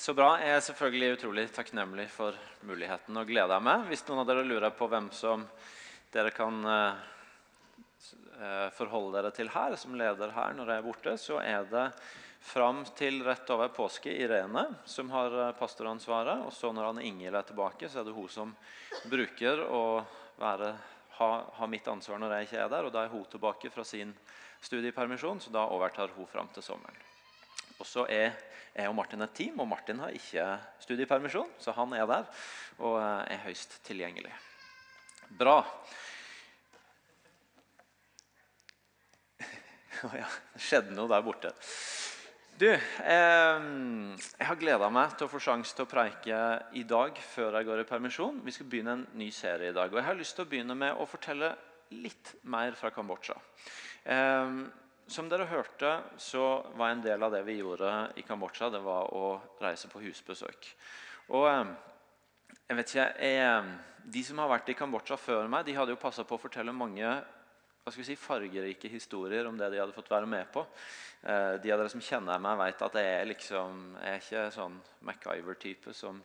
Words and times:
Så 0.00 0.14
bra. 0.16 0.30
Jeg 0.40 0.54
er 0.56 0.62
selvfølgelig 0.64 1.08
utrolig 1.12 1.42
takknemlig 1.52 2.06
for 2.08 2.36
muligheten 2.64 3.20
og 3.20 3.26
gleder 3.28 3.60
meg. 3.60 3.82
Hvis 3.90 4.00
noen 4.06 4.22
av 4.22 4.30
dere 4.30 4.46
lurer 4.48 4.72
på 4.72 4.86
hvem 4.88 5.10
som 5.12 5.42
dere 6.14 6.30
kan 6.32 6.56
eh, 6.64 7.02
eh, 8.38 8.70
forholde 8.78 9.18
dere 9.18 9.32
til 9.36 9.50
her, 9.52 9.76
som 9.76 9.98
leder 10.00 10.32
her 10.32 10.56
når 10.56 10.72
jeg 10.72 10.80
er 10.80 10.86
borte, 10.86 11.14
så 11.20 11.36
er 11.44 11.68
det 11.68 11.84
fram 12.48 12.80
til 12.96 13.20
rett 13.26 13.52
over 13.52 13.68
påske 13.76 14.14
Irene 14.24 14.64
som 14.88 15.12
har 15.12 15.36
eh, 15.36 15.52
pastoransvaret. 15.60 16.46
Og 16.48 16.56
så 16.56 16.72
når 16.72 16.94
Anne 16.94 17.04
Ingel 17.04 17.36
er 17.36 17.44
tilbake, 17.52 17.92
så 17.92 18.00
er 18.00 18.08
det 18.08 18.16
hun 18.16 18.32
som 18.32 18.56
bruker 19.12 19.66
å 19.68 19.84
være, 20.40 20.72
ha, 21.20 21.30
ha, 21.60 21.68
mitt 21.68 21.92
ansvar 21.92 22.24
når 22.24 22.38
jeg 22.38 22.48
ikke 22.48 22.64
er 22.64 22.72
der. 22.72 22.88
Og 22.88 22.96
da 22.96 23.04
er 23.04 23.12
hun 23.12 23.28
tilbake 23.28 23.76
fra 23.76 23.84
sin 23.84 24.16
studiepermisjon, 24.64 25.44
så 25.44 25.52
da 25.52 25.68
overtar 25.76 26.16
hun 26.16 26.32
fram 26.32 26.48
til 26.56 26.70
sommeren. 26.72 27.09
Og 27.80 27.88
så 27.88 28.04
er 28.12 28.36
jeg 28.70 28.88
og 28.88 28.94
Martin 28.94 29.24
et 29.24 29.32
team, 29.34 29.58
og 29.62 29.68
Martin 29.68 29.98
har 30.02 30.14
ikke 30.14 30.44
studiepermisjon, 30.84 31.50
så 31.58 31.72
han 31.74 31.92
er 31.96 32.06
der 32.06 32.28
og 32.78 33.00
eh, 33.00 33.32
er 33.34 33.42
høyst 33.48 33.80
tilgjengelig. 33.86 34.32
Bra. 35.40 35.58
Å 40.06 40.12
ja, 40.14 40.28
det 40.54 40.62
skjedde 40.64 40.94
noe 40.96 41.10
der 41.10 41.24
borte. 41.26 41.50
Du, 42.60 42.68
eh, 42.68 43.58
jeg 44.28 44.46
har 44.46 44.60
gleda 44.60 44.90
meg 44.92 45.14
til 45.16 45.26
å 45.26 45.32
få 45.32 45.40
sjanse 45.40 45.72
til 45.76 45.86
å 45.86 45.90
preike 45.90 46.38
i 46.76 46.84
dag 46.84 47.16
før 47.32 47.56
jeg 47.56 47.68
går 47.70 47.82
i 47.82 47.88
permisjon. 47.88 48.42
Vi 48.44 48.52
skal 48.54 48.68
begynne 48.70 48.98
en 48.98 49.06
ny 49.16 49.30
serie 49.32 49.72
i 49.72 49.76
dag. 49.76 49.88
og 49.88 49.98
Jeg 49.98 50.08
har 50.10 50.18
lyst 50.18 50.36
til 50.36 50.44
å 50.44 50.50
begynne 50.50 50.76
med 50.76 50.92
å 50.94 51.08
fortelle 51.08 51.54
litt 51.96 52.34
mer 52.52 52.76
fra 52.78 52.92
Kambodsja. 52.94 53.36
Eh, 54.04 54.48
som 55.10 55.28
dere 55.30 55.48
hørte, 55.50 55.90
så 56.20 56.62
var 56.78 56.92
en 56.92 57.02
del 57.02 57.22
av 57.22 57.32
det 57.34 57.42
vi 57.46 57.58
gjorde 57.58 57.90
i 58.20 58.24
Kambodsja, 58.26 58.70
det 58.70 58.82
var 58.84 59.10
å 59.16 59.40
reise 59.62 59.90
på 59.90 60.02
husbesøk. 60.04 60.68
Og 61.34 61.46
eh, 61.50 61.72
jeg 62.70 62.78
vet 62.78 62.92
ikke, 62.92 63.08
jeg, 63.18 63.46
eh, 63.46 63.70
De 64.10 64.22
som 64.24 64.38
har 64.40 64.48
vært 64.48 64.70
i 64.72 64.74
Kambodsja 64.78 65.18
før 65.20 65.50
meg, 65.50 65.66
de 65.66 65.74
hadde 65.76 65.92
jo 65.92 66.00
passa 66.00 66.24
på 66.24 66.38
å 66.38 66.40
fortelle 66.40 66.72
mange 66.72 67.10
hva 67.80 67.92
skal 67.92 68.02
vi 68.02 68.08
si, 68.10 68.16
fargerike 68.20 68.90
historier 68.92 69.46
om 69.48 69.56
det 69.56 69.70
de 69.72 69.78
hadde 69.80 69.96
fått 69.96 70.10
være 70.12 70.28
med 70.28 70.50
på. 70.52 70.66
Eh, 71.22 71.54
de 71.62 71.72
av 71.72 71.80
dere 71.80 71.92
som 71.92 72.02
kjenner 72.04 72.40
meg, 72.40 72.58
vet 72.60 72.82
at 72.84 72.98
jeg 73.00 73.12
er, 73.12 73.28
liksom, 73.28 73.80
jeg 74.00 74.12
er 74.12 74.20
ikke 74.20 74.44
sånn 74.54 74.76
MacGyver-type 75.08 75.94
som 75.96 76.20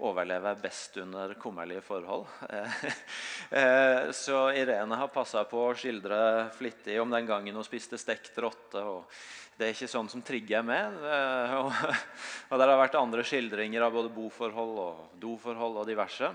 overlever 0.00 0.60
best 0.60 0.96
under 1.00 1.32
kummerlige 1.40 1.82
forhold. 1.84 2.28
Eh, 2.52 4.10
så 4.22 4.42
Irene 4.56 5.00
har 5.00 5.12
passa 5.12 5.44
på 5.48 5.66
å 5.70 5.76
skildre 5.76 6.50
flittig 6.56 7.00
om 7.00 7.12
den 7.12 7.28
gangen 7.28 7.56
hun 7.56 7.66
spiste 7.66 8.00
stekt 8.00 8.36
rotte. 8.40 8.84
og 8.84 9.08
Det 9.56 9.68
er 9.70 9.76
ikke 9.76 9.92
sånn 9.92 10.08
som 10.12 10.24
trigger 10.24 10.64
meg. 10.68 11.00
Eh, 11.00 11.56
og, 11.60 11.72
det 12.60 12.68
har 12.68 12.76
vært 12.80 13.00
andre 13.00 13.24
skildringer 13.24 13.88
av 13.88 13.96
både 13.96 14.12
boforhold 14.12 14.84
og 14.84 15.20
doforhold 15.20 15.80
og 15.80 15.88
diverse. 15.88 16.32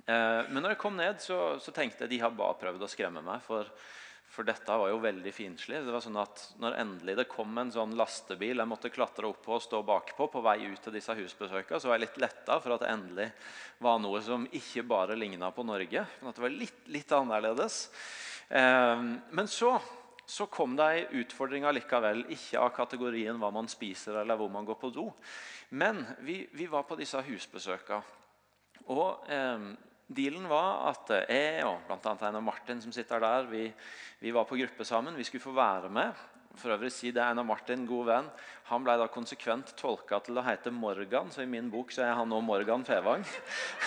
Eh, 0.00 0.42
men 0.48 0.60
når 0.60 0.74
jeg 0.74 0.82
kom 0.84 0.96
ned, 0.98 1.20
så, 1.20 1.40
så 1.62 1.74
tenkte 1.74 2.06
jeg 2.06 2.14
de 2.14 2.22
har 2.24 2.36
bare 2.36 2.60
prøvd 2.60 2.86
å 2.86 2.90
skremme 2.90 3.24
meg. 3.24 3.44
for 3.46 3.68
for 4.32 4.48
dette 4.48 4.76
var 4.80 4.88
jo 4.88 5.00
veldig 5.02 5.30
fiendtlig. 5.34 5.82
Det 5.84 5.92
var 5.92 6.00
sånn 6.00 6.16
at 6.16 6.42
når 6.62 6.78
endelig 6.80 7.18
det 7.18 7.28
kom 7.28 7.52
en 7.60 7.72
sånn 7.72 7.92
lastebil 7.98 8.62
jeg 8.62 8.70
måtte 8.70 8.92
klatre 8.92 9.28
opp 9.28 9.42
på 9.44 9.58
og 9.58 9.64
stå 9.64 9.82
bakpå 9.84 10.28
på 10.32 10.40
vei 10.44 10.56
ut 10.70 10.80
til 10.80 10.94
disse 10.96 11.12
husbesøkene, 11.18 11.80
så 11.80 11.90
var 11.90 11.98
jeg 11.98 12.06
litt 12.06 12.20
letta 12.22 12.56
for 12.62 12.72
at 12.72 12.84
det 12.84 12.92
endelig 12.94 13.26
var 13.84 14.00
noe 14.00 14.22
som 14.24 14.46
ikke 14.48 14.86
bare 14.88 15.18
ligna 15.20 15.52
på 15.52 15.66
Norge, 15.68 16.06
men 16.20 16.30
at 16.30 16.38
det 16.38 16.44
var 16.46 16.54
litt, 16.54 16.80
litt 16.96 17.12
annerledes. 17.12 17.76
Eh, 18.48 19.04
men 19.36 19.52
så, 19.52 19.74
så 20.24 20.48
kom 20.48 20.78
det 20.80 20.88
ei 20.88 21.04
utfordring 21.20 21.68
likevel, 21.76 22.24
ikke 22.32 22.64
av 22.64 22.72
kategorien 22.78 23.36
hva 23.36 23.52
man 23.52 23.68
spiser 23.68 24.22
eller 24.22 24.40
hvor 24.40 24.48
man 24.54 24.64
går 24.64 24.80
på 24.80 24.94
do. 24.96 25.10
Men 25.76 26.06
vi, 26.24 26.46
vi 26.56 26.72
var 26.72 26.88
på 26.88 26.96
disse 26.96 27.20
husbesøkene. 27.28 28.21
Og 28.92 29.32
eh, 29.32 29.72
Dealen 30.12 30.44
var 30.50 30.90
at 30.90 31.12
jeg 31.24 31.64
og 31.64 31.88
annet 31.88 32.26
Einar 32.28 32.44
Martin 32.44 32.82
som 32.82 32.92
sitter 32.92 33.22
der, 33.22 33.48
vi, 33.48 33.64
vi, 34.20 34.32
var 34.34 34.44
på 34.48 34.58
gruppe 34.60 34.84
sammen. 34.84 35.16
Vi 35.16 35.24
skulle 35.24 35.44
få 35.44 35.54
være 35.56 35.88
med. 35.92 36.28
For 36.60 36.74
øvrig 36.74 36.90
si 36.92 37.10
det 37.14 37.22
Einar 37.24 37.46
Martin, 37.48 37.86
god 37.88 38.08
venn. 38.10 38.28
Han 38.68 38.84
ble 38.84 38.98
da 39.00 39.06
konsekvent 39.08 39.72
tolka 39.78 40.18
til 40.24 40.36
å 40.36 40.44
hete 40.44 40.72
Morgan, 40.74 41.32
så 41.32 41.46
i 41.46 41.48
min 41.48 41.70
bok 41.72 41.94
så 41.94 42.04
er 42.04 42.12
han 42.18 42.28
nå 42.28 42.42
Morgan 42.44 42.84
Fevang. 42.84 43.24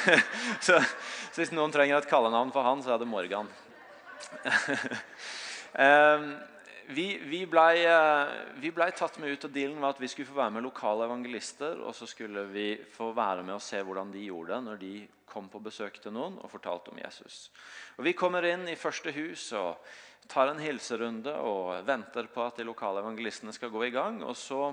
så, 0.66 0.80
så, 0.80 1.38
hvis 1.38 1.54
noen 1.54 1.74
trenger 1.74 2.00
et 2.00 2.10
kallenavn 2.10 2.54
for 2.56 2.66
han, 2.66 2.82
så 2.82 2.96
er 2.96 3.04
det 3.04 3.10
Morgan. 3.12 3.52
um, 5.86 6.28
vi, 6.88 7.18
vi 7.18 7.42
blei 7.50 7.84
eh, 7.88 8.72
ble 8.74 8.88
tatt 8.96 9.18
med 9.22 9.34
ut, 9.34 9.46
og 9.48 9.54
dealen 9.54 9.82
var 9.82 9.96
at 9.96 10.02
vi 10.02 10.10
skulle 10.12 10.30
få 10.30 10.38
være 10.38 10.56
med 10.58 10.66
lokale 10.66 11.08
evangelister. 11.08 11.82
Og 11.82 11.96
så 11.98 12.08
skulle 12.10 12.46
vi 12.52 12.68
få 12.96 13.12
være 13.16 13.44
med 13.44 13.58
og 13.58 13.64
se 13.64 13.82
hvordan 13.82 14.14
de 14.14 14.26
gjorde 14.28 14.54
det 14.54 14.64
når 14.66 14.82
de 14.82 14.96
kom 15.30 15.48
på 15.52 15.62
besøk 15.64 15.98
til 16.02 16.14
noen 16.16 16.38
og 16.40 16.52
fortalte 16.52 16.94
om 16.94 17.00
Jesus. 17.02 17.50
Og 17.98 18.06
Vi 18.08 18.16
kommer 18.18 18.46
inn 18.48 18.68
i 18.70 18.80
første 18.80 19.12
hus 19.16 19.50
og 19.58 19.82
tar 20.32 20.52
en 20.52 20.62
hilserunde 20.62 21.34
og 21.44 21.86
venter 21.86 22.30
på 22.32 22.44
at 22.46 22.60
de 22.60 22.68
lokale 22.68 23.04
evangelistene 23.04 23.54
skal 23.54 23.74
gå 23.74 23.88
i 23.88 23.94
gang. 23.94 24.22
Og 24.24 24.38
så, 24.38 24.70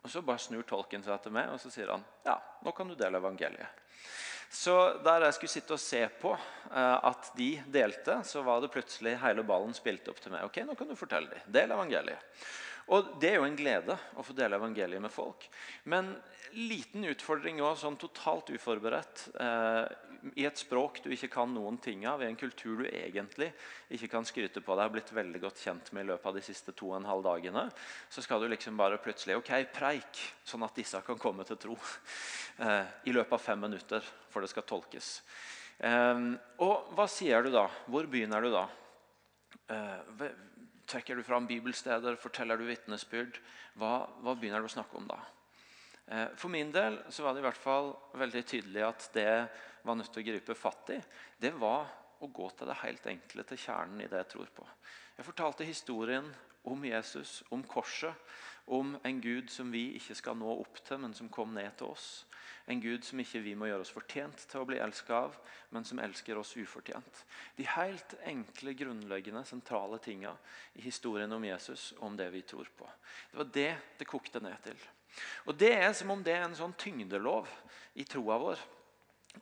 og 0.00 0.10
så 0.10 0.22
bare 0.22 0.42
snur 0.42 0.66
tolken 0.68 1.04
seg 1.04 1.20
til 1.22 1.34
meg 1.36 1.52
og 1.52 1.60
så 1.62 1.72
sier 1.74 1.92
han, 1.94 2.06
ja, 2.26 2.38
nå 2.64 2.72
kan 2.76 2.88
du 2.88 2.96
dele 2.98 3.20
evangeliet. 3.22 3.85
Så 4.50 4.76
der 5.04 5.26
jeg 5.26 5.36
skulle 5.36 5.52
sitte 5.52 5.76
og 5.76 5.82
se 5.82 6.02
på 6.20 6.32
eh, 6.34 7.08
at 7.10 7.32
de 7.36 7.50
delte, 7.72 8.20
så 8.24 8.44
var 8.46 8.62
det 8.62 8.72
plutselig 8.74 9.16
hele 9.22 9.44
ballen 9.46 9.74
spilt 9.76 10.08
opp 10.10 10.22
til 10.22 10.34
meg. 10.34 10.46
Ok, 10.46 10.62
nå 10.66 10.76
kan 10.78 10.88
du 10.90 10.96
fortelle 10.98 11.32
dem. 11.32 11.50
Del 11.58 11.74
evangeliet. 11.74 12.38
Og 12.94 13.16
Det 13.20 13.32
er 13.32 13.40
jo 13.40 13.46
en 13.48 13.58
glede 13.58 13.96
å 14.14 14.22
få 14.22 14.34
dele 14.36 14.58
evangeliet 14.60 15.02
med 15.02 15.10
folk. 15.10 15.48
Men 15.90 16.12
liten 16.54 17.04
utfordring 17.10 17.58
òg, 17.64 17.74
sånn 17.80 17.98
totalt 17.98 18.52
uforberedt. 18.54 19.24
Eh, 19.42 19.88
I 20.38 20.46
et 20.46 20.60
språk 20.60 21.00
du 21.02 21.10
ikke 21.10 21.30
kan 21.34 21.50
noen 21.52 21.80
ting 21.82 22.06
av, 22.06 22.22
i 22.22 22.28
en 22.30 22.38
kultur 22.38 22.84
du 22.84 22.86
egentlig 22.86 23.50
ikke 23.90 24.10
kan 24.14 24.26
skryte 24.26 24.62
på 24.62 24.76
deg 24.78 24.86
har 24.86 24.94
blitt 24.94 25.12
veldig 25.14 25.42
godt 25.42 25.64
kjent 25.66 25.90
med 25.92 26.06
i 26.06 26.10
løpet 26.12 26.30
av 26.30 26.38
de 26.38 26.44
siste 26.46 26.74
to 26.78 26.92
og 26.92 27.00
en 27.00 27.10
halv 27.10 27.26
dagene, 27.26 27.66
så 28.08 28.22
skal 28.22 28.42
du 28.42 28.48
liksom 28.50 28.78
bare 28.78 29.02
plutselig 29.02 29.36
ok, 29.40 29.52
preik, 29.74 30.22
sånn 30.46 30.64
at 30.66 30.78
disse 30.78 31.02
kan 31.06 31.20
komme 31.20 31.46
til 31.48 31.60
tro. 31.66 31.78
Eh, 32.56 32.86
I 33.10 33.12
løpet 33.12 33.34
av 33.36 33.42
fem 33.42 33.60
minutter, 33.66 34.06
for 34.30 34.40
det 34.40 34.48
skal 34.48 34.64
tolkes. 34.64 35.20
Eh, 35.82 36.26
og 36.64 36.94
hva 36.96 37.10
sier 37.10 37.42
du 37.44 37.50
da? 37.52 37.66
Hvor 37.90 38.06
begynner 38.08 38.46
du 38.46 38.54
da? 38.54 38.68
Trekker 40.86 41.18
du 41.18 41.22
fram 41.26 41.46
bibelsteder? 41.46 42.16
Forteller 42.20 42.58
du 42.58 42.66
vitnesbyrd? 42.68 43.40
Hva, 43.74 44.06
hva, 44.22 44.34
begynner 44.38 44.62
du 44.62 44.68
å 44.68 44.74
snakke 44.76 45.00
om 45.00 45.08
da? 45.10 45.18
Eh, 46.06 46.28
for 46.38 46.52
min 46.52 46.70
del 46.74 47.00
så 47.10 47.26
var 47.26 47.34
det 47.34 47.42
i 47.42 47.46
hvert 47.48 47.58
fall 47.58 47.90
veldig 48.14 48.42
tydelig 48.46 48.84
at 48.86 49.08
det 49.16 49.30
var 49.86 49.98
nødt 49.98 50.12
til 50.14 50.22
å 50.22 50.28
gripe 50.28 50.54
fatt 50.58 50.92
i, 50.94 51.00
det 51.42 51.50
var 51.58 51.90
å 52.22 52.28
gå 52.32 52.46
til 52.54 52.70
det 52.70 52.78
helt 52.84 53.06
enkle, 53.10 53.44
til 53.44 53.60
kjernen 53.60 54.02
i 54.02 54.08
det 54.10 54.22
jeg 54.22 54.30
tror 54.36 54.52
på. 54.54 54.66
Jeg 55.18 55.26
fortalte 55.26 55.66
historien 55.66 56.30
om 56.66 56.84
Jesus, 56.86 57.40
om 57.54 57.62
korset, 57.66 58.14
om 58.66 58.96
en 59.06 59.20
Gud 59.22 59.50
som 59.52 59.70
vi 59.70 59.88
ikke 59.98 60.16
skal 60.18 60.38
nå 60.38 60.54
opp 60.54 60.80
til, 60.86 60.98
men 61.02 61.14
som 61.14 61.30
kom 61.30 61.54
ned 61.54 61.76
til 61.78 61.92
oss. 61.92 62.24
En 62.66 62.80
Gud 62.82 63.04
som 63.06 63.20
ikke 63.22 63.40
vi 63.44 63.54
må 63.54 63.68
gjøre 63.68 63.84
oss 63.84 63.94
fortjent 63.94 64.40
til 64.50 64.62
å 64.62 64.66
bli 64.66 64.80
elsket 64.82 65.14
av, 65.14 65.36
men 65.70 65.84
som 65.86 66.00
elsker 66.02 66.38
oss 66.40 66.56
ufortjent. 66.58 67.22
De 67.54 67.66
helt 67.76 68.16
enkle, 68.26 68.74
grunnleggende, 68.74 69.44
sentrale 69.46 70.00
tinga 70.02 70.32
i 70.74 70.82
historien 70.82 71.32
om 71.32 71.46
Jesus 71.46 71.92
og 72.00 72.08
om 72.08 72.18
det 72.18 72.26
vi 72.34 72.42
tror 72.42 72.70
på. 72.76 72.88
Det 73.30 73.38
var 73.38 73.52
det 73.54 73.70
det 74.00 74.08
kokte 74.10 74.42
ned 74.42 74.58
til. 74.66 74.86
Og 75.46 75.54
Det 75.54 75.72
er 75.72 75.92
som 75.94 76.10
om 76.10 76.22
det 76.22 76.34
er 76.34 76.48
en 76.48 76.58
sånn 76.58 76.74
tyngdelov 76.76 77.48
i 77.94 78.04
troa 78.04 78.40
vår. 78.42 78.64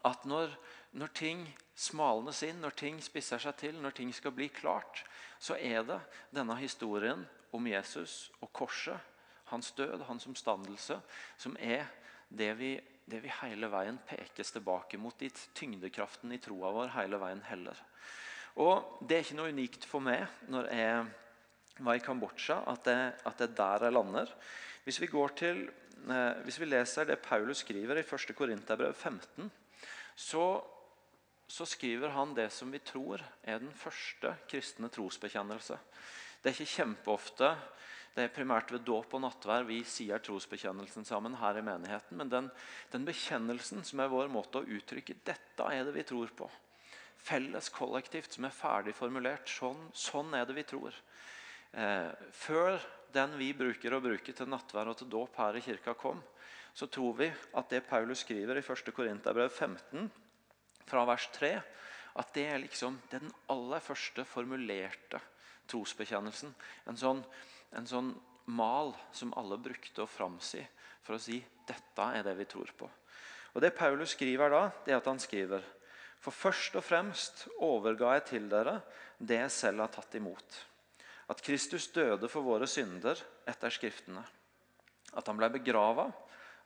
At 0.05 0.25
når, 0.29 0.53
når 0.93 1.13
ting 1.17 1.47
smalnes 1.75 2.43
inn, 2.47 2.61
når 2.61 2.77
ting 2.79 3.01
spisser 3.03 3.41
seg 3.41 3.57
til, 3.59 3.81
når 3.81 3.97
ting 3.97 4.13
skal 4.15 4.35
bli 4.35 4.51
klart, 4.53 5.05
så 5.39 5.57
er 5.57 5.83
det 5.87 6.01
denne 6.35 6.57
historien 6.61 7.25
om 7.55 7.67
Jesus 7.67 8.31
og 8.41 8.53
korset, 8.53 8.99
hans 9.51 9.73
død, 9.77 10.03
hans 10.09 10.27
omstandelse, 10.27 10.99
som 11.39 11.57
er 11.61 11.87
det 12.29 12.53
vi 12.59 12.75
det 13.11 13.21
vi 13.21 13.33
hele 13.43 13.69
veien 13.73 13.99
pekes 14.09 14.55
tilbake 14.55 14.99
mot, 15.01 15.17
dit 15.21 15.37
tyngdekraften 15.57 16.33
i 16.33 16.41
troa 16.43 16.73
vår 16.73 16.95
hele 16.97 17.21
veien 17.21 17.43
heller. 17.51 17.81
Og 18.61 19.01
Det 19.03 19.17
er 19.17 19.25
ikke 19.25 19.39
noe 19.41 19.53
unikt 19.53 19.85
for 19.89 20.05
meg 20.05 20.25
når 20.49 20.71
jeg 20.73 21.05
var 21.85 21.99
i 21.99 22.05
Kambodsja, 22.05 22.61
at 22.71 22.85
det, 22.87 22.99
at 23.27 23.41
det 23.41 23.49
er 23.49 23.57
der 23.59 23.87
jeg 23.89 23.97
lander. 23.97 24.31
Hvis 24.85 25.01
vi, 25.01 25.09
til, 25.37 25.65
eh, 26.07 26.43
hvis 26.45 26.61
vi 26.61 26.69
leser 26.69 27.05
det 27.05 27.19
Paulus 27.19 27.65
skriver 27.65 27.99
i 27.99 28.07
1. 28.07 28.37
Korinterbrev 28.37 28.95
15, 28.95 29.51
så, 30.15 30.63
så 31.49 31.65
skriver 31.67 32.15
han 32.15 32.35
det 32.35 32.53
som 32.53 32.71
vi 32.73 32.79
tror 32.79 33.25
er 33.43 33.59
den 33.59 33.73
første 33.73 34.37
kristne 34.49 34.89
trosbekjennelse. 34.89 35.79
Det 36.43 36.51
er 36.51 36.61
ikke 36.61 36.77
kjempeofte 36.77 37.57
det 38.15 38.25
er 38.29 38.35
primært 38.35 38.71
ved 38.71 38.85
dåp 38.87 39.17
og 39.17 39.25
nattvær 39.25 39.65
vi 39.67 39.81
sier 39.89 40.23
trosbekjennelsen 40.23 41.07
sammen 41.07 41.35
her 41.41 41.59
i 41.59 41.65
menigheten. 41.67 42.19
Men 42.21 42.31
den, 42.31 42.51
den, 42.93 43.07
bekjennelsen 43.09 43.83
som 43.87 44.03
er 44.05 44.13
vår 44.13 44.31
måte 44.31 44.61
å 44.61 44.69
uttrykke 44.77 45.17
dette 45.27 45.67
er 45.67 45.83
det 45.87 45.97
vi 45.97 46.05
tror 46.07 46.31
på. 46.39 46.47
Felles 47.25 47.71
kollektivt 47.75 48.37
som 48.37 48.47
er 48.47 48.55
ferdig 48.55 48.95
formulert. 48.95 49.51
Sånn, 49.51 49.89
sånn 49.99 50.31
er 50.39 50.47
det 50.47 50.55
vi 50.61 50.67
tror. 50.69 50.95
Eh, 51.75 52.11
før 52.31 52.79
den 53.15 53.35
vi 53.41 53.51
bruker 53.57 53.97
å 53.97 54.03
bruke 54.05 54.35
til 54.35 54.51
nattvær 54.51 54.93
og 54.93 55.01
til 55.01 55.11
dåp 55.11 55.39
her 55.43 55.59
i 55.59 55.65
kirka, 55.65 55.97
kom, 55.99 56.23
så 56.75 56.87
tror 56.91 57.17
vi 57.19 57.29
at 57.31 57.71
det 57.71 57.87
Paulus 57.89 58.23
skriver 58.23 58.59
i 58.59 58.63
1. 58.63 58.95
Korinterbrev 58.95 59.51
15, 59.51 60.07
fra 60.85 61.03
vers 61.09 61.27
3, 61.35 61.51
at 62.15 62.31
det 62.35 62.47
er 62.47 62.63
liksom 62.63 63.01
den 63.11 63.27
aller 63.51 63.83
første 63.83 64.23
formulerte 64.29 65.19
trosbekjennelsen. 65.71 66.53
En 66.91 66.99
sånn, 67.01 67.23
en 67.75 67.89
sånn 67.89 68.13
mal 68.55 68.93
som 69.13 69.33
alle 69.39 69.59
brukte 69.59 70.05
å 70.05 70.11
framsi 70.11 70.63
for 71.05 71.17
å 71.17 71.23
si 71.23 71.39
dette 71.67 72.11
er 72.17 72.25
det 72.27 72.35
vi 72.39 72.47
tror 72.49 72.71
på. 72.77 72.89
Og 73.55 73.63
Det 73.63 73.71
Paulus 73.77 74.15
skriver 74.17 74.51
da, 74.51 74.63
det 74.85 74.93
er 74.93 74.99
at 74.99 75.09
han 75.09 75.21
skriver 75.23 75.63
For 76.25 76.35
først 76.35 76.77
og 76.79 76.85
fremst 76.85 77.45
overga 77.63 78.15
jeg 78.17 78.25
til 78.31 78.47
dere 78.49 78.79
det 79.19 79.43
jeg 79.43 79.53
selv 79.53 79.85
har 79.85 79.93
tatt 79.93 80.17
imot. 80.19 80.57
At 81.29 81.43
Kristus 81.45 81.91
døde 81.93 82.29
for 82.29 82.45
våre 82.45 82.67
synder 82.69 83.21
etter 83.49 83.73
Skriftene. 83.73 84.25
At 85.15 85.29
han 85.29 85.39
ble 85.39 85.51
begrava, 85.53 86.09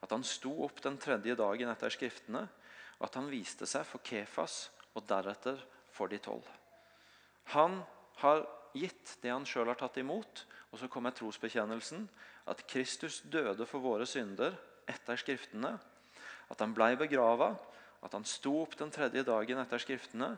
at 0.00 0.14
han 0.14 0.24
sto 0.26 0.52
opp 0.64 0.80
den 0.82 0.96
tredje 1.02 1.34
dagen 1.38 1.70
etter 1.70 1.92
Skriftene, 1.92 2.46
og 2.98 3.06
at 3.06 3.18
han 3.18 3.30
viste 3.30 3.66
seg 3.66 3.86
for 3.86 4.02
Kefas 4.02 4.68
og 4.94 5.04
deretter 5.10 5.58
for 5.94 6.10
de 6.10 6.18
tolv. 6.22 6.46
Han 7.54 7.80
har 8.22 8.46
gitt 8.78 9.16
det 9.22 9.30
han 9.32 9.46
sjøl 9.46 9.70
har 9.70 9.78
tatt 9.78 9.98
imot, 10.00 10.44
og 10.72 10.80
så 10.80 10.88
kommer 10.92 11.14
trosbekjennelsen. 11.16 12.04
At 12.48 12.64
Kristus 12.68 13.22
døde 13.24 13.66
for 13.66 13.84
våre 13.84 14.06
synder 14.08 14.56
etter 14.88 15.20
Skriftene. 15.20 15.74
At 16.48 16.60
han 16.64 16.74
blei 16.76 16.94
begrava, 16.96 17.54
at 18.04 18.14
han 18.14 18.24
sto 18.28 18.54
opp 18.62 18.76
den 18.78 18.92
tredje 18.94 19.24
dagen 19.26 19.60
etter 19.60 19.80
Skriftene. 19.82 20.34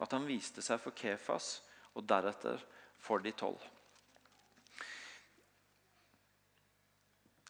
At 0.00 0.12
han 0.16 0.26
viste 0.28 0.64
seg 0.64 0.80
for 0.82 0.96
Kefas 0.96 1.58
og 1.94 2.06
deretter 2.08 2.60
for 2.98 3.22
de 3.22 3.32
tolv. 3.36 3.62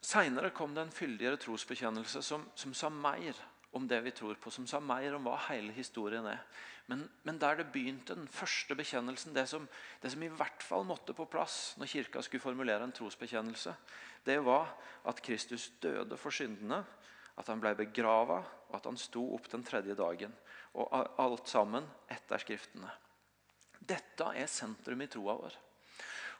Seinere 0.05 0.51
kom 0.53 0.75
det 0.75 0.83
en 0.85 0.93
fyldigere 0.93 1.39
trosbekjennelse 1.41 2.21
som, 2.21 2.43
som, 2.53 2.73
sa 2.77 2.91
mer 2.93 3.39
om 3.73 3.87
det 3.89 4.03
vi 4.05 4.13
tror 4.13 4.37
på, 4.37 4.51
som 4.53 4.67
sa 4.69 4.77
mer 4.79 5.15
om 5.17 5.25
hva 5.25 5.39
hele 5.47 5.73
historien 5.73 6.27
er. 6.29 6.43
Men, 6.87 7.07
men 7.25 7.39
der 7.41 7.57
det 7.57 7.71
begynte, 7.73 8.13
den 8.13 8.27
første 8.29 8.75
bekjennelsen, 8.77 9.33
det 9.33 9.47
som, 9.49 9.65
det 10.01 10.11
som, 10.13 10.23
i 10.23 10.29
hvert 10.29 10.63
fall 10.63 10.85
måtte 10.85 11.15
på 11.17 11.25
plass 11.25 11.73
når 11.81 11.89
kirka 11.89 12.21
skulle 12.21 12.43
formulere 12.43 12.85
en 12.85 12.93
trosbekjennelse, 12.93 13.73
det 14.25 14.37
var 14.45 14.69
at 15.09 15.21
Kristus 15.25 15.71
døde 15.81 16.17
for 16.17 16.33
syndene, 16.33 16.83
at 17.35 17.49
han 17.51 17.61
ble 17.61 17.73
begrava, 17.77 18.39
og 18.69 18.77
at 18.77 18.85
han 18.87 18.97
sto 18.99 19.25
opp 19.35 19.49
den 19.51 19.65
tredje 19.65 19.97
dagen. 19.97 20.33
Og 20.77 20.93
alt 21.21 21.49
sammen 21.49 21.85
etter 22.11 22.41
Skriftene. 22.41 22.89
Dette 23.79 24.31
er 24.33 24.49
sentrum 24.49 25.01
i 25.03 25.09
troa 25.11 25.35
vår. 25.41 25.57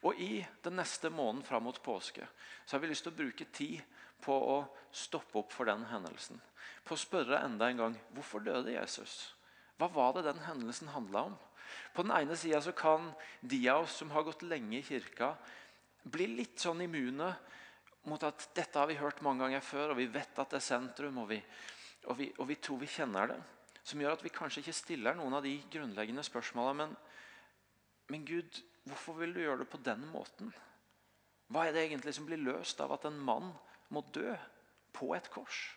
Og 0.06 0.20
I 0.22 0.46
den 0.64 0.78
neste 0.78 1.10
måneden 1.10 1.46
fram 1.46 1.66
mot 1.66 1.82
påske 1.84 2.26
så 2.66 2.76
har 2.76 2.82
vi 2.84 2.90
lyst 2.92 3.06
til 3.06 3.14
å 3.14 3.18
bruke 3.18 3.48
tid 3.54 3.82
på 4.22 4.34
å 4.34 4.58
stoppe 4.94 5.40
opp 5.42 5.54
for 5.54 5.70
den 5.70 5.86
hendelsen. 5.90 6.40
På 6.86 6.96
å 6.96 7.02
spørre 7.02 7.42
enda 7.46 7.70
en 7.70 7.82
gang 7.82 7.98
hvorfor 8.14 8.44
døde 8.46 8.74
Jesus? 8.74 9.35
Hva 9.80 9.90
var 9.92 10.16
det 10.16 10.26
den 10.30 10.44
hendelsen 10.46 10.92
handla 10.94 11.28
om? 11.30 11.36
På 11.96 12.04
den 12.04 12.14
ene 12.16 12.36
sida 12.40 12.62
kan 12.76 13.12
de 13.42 13.60
av 13.70 13.84
oss 13.84 13.98
som 14.00 14.12
har 14.12 14.24
gått 14.24 14.46
lenge 14.48 14.78
i 14.80 14.86
kirka, 14.86 15.34
bli 16.04 16.28
litt 16.38 16.62
sånn 16.62 16.84
immune 16.86 17.32
mot 18.06 18.24
at 18.24 18.50
dette 18.56 18.78
har 18.78 18.88
vi 18.88 19.00
hørt 19.00 19.24
mange 19.26 19.44
ganger 19.44 19.64
før, 19.66 19.92
og 19.92 20.00
vi 20.00 20.08
vet 20.12 20.40
at 20.40 20.52
det 20.54 20.60
er 20.60 20.66
sentrum, 20.66 21.18
og 21.24 21.30
vi, 21.32 21.40
og 22.06 22.20
vi, 22.20 22.30
og 22.38 22.50
vi 22.50 22.58
tror 22.62 22.80
vi 22.84 22.90
kjenner 22.92 23.34
det. 23.34 23.40
Som 23.86 24.02
gjør 24.02 24.16
at 24.16 24.26
vi 24.26 24.34
kanskje 24.34 24.62
ikke 24.62 24.76
stiller 24.78 25.18
noen 25.18 25.38
av 25.38 25.46
de 25.46 25.56
grunnleggende 25.74 26.24
spørsmåla. 26.26 26.74
Men, 26.78 26.94
men 28.14 28.26
Gud, 28.26 28.62
hvorfor 28.86 29.18
vil 29.20 29.34
du 29.34 29.42
gjøre 29.42 29.64
det 29.64 29.70
på 29.74 29.82
den 29.86 30.06
måten? 30.14 30.54
Hva 31.54 31.66
er 31.66 31.76
det 31.76 31.86
egentlig 31.86 32.16
som 32.18 32.26
blir 32.26 32.42
løst 32.42 32.82
av 32.82 32.94
at 32.96 33.06
en 33.10 33.18
mann 33.22 33.52
må 33.94 34.02
dø 34.14 34.32
på 34.96 35.12
et 35.18 35.30
kors? 35.34 35.68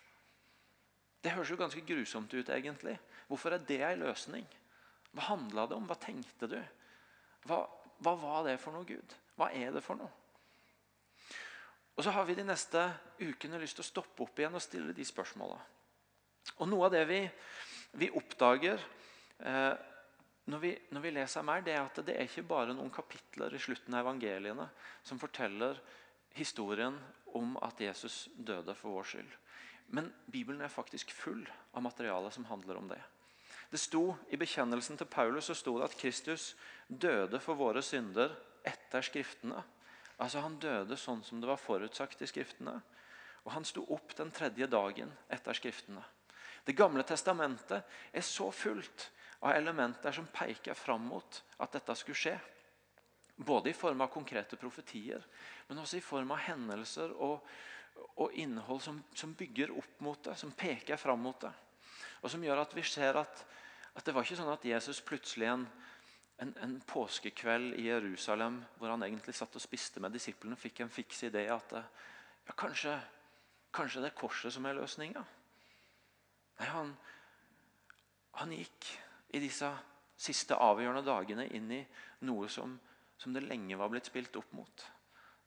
Det 1.24 1.34
høres 1.34 1.50
jo 1.52 1.58
ganske 1.60 1.84
grusomt 1.84 2.32
ut, 2.32 2.48
egentlig. 2.48 2.96
Hvorfor 3.28 3.54
er 3.54 3.64
det 3.68 3.82
en 3.84 4.04
løsning? 4.06 4.46
Hva 5.12 5.28
handla 5.30 5.66
det 5.68 5.76
om? 5.76 5.88
Hva 5.88 5.96
tenkte 6.00 6.48
du? 6.50 6.58
Hva, 7.48 7.62
hva 8.04 8.14
var 8.20 8.46
det 8.48 8.58
for 8.62 8.74
noe, 8.74 8.88
Gud? 8.88 9.14
Hva 9.38 9.50
er 9.54 9.72
det 9.74 9.84
for 9.84 10.00
noe? 10.00 10.10
Og 11.98 12.04
Så 12.04 12.12
har 12.14 12.24
vi 12.28 12.36
de 12.38 12.44
neste 12.46 12.84
ukene 13.18 13.58
lyst 13.58 13.74
til 13.78 13.82
å 13.82 13.88
stoppe 13.88 14.22
opp 14.22 14.38
igjen 14.38 14.54
og 14.54 14.62
stille 14.62 14.94
de 14.94 15.04
spørsmåla. 15.04 15.56
Og 16.62 16.68
Noe 16.70 16.86
av 16.86 16.94
det 16.94 17.02
vi, 17.10 17.18
vi 17.98 18.10
oppdager 18.14 18.78
eh, 18.78 19.74
når, 20.46 20.60
vi, 20.62 20.70
når, 20.94 21.02
vi, 21.02 21.12
leser 21.16 21.44
mer, 21.44 21.64
det 21.66 21.74
er 21.74 21.82
at 21.82 21.98
det 22.06 22.14
er 22.14 22.30
ikke 22.30 22.46
bare 22.48 22.76
noen 22.76 22.92
kapitler 22.94 23.54
i 23.54 23.60
slutten 23.60 23.96
av 23.98 24.06
evangeliene 24.06 24.68
som 25.02 25.18
forteller 25.20 25.80
historien 26.38 26.94
om 27.36 27.58
at 27.66 27.82
Jesus 27.82 28.28
døde 28.36 28.78
for 28.78 28.94
vår 28.94 29.10
skyld. 29.10 29.34
Men 29.98 30.12
Bibelen 30.30 30.62
er 30.62 30.72
faktisk 30.72 31.10
full 31.16 31.42
av 31.74 31.82
materiale 31.82 32.30
som 32.32 32.46
handler 32.46 32.78
om 32.78 32.88
det. 32.94 33.00
Det 33.68 33.80
sto 33.80 34.16
I 34.32 34.38
bekjennelsen 34.40 34.96
til 34.96 35.10
Paulus 35.10 35.50
så 35.50 35.56
sto 35.56 35.76
det 35.78 35.88
at 35.90 35.96
Kristus 35.98 36.54
døde 36.88 37.40
for 37.40 37.58
våre 37.58 37.82
synder 37.84 38.32
etter 38.66 39.04
Skriftene. 39.04 39.60
Altså 40.18 40.40
Han 40.42 40.56
døde 40.58 40.96
sånn 40.96 41.20
som 41.24 41.40
det 41.40 41.50
var 41.50 41.60
forutsagt 41.60 42.22
i 42.24 42.30
Skriftene. 42.30 42.78
Og 43.44 43.52
han 43.54 43.64
sto 43.64 43.84
opp 43.94 44.16
den 44.16 44.32
tredje 44.34 44.66
dagen 44.66 45.12
etter 45.32 45.56
Skriftene. 45.56 46.02
Det 46.64 46.76
gamle 46.76 47.04
testamentet 47.06 47.84
er 48.12 48.24
så 48.24 48.50
fullt 48.52 49.10
av 49.40 49.54
elementer 49.54 50.12
som 50.12 50.26
peker 50.32 50.74
fram 50.74 51.06
mot 51.08 51.42
at 51.56 51.72
dette 51.72 51.94
skulle 51.96 52.18
skje. 52.18 52.34
Både 53.36 53.70
i 53.70 53.76
form 53.76 54.02
av 54.02 54.10
konkrete 54.12 54.58
profetier, 54.58 55.22
men 55.68 55.78
også 55.78 56.00
i 56.00 56.04
form 56.04 56.34
av 56.34 56.42
hendelser 56.48 57.14
og, 57.14 57.46
og 58.18 58.34
innhold 58.34 58.82
som, 58.82 58.98
som, 59.14 59.32
bygger 59.38 59.72
opp 59.78 60.00
mot 60.02 60.20
det, 60.26 60.34
som 60.36 60.50
peker 60.52 60.98
fram 60.98 61.22
mot 61.22 61.38
det. 61.40 61.52
Og 62.22 62.30
som 62.32 62.42
gjør 62.44 62.62
at 62.62 62.74
vi 62.76 62.84
ser 62.86 63.20
at, 63.20 63.44
at 63.94 64.06
det 64.06 64.14
var 64.14 64.26
ikke 64.26 64.38
sånn 64.38 64.52
at 64.52 64.66
Jesus 64.68 65.02
plutselig 65.04 65.50
en 65.50 65.68
en, 66.38 66.54
en, 66.62 66.80
påskekveld 66.86 67.74
i 67.78 67.88
Jerusalem 67.88 68.60
hvor 68.78 68.92
han 68.92 69.02
egentlig 69.02 69.34
satt 69.34 69.56
og 69.58 69.62
spiste 69.62 70.02
med 70.02 70.14
disiplene, 70.14 70.58
fikk 70.58 70.84
en 70.84 70.92
fiks 70.92 71.24
idé 71.26 71.48
at 71.50 71.74
ja, 71.74 72.54
kanskje, 72.54 72.94
kanskje, 73.74 74.04
det 74.04 74.12
er 74.12 74.18
korset 74.18 74.54
som 74.54 74.66
er 74.68 74.78
løsninga. 74.78 75.24
Nei, 76.58 76.68
han, 76.74 76.92
han, 78.38 78.54
gikk 78.54 78.90
i 79.34 79.42
disse 79.42 79.70
siste 80.18 80.56
avgjørende 80.58 81.04
dagene 81.06 81.48
inn 81.54 81.70
i 81.74 81.82
noe 82.26 82.48
som, 82.50 82.78
som 83.18 83.34
det 83.34 83.44
lenge 83.46 83.78
var 83.78 83.90
blitt 83.92 84.10
spilt 84.10 84.38
opp 84.38 84.54
mot. 84.56 84.86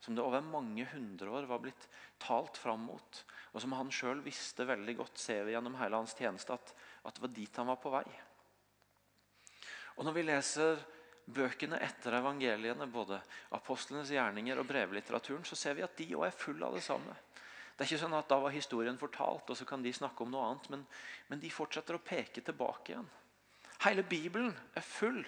Som 0.01 0.18
det 0.18 0.24
over 0.25 0.42
mange 0.42 0.86
hundre 0.89 1.30
år 1.30 1.45
var 1.50 1.62
blitt 1.62 1.86
talt 2.21 2.57
fram 2.57 2.88
mot. 2.89 3.21
Og 3.53 3.62
som 3.62 3.75
han 3.77 3.92
sjøl 3.94 4.24
visste 4.25 4.65
veldig 4.65 4.95
godt, 4.98 5.21
ser 5.21 5.45
vi 5.45 5.53
gjennom 5.53 5.77
hele 5.77 5.99
hans 5.99 6.16
tjeneste, 6.18 6.57
at, 6.57 6.73
at 7.06 7.18
det 7.18 7.26
var 7.26 7.33
dit 7.35 7.59
han 7.61 7.69
var 7.69 7.78
på 7.81 7.94
vei. 7.94 8.06
Og 9.99 10.07
Når 10.07 10.16
vi 10.16 10.23
leser 10.26 10.81
bøkene 11.31 11.78
etter 11.85 12.16
evangeliene, 12.18 12.87
både 12.90 13.19
apostlenes 13.54 14.09
gjerninger 14.09 14.57
og 14.57 14.66
brevlitteraturen, 14.69 15.44
så 15.45 15.57
ser 15.59 15.78
vi 15.78 15.85
at 15.85 15.94
de 15.99 16.07
òg 16.18 16.26
er 16.28 16.40
fulle 16.40 16.66
av 16.66 16.78
det 16.78 16.85
samme. 16.85 17.14
Det 17.76 17.85
er 17.85 17.90
ikke 17.92 18.02
sånn 18.04 18.18
at 18.18 18.30
Da 18.30 18.40
var 18.42 18.54
historien 18.54 18.97
fortalt, 18.99 19.49
og 19.49 19.57
så 19.57 19.66
kan 19.66 19.83
de 19.83 19.94
snakke 19.94 20.23
om 20.23 20.31
noe 20.33 20.47
annet. 20.47 20.68
Men, 20.73 20.87
men 21.30 21.40
de 21.42 21.49
fortsetter 21.54 21.97
å 21.97 22.04
peke 22.04 22.44
tilbake 22.45 22.94
igjen. 22.94 23.07
Hele 23.85 24.04
Bibelen 24.06 24.52
er 24.78 24.85
full 24.85 25.21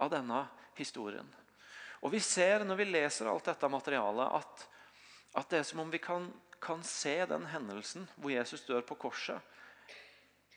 av 0.00 0.10
denne 0.12 0.42
historien. 0.76 1.28
Og 2.00 2.12
Vi 2.12 2.20
ser 2.24 2.64
når 2.64 2.80
vi 2.80 2.88
leser 2.88 3.28
alt 3.28 3.44
dette 3.50 3.68
materialet, 3.68 4.40
at, 4.40 4.68
at 5.36 5.50
det 5.50 5.60
er 5.60 5.66
som 5.68 5.82
om 5.84 5.90
vi 5.92 6.00
kan, 6.02 6.30
kan 6.60 6.82
se 6.86 7.18
den 7.28 7.44
hendelsen 7.52 8.08
hvor 8.16 8.32
Jesus 8.32 8.64
dør 8.64 8.84
på 8.88 8.96
korset, 9.08 9.40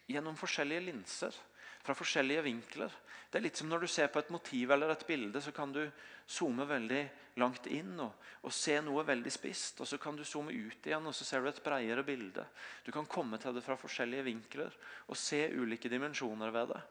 gjennom 0.08 0.38
forskjellige 0.40 0.86
linser 0.88 1.36
fra 1.84 1.96
forskjellige 1.96 2.46
vinkler. 2.46 2.92
Det 3.32 3.40
er 3.40 3.44
litt 3.48 3.60
som 3.60 3.68
når 3.68 3.84
du 3.84 3.90
ser 3.92 4.12
på 4.14 4.22
et 4.22 4.32
motiv 4.32 4.72
eller 4.72 4.92
et 4.94 5.04
bilde, 5.08 5.42
så 5.42 5.52
kan 5.52 5.72
du 5.74 5.82
zoome 6.30 6.68
veldig 6.70 7.02
langt 7.42 7.66
inn 7.68 7.96
og, 8.00 8.12
og, 8.44 8.52
se 8.54 8.78
noe 8.86 9.04
veldig 9.08 9.32
spisst. 9.34 9.82
og 9.82 9.90
Så 9.90 9.98
kan 10.00 10.16
du 10.16 10.24
zoome 10.28 10.54
ut 10.54 10.86
igjen 10.88 11.08
og 11.10 11.16
så 11.18 11.26
ser 11.28 11.42
du 11.42 11.50
et 11.50 11.64
bredere 11.66 12.06
bilde. 12.08 12.46
Du 12.86 12.92
kan 12.96 13.10
komme 13.10 13.40
til 13.42 13.56
det 13.56 13.66
fra 13.66 13.76
forskjellige 13.80 14.28
vinkler 14.30 14.76
og 15.10 15.20
se 15.20 15.48
ulike 15.50 15.92
dimensjoner 15.92 16.54
ved 16.54 16.72
det. 16.76 16.84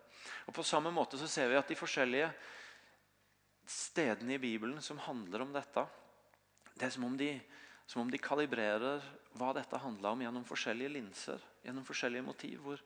Og 0.50 0.56
På 0.56 0.66
samme 0.66 0.92
måte 0.92 1.20
så 1.20 1.30
ser 1.30 1.48
vi 1.48 1.60
at 1.60 1.70
de 1.70 1.78
forskjellige 1.78 2.28
stedene 3.68 4.36
i 4.36 4.42
Bibelen 4.42 4.82
som 4.82 5.00
handler 5.02 5.44
om 5.44 5.52
dette, 5.54 5.86
det 6.74 6.88
er 6.88 6.94
som 6.94 7.04
om 7.06 7.16
de, 7.16 7.34
som 7.86 8.02
om 8.02 8.10
de 8.10 8.20
kalibrerer 8.20 9.04
hva 9.38 9.52
dette 9.56 9.80
handler 9.80 10.12
om 10.12 10.22
gjennom 10.24 10.44
forskjellige 10.48 10.94
linser, 10.96 11.42
gjennom 11.64 11.86
forskjellige 11.86 12.26
motiv. 12.26 12.60
hvor 12.60 12.84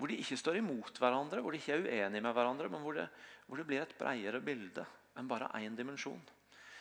hvor 0.00 0.08
de 0.08 0.16
ikke 0.16 0.38
står 0.40 0.60
imot 0.60 0.96
hverandre, 0.96 1.42
hvor 1.44 1.52
de 1.52 1.58
ikke 1.60 1.74
er 1.76 1.82
uenige 1.84 2.24
med 2.24 2.32
hverandre, 2.32 2.68
men 2.72 2.80
hvor 2.80 2.96
det, 2.96 3.08
hvor 3.46 3.60
det 3.60 3.66
blir 3.68 3.82
et 3.82 3.96
bredere 3.98 4.40
bilde 4.40 4.86
enn 5.18 5.28
bare 5.28 5.50
én 5.58 5.76
dimensjon. 5.76 6.22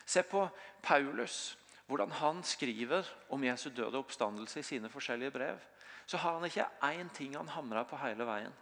Se 0.05 0.23
på 0.23 0.45
Paulus, 0.81 1.57
hvordan 1.89 2.13
han 2.21 2.39
skriver 2.45 3.07
om 3.33 3.43
Jesu 3.43 3.69
døde 3.75 3.99
oppstandelse 3.99 4.61
i 4.61 4.63
sine 4.63 4.89
forskjellige 4.89 5.33
brev. 5.35 5.59
Så 6.05 6.17
har 6.17 6.37
han 6.37 6.45
ikke 6.47 6.69
én 6.85 7.09
ting 7.13 7.35
han 7.35 7.49
hamrer 7.51 7.83
på 7.89 7.99
hele 7.99 8.25
veien. 8.25 8.53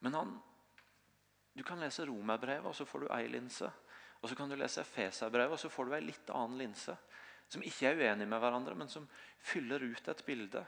Men 0.00 0.14
han, 0.18 0.34
du 1.54 1.62
kan 1.62 1.80
lese 1.80 2.06
Romerbrevet, 2.08 2.66
og 2.66 2.74
så 2.74 2.84
får 2.88 3.04
du 3.04 3.12
ei 3.14 3.28
linse. 3.28 3.70
Og 4.24 4.30
så 4.30 4.36
kan 4.38 4.48
du 4.48 4.56
lese 4.56 4.80
Feserbrevet, 4.88 5.52
og 5.52 5.60
så 5.60 5.68
får 5.68 5.90
du 5.90 5.98
ei 5.98 6.06
litt 6.06 6.30
annen 6.32 6.62
linse. 6.64 6.96
som 7.48 7.62
ikke 7.62 7.86
er 7.86 7.98
uenige 8.00 8.26
med 8.26 8.40
hverandre, 8.40 8.74
men 8.74 8.88
som 8.88 9.04
fyller 9.38 9.82
ut 9.84 10.08
et 10.08 10.22
bilde 10.26 10.62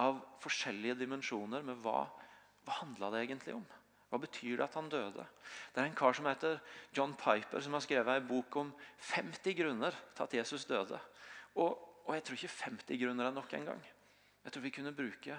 av 0.00 0.16
forskjellige 0.40 0.96
dimensjoner 0.98 1.62
med 1.62 1.76
hva, 1.84 2.06
hva 2.64 2.78
handla 2.80 3.10
det 3.12 3.20
egentlig 3.26 3.54
om. 3.54 3.66
Hva 4.08 4.18
betyr 4.24 4.56
det 4.56 4.64
at 4.64 4.78
han 4.78 4.88
døde? 4.90 5.26
Det 5.70 5.82
er 5.82 5.90
en 5.90 5.94
kar 6.00 6.16
som 6.16 6.26
heter 6.26 6.56
John 6.96 7.12
Piper, 7.20 7.60
som 7.60 7.76
har 7.76 7.84
skrevet 7.84 8.16
en 8.16 8.26
bok 8.32 8.56
om 8.58 8.72
50 9.12 9.54
grunner 9.60 10.00
til 10.16 10.24
at 10.24 10.34
Jesus 10.40 10.64
døde. 10.66 10.98
Og, 11.60 11.76
og 12.08 12.16
jeg 12.16 12.24
tror 12.24 12.40
ikke 12.40 12.56
50 12.56 13.04
grunner 13.04 13.28
er 13.28 13.36
nok 13.36 13.54
engang. 13.60 13.84
Jeg 14.42 14.52
tror 14.56 14.66
vi 14.66 14.74
kunne 14.74 14.96
bruke 14.96 15.36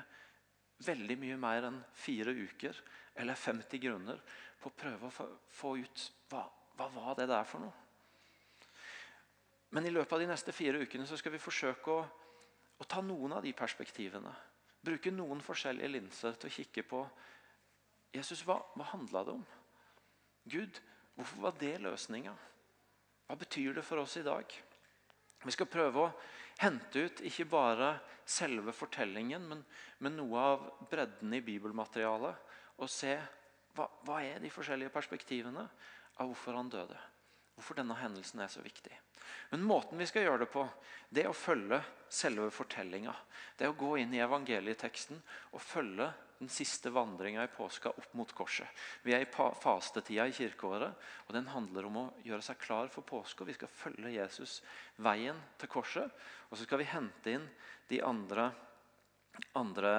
veldig 0.85 1.17
mye 1.25 1.41
mer 1.41 1.67
enn 1.67 1.83
fire 1.97 2.37
uker 2.37 2.79
eller 3.19 3.35
50 3.49 3.81
grunner 3.81 4.21
på 4.61 4.69
å 4.69 4.77
prøve 4.77 5.09
å 5.09 5.13
få, 5.13 5.27
få 5.51 5.75
ut 5.81 6.07
hva, 6.31 6.45
hva 6.81 6.89
var 6.93 7.17
det 7.19 7.29
der 7.29 7.45
for 7.47 7.63
noe. 7.63 7.77
Men 9.71 9.87
i 9.87 9.93
løpet 9.93 10.17
av 10.17 10.19
de 10.19 10.29
neste 10.31 10.53
fire 10.55 10.81
ukene 10.81 11.05
så 11.07 11.17
skal 11.19 11.31
vi 11.35 11.41
forsøke 11.41 11.93
å, 11.93 12.01
å 12.81 12.87
ta 12.89 13.03
noen 13.05 13.37
av 13.37 13.45
de 13.45 13.53
perspektivene. 13.55 14.33
Bruke 14.81 15.13
noen 15.13 15.43
forskjellige 15.45 15.93
linser 15.93 16.35
til 16.39 16.49
å 16.49 16.55
kikke 16.57 16.83
på 16.89 17.03
Jesus, 18.11 18.41
hva, 18.43 18.57
hva 18.75 18.89
handla 18.89 19.23
det 19.23 19.35
om? 19.37 19.43
Gud, 20.51 20.81
hvorfor 21.15 21.45
var 21.45 21.55
det 21.61 21.77
løsninga? 21.79 22.33
Hva 23.29 23.37
betyr 23.39 23.77
det 23.77 23.85
for 23.87 24.01
oss 24.01 24.17
i 24.19 24.25
dag? 24.25 24.43
Vi 25.45 25.53
skal 25.55 25.69
prøve 25.71 26.03
å 26.03 26.11
hente 26.59 27.05
ut 27.05 27.21
ikke 27.25 27.47
bare 27.49 27.93
selve 28.27 28.73
fortellingen, 28.75 29.45
men, 29.47 29.61
men 30.03 30.17
noe 30.19 30.43
av 30.51 30.67
bredden 30.91 31.31
i 31.37 31.43
bibelmaterialet. 31.45 32.51
Og 32.83 32.91
se 32.91 33.15
hva, 33.77 33.87
hva 34.03 34.19
er 34.25 34.43
de 34.43 34.51
forskjellige 34.51 34.91
perspektivene 34.91 35.63
av 36.21 36.31
hvorfor 36.31 36.57
han 36.57 36.71
døde. 36.71 36.97
Hvorfor 37.57 37.77
denne 37.77 37.97
hendelsen 37.99 38.41
er 38.41 38.49
så 38.51 38.63
viktig. 38.63 38.93
Men 39.51 39.65
måten 39.67 39.99
vi 39.99 40.07
skal 40.07 40.25
gjøre 40.25 40.45
det 40.45 40.51
på, 40.53 40.63
det 41.11 41.25
er 41.25 41.31
å 41.31 41.37
følge 41.37 41.81
selve 42.11 42.47
fortellinga. 42.53 43.13
Det 43.57 43.67
er 43.67 43.73
å 43.73 43.77
gå 43.77 43.97
inn 43.99 44.13
i 44.15 44.21
evangelieteksten 44.23 45.19
og 45.51 45.63
følge 45.63 46.07
den 46.41 46.49
siste 46.49 46.89
vandringa 46.89 47.43
i 47.45 47.51
påska 47.53 47.91
opp 47.91 48.13
mot 48.17 48.31
korset. 48.33 48.65
Vi 49.05 49.13
er 49.13 49.21
i 49.21 49.29
fastetida 49.29 50.25
i 50.25 50.33
kirkeåret, 50.33 50.95
og 51.27 51.35
den 51.35 51.51
handler 51.53 51.85
om 51.85 51.99
å 52.01 52.05
gjøre 52.25 52.45
seg 52.47 52.57
klar 52.63 52.89
for 52.89 53.05
påske. 53.05 53.45
Vi 53.45 53.53
skal 53.53 53.69
følge 53.69 54.15
Jesus 54.15 54.61
veien 54.97 55.37
til 55.61 55.69
korset, 55.69 56.09
og 56.49 56.57
så 56.57 56.65
skal 56.65 56.81
vi 56.81 56.89
hente 56.89 57.35
inn 57.35 57.45
de 57.91 58.01
andre, 58.07 58.49
andre 59.59 59.93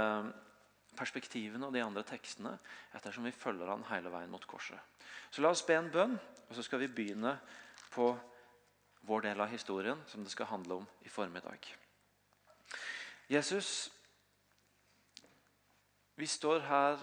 perspektivene 0.96 1.66
og 1.66 1.74
de 1.74 1.82
andre 1.84 2.04
tekstene 2.06 2.52
ettersom 2.96 3.24
vi 3.26 3.34
følger 3.34 3.70
han 3.70 3.86
hele 3.90 4.12
veien 4.12 4.32
mot 4.32 4.44
korset. 4.46 4.78
Så 5.30 5.42
la 5.42 5.52
oss 5.52 5.64
be 5.66 5.76
en 5.78 5.90
bønn, 5.92 6.18
og 6.48 6.56
så 6.56 6.64
skal 6.64 6.82
vi 6.82 6.90
begynne 6.92 7.36
på 7.92 8.10
vår 9.08 9.24
del 9.26 9.40
av 9.42 9.50
historien, 9.50 10.02
som 10.06 10.22
det 10.22 10.32
skal 10.32 10.50
handle 10.50 10.82
om 10.82 10.86
i 11.02 11.10
formiddag. 11.10 11.66
Jesus, 13.32 13.90
vi 16.20 16.28
står 16.28 16.60
her 16.68 17.00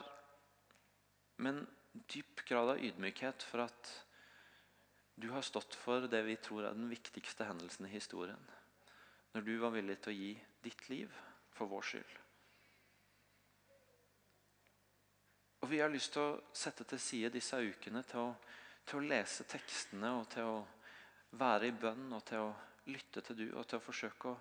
med 1.38 1.56
en 1.56 1.66
dyp 2.14 2.46
grad 2.48 2.76
av 2.76 2.84
ydmykhet 2.84 3.44
for 3.50 3.66
at 3.66 3.92
du 5.20 5.30
har 5.34 5.44
stått 5.44 5.76
for 5.76 6.08
det 6.08 6.22
vi 6.28 6.38
tror 6.40 6.68
er 6.68 6.78
den 6.78 6.92
viktigste 6.92 7.48
hendelsen 7.48 7.90
i 7.90 7.94
historien. 7.96 8.40
Når 9.34 9.46
du 9.46 9.54
var 9.60 9.74
villig 9.76 9.98
til 10.00 10.14
å 10.14 10.20
gi 10.20 10.32
ditt 10.64 10.86
liv 10.92 11.12
for 11.56 11.72
vår 11.72 11.88
skyld. 11.90 12.14
Og 15.60 15.70
Vi 15.70 15.80
har 15.80 15.92
lyst 15.92 16.14
til 16.16 16.24
å 16.24 16.40
sette 16.56 16.86
til 16.88 17.00
side 17.04 17.32
disse 17.34 17.58
ukene 17.60 18.04
til 18.08 18.22
å, 18.22 18.30
til 18.88 19.00
å 19.00 19.08
lese 19.10 19.44
tekstene 19.44 20.14
og 20.20 20.30
til 20.32 20.48
å 20.48 20.60
være 21.40 21.70
i 21.70 21.76
bønn 21.76 22.08
og 22.16 22.24
til 22.26 22.46
å 22.48 22.54
lytte 22.90 23.22
til 23.22 23.38
du 23.38 23.48
og 23.52 23.68
til 23.68 23.78
å 23.78 23.84
forsøke 23.84 24.32
å, 24.32 24.38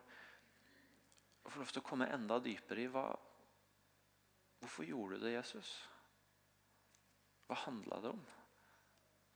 å 1.43 1.51
få 1.51 1.61
lov 1.61 1.73
til 1.75 1.83
å 1.83 1.89
komme 1.89 2.09
enda 2.15 2.39
dypere 2.41 2.85
i 2.85 2.93
hva, 2.93 3.09
Hvorfor 4.59 4.85
gjorde 4.85 5.19
du 5.19 5.27
det, 5.27 5.37
Jesus? 5.37 5.89
Hva 7.47 7.57
handla 7.63 8.01
det 8.03 8.11
om? 8.11 8.23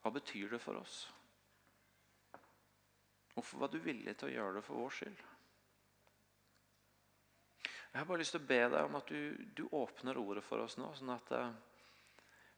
Hva 0.03 0.11
betyr 0.11 0.51
det 0.51 0.59
for 0.63 0.81
oss? 0.81 1.05
Hvorfor 3.35 3.63
var 3.63 3.71
du 3.73 3.79
villig 3.81 4.17
til 4.19 4.29
å 4.29 4.33
gjøre 4.33 4.57
det 4.59 4.65
for 4.67 4.83
vår 4.83 4.97
skyld? 4.97 5.21
Jeg 7.93 8.01
har 8.01 8.09
bare 8.09 8.23
lyst 8.23 8.35
til 8.35 8.43
å 8.43 8.49
be 8.49 8.61
deg 8.73 8.89
om 8.89 8.97
at 8.99 9.13
du, 9.13 9.47
du 9.57 9.63
åpner 9.77 10.19
ordet 10.21 10.43
for 10.45 10.65
oss 10.65 10.79
nå, 10.81 10.91
sånn 10.97 11.13
at 11.15 11.33
uh, 11.37 11.53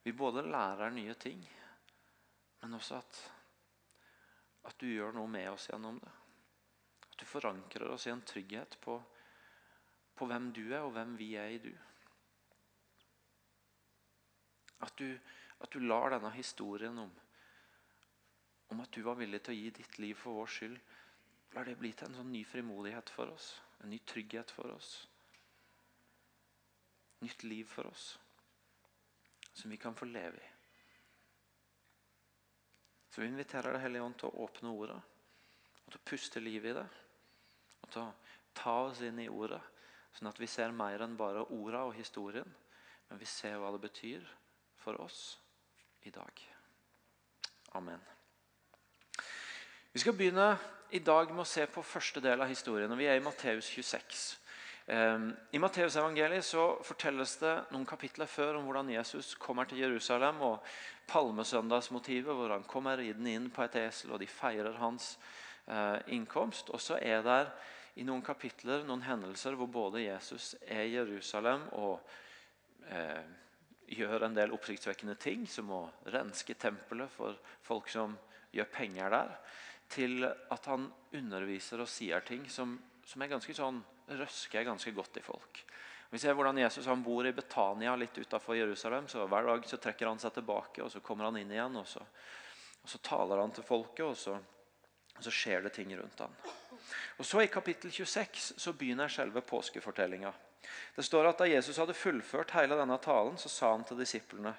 vi 0.04 0.12
både 0.12 0.42
lærer 0.44 0.92
nye 0.92 1.14
ting, 1.16 1.40
men 2.60 2.76
også 2.76 2.98
at, 3.00 3.20
at 4.68 4.76
du 4.80 4.86
gjør 4.90 5.14
noe 5.16 5.30
med 5.32 5.48
oss 5.54 5.70
gjennom 5.70 5.96
det. 6.02 6.12
At 7.08 7.16
du 7.20 7.24
forankrer 7.28 7.94
oss 7.94 8.04
i 8.06 8.12
en 8.12 8.24
trygghet 8.28 8.76
på, 8.84 8.98
på 10.14 10.28
hvem 10.28 10.50
du 10.52 10.62
er, 10.66 10.82
og 10.84 10.92
hvem 10.92 11.14
vi 11.16 11.30
er 11.40 11.54
i 11.54 11.60
du. 11.62 11.72
At 14.84 14.92
du, 15.00 15.08
at 15.64 15.72
du 15.72 15.80
lar 15.80 16.12
denne 16.12 16.32
historien 16.34 16.98
om, 17.00 17.12
om 18.74 18.82
at 18.84 18.92
du 18.92 19.00
var 19.06 19.16
villig 19.16 19.40
til 19.44 19.54
å 19.54 19.60
gi 19.60 19.70
ditt 19.78 19.98
liv 20.02 20.18
for 20.20 20.36
vår 20.42 20.52
skyld, 20.52 20.76
lar 21.54 21.64
det 21.64 21.78
bli 21.80 21.94
til 21.96 22.10
en 22.10 22.18
sånn 22.18 22.32
ny 22.34 22.42
frimodighet 22.48 23.12
for 23.14 23.32
oss. 23.32 23.54
En 23.80 23.92
ny 23.92 24.02
trygghet 24.04 24.52
for 24.52 24.74
oss. 24.74 24.92
Nytt 27.24 27.46
liv 27.48 27.64
for 27.70 27.88
oss. 27.88 28.14
Som 29.54 29.70
vi 29.70 29.78
kan 29.80 29.94
få 29.94 30.08
leve 30.10 30.36
i. 30.36 30.50
Så 33.10 33.20
vi 33.20 33.26
inviterer 33.30 33.72
Den 33.72 33.80
Hellige 33.80 34.02
Ånd 34.02 34.16
til 34.18 34.30
å 34.30 34.46
åpne 34.48 34.72
ordet. 34.74 34.98
Og 35.84 35.92
til 35.92 36.00
å 36.00 36.08
puste 36.10 36.40
liv 36.42 36.64
i 36.66 36.74
det. 36.74 36.86
Og 37.84 37.92
til 37.92 38.02
å 38.02 38.14
ta 38.58 38.74
oss 38.88 39.04
inn 39.06 39.20
i 39.22 39.28
ordet. 39.30 39.62
Sånn 40.14 40.30
at 40.30 40.40
vi 40.42 40.48
ser 40.50 40.74
mer 40.74 41.02
enn 41.04 41.14
bare 41.18 41.46
orda 41.54 41.84
og 41.86 41.94
historien. 41.94 42.50
Men 43.08 43.20
vi 43.20 43.28
ser 43.30 43.60
hva 43.62 43.70
det 43.74 43.84
betyr 43.84 44.26
for 44.82 44.98
oss 45.00 45.36
i 46.02 46.10
dag. 46.10 46.42
Amen. 47.78 48.02
Vi 49.92 50.02
skal 50.02 50.16
begynne 50.18 50.56
i 50.90 50.98
dag 50.98 51.30
med 51.30 51.44
å 51.44 51.48
se 51.48 51.66
på 51.70 51.82
første 51.86 52.20
del 52.22 52.42
av 52.42 52.50
historien. 52.50 52.90
og 52.90 52.98
Vi 52.98 53.06
er 53.06 53.18
i 53.18 53.22
Matteus 53.22 53.70
26. 53.70 54.24
Ehm, 54.86 55.30
I 55.50 55.58
Matteus 55.58 55.96
evangeliet 55.96 56.44
så 56.44 56.64
fortelles 56.84 57.38
det 57.40 57.52
noen 57.72 57.86
kapitler 57.88 58.28
før 58.28 58.58
om 58.58 58.66
hvordan 58.68 58.90
Jesus 58.92 59.32
kommer 59.40 59.64
til 59.68 59.80
Jerusalem, 59.80 60.42
og 60.44 60.66
palmesøndagsmotivet, 61.08 62.34
hvor 62.34 62.52
han 62.52 62.66
kommer 62.68 63.00
ridende 63.00 63.32
inn 63.32 63.48
på 63.52 63.64
et 63.64 63.78
esel, 63.80 64.12
og 64.12 64.20
de 64.20 64.28
feirer 64.28 64.76
hans 64.80 65.14
eh, 65.68 66.00
innkomst. 66.16 66.68
Og 66.70 66.80
så 66.80 66.98
er 67.00 67.24
det 67.24 67.40
i 68.00 68.04
noen 68.04 68.24
kapitler 68.26 68.84
noen 68.84 69.04
hendelser 69.06 69.56
hvor 69.56 69.70
både 69.72 70.04
Jesus 70.04 70.54
er 70.66 70.84
i 70.84 70.96
Jerusalem 70.96 71.68
og 71.78 72.00
eh, 72.90 73.24
gjør 73.94 74.26
en 74.26 74.36
del 74.36 74.52
oppsiktsvekkende 74.56 75.16
ting, 75.20 75.46
som 75.48 75.70
å 75.72 75.82
renske 76.12 76.56
tempelet 76.60 77.12
for 77.12 77.36
folk 77.64 77.88
som 77.92 78.16
gjør 78.54 78.68
penger 78.72 79.12
der, 79.12 79.34
til 79.92 80.24
at 80.24 80.68
han 80.68 80.88
underviser 81.14 81.80
og 81.84 81.90
sier 81.90 82.24
ting 82.24 82.44
som, 82.50 82.76
som 83.06 83.22
er 83.22 83.32
ganske 83.32 83.56
sånn, 83.56 83.82
røsker 84.06 84.64
ganske 84.64 84.92
godt 84.92 85.16
i 85.16 85.24
folk. 85.24 85.64
Vi 86.10 86.18
ser 86.18 86.36
hvordan 86.36 86.58
Jesus 86.60 86.86
han 86.86 87.02
bor 87.02 87.26
i 87.26 87.32
Betania 87.34 87.96
litt 87.98 88.18
utenfor 88.18 88.56
Jerusalem. 88.56 89.08
så 89.08 89.26
Hver 89.26 89.48
dag 89.48 89.64
så 89.66 89.76
trekker 89.82 90.06
han 90.06 90.20
seg 90.22 90.34
tilbake, 90.36 90.82
og 90.84 90.92
så 90.92 91.00
kommer 91.02 91.26
han 91.26 91.40
inn 91.40 91.50
igjen. 91.50 91.76
og 91.76 91.88
Så, 91.88 92.04
og 92.82 92.90
så 92.90 93.00
taler 93.02 93.40
han 93.42 93.50
til 93.50 93.66
folket, 93.66 94.04
og 94.06 94.16
så, 94.16 94.36
og 95.16 95.24
så, 95.24 95.32
skjer 95.32 95.64
det 95.66 95.74
ting 95.74 95.90
rundt 95.98 96.22
han. 96.22 96.36
Og 97.18 97.26
så 97.26 97.42
I 97.42 97.50
kapittel 97.50 97.90
26 97.90 98.60
så 98.60 98.72
begynner 98.78 99.08
selve 99.08 99.40
påskefortellinga. 99.40 100.32
Det 100.94 101.02
står 101.02 101.32
at 101.32 101.38
Da 101.38 101.48
Jesus 101.50 101.78
hadde 101.82 101.98
fullført 101.98 102.54
hele 102.54 102.78
denne 102.78 102.98
talen, 103.02 103.36
så 103.38 103.48
sa 103.48 103.72
han 103.72 103.84
til 103.84 103.98
disiplene.: 103.98 104.54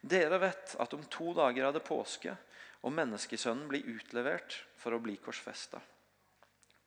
Dere 0.00 0.38
vet 0.38 0.76
at 0.78 0.94
om 0.94 1.04
to 1.10 1.32
dager 1.34 1.66
er 1.66 1.72
det 1.72 1.84
påske, 1.84 2.36
og 2.84 2.92
menneskesønnen 2.92 3.68
blir 3.68 3.88
utlevert 3.88 4.62
for 4.76 4.92
å 4.92 5.00
bli 5.00 5.16
korsfesta. 5.16 5.80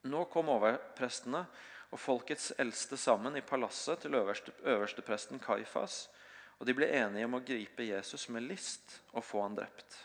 Nå 0.07 0.25
kom 0.31 0.49
overprestene 0.53 1.43
og 1.91 1.99
folkets 2.01 2.51
eldste 2.59 2.97
sammen 2.99 3.37
i 3.37 3.45
palasset 3.45 4.03
til 4.03 4.15
øverste, 4.19 4.51
øverstepresten 4.63 5.39
Kaifas, 5.39 6.07
og 6.59 6.67
de 6.67 6.73
ble 6.75 6.89
enige 6.89 7.27
om 7.27 7.37
å 7.37 7.43
gripe 7.45 7.85
Jesus 7.85 8.27
med 8.33 8.47
list 8.49 8.99
og 9.13 9.23
få 9.25 9.43
han 9.45 9.55
drept. 9.55 9.99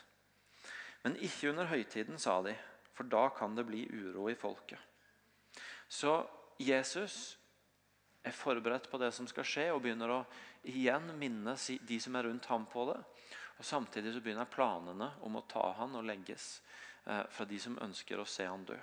Men 1.03 1.17
ikke 1.19 1.49
under 1.51 1.67
høytiden, 1.67 2.19
sa 2.21 2.37
de, 2.45 2.53
for 2.93 3.09
da 3.09 3.25
kan 3.35 3.57
det 3.57 3.65
bli 3.67 3.83
uro 3.91 4.29
i 4.31 4.37
folket. 4.39 4.79
Så 5.89 6.21
Jesus 6.61 7.35
er 8.23 8.31
forberedt 8.31 8.87
på 8.89 8.99
det 9.01 9.11
som 9.11 9.27
skal 9.27 9.47
skje, 9.47 9.65
og 9.73 9.81
begynner 9.83 10.13
å 10.13 10.21
igjen 10.69 11.09
minne 11.19 11.57
de 11.57 11.99
som 11.99 12.15
er 12.15 12.29
rundt 12.29 12.47
ham 12.47 12.67
på 12.69 12.85
det. 12.93 12.99
Og 13.59 13.65
Samtidig 13.67 14.13
så 14.13 14.21
begynner 14.23 14.49
planene 14.49 15.09
om 15.27 15.35
å 15.37 15.45
ta 15.49 15.65
han 15.79 15.97
og 15.99 16.05
legges 16.07 16.61
eh, 17.05 17.25
fra 17.29 17.45
de 17.49 17.59
som 17.59 17.77
ønsker 17.83 18.21
å 18.21 18.27
se 18.29 18.47
han 18.47 18.63
dø. 18.65 18.77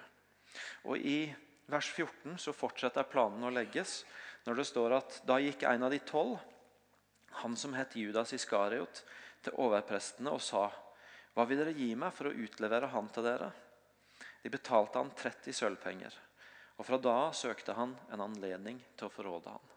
Og 0.90 0.98
I 0.98 1.30
vers 1.70 1.90
14 1.94 2.38
så 2.38 2.54
fortsetter 2.56 3.08
planen 3.08 3.46
å 3.46 3.52
legges 3.54 4.02
når 4.46 4.60
det 4.60 4.66
står 4.68 4.96
at 4.96 5.18
da 5.28 5.38
gikk 5.42 5.64
en 5.68 5.86
av 5.86 5.92
de 5.92 6.00
tolv, 6.06 6.38
han 7.42 7.56
som 7.56 7.74
het 7.76 7.96
Judas 7.96 8.32
Iskariot, 8.34 9.02
til 9.40 9.56
overprestene 9.62 10.32
og 10.34 10.42
sa:" 10.44 10.68
Hva 11.30 11.44
vil 11.46 11.60
dere 11.60 11.76
gi 11.76 11.92
meg 11.94 12.12
for 12.12 12.26
å 12.26 12.34
utlevere 12.34 12.90
han 12.90 13.08
til 13.14 13.24
dere? 13.24 13.52
De 14.42 14.50
betalte 14.50 14.98
han 14.98 15.12
30 15.14 15.54
sølvpenger. 15.54 16.16
Og 16.76 16.86
fra 16.88 16.98
da 16.98 17.30
søkte 17.36 17.76
han 17.76 17.94
en 18.10 18.24
anledning 18.24 18.80
til 18.96 19.06
å 19.06 19.14
forråde 19.14 19.52
han. 19.52 19.70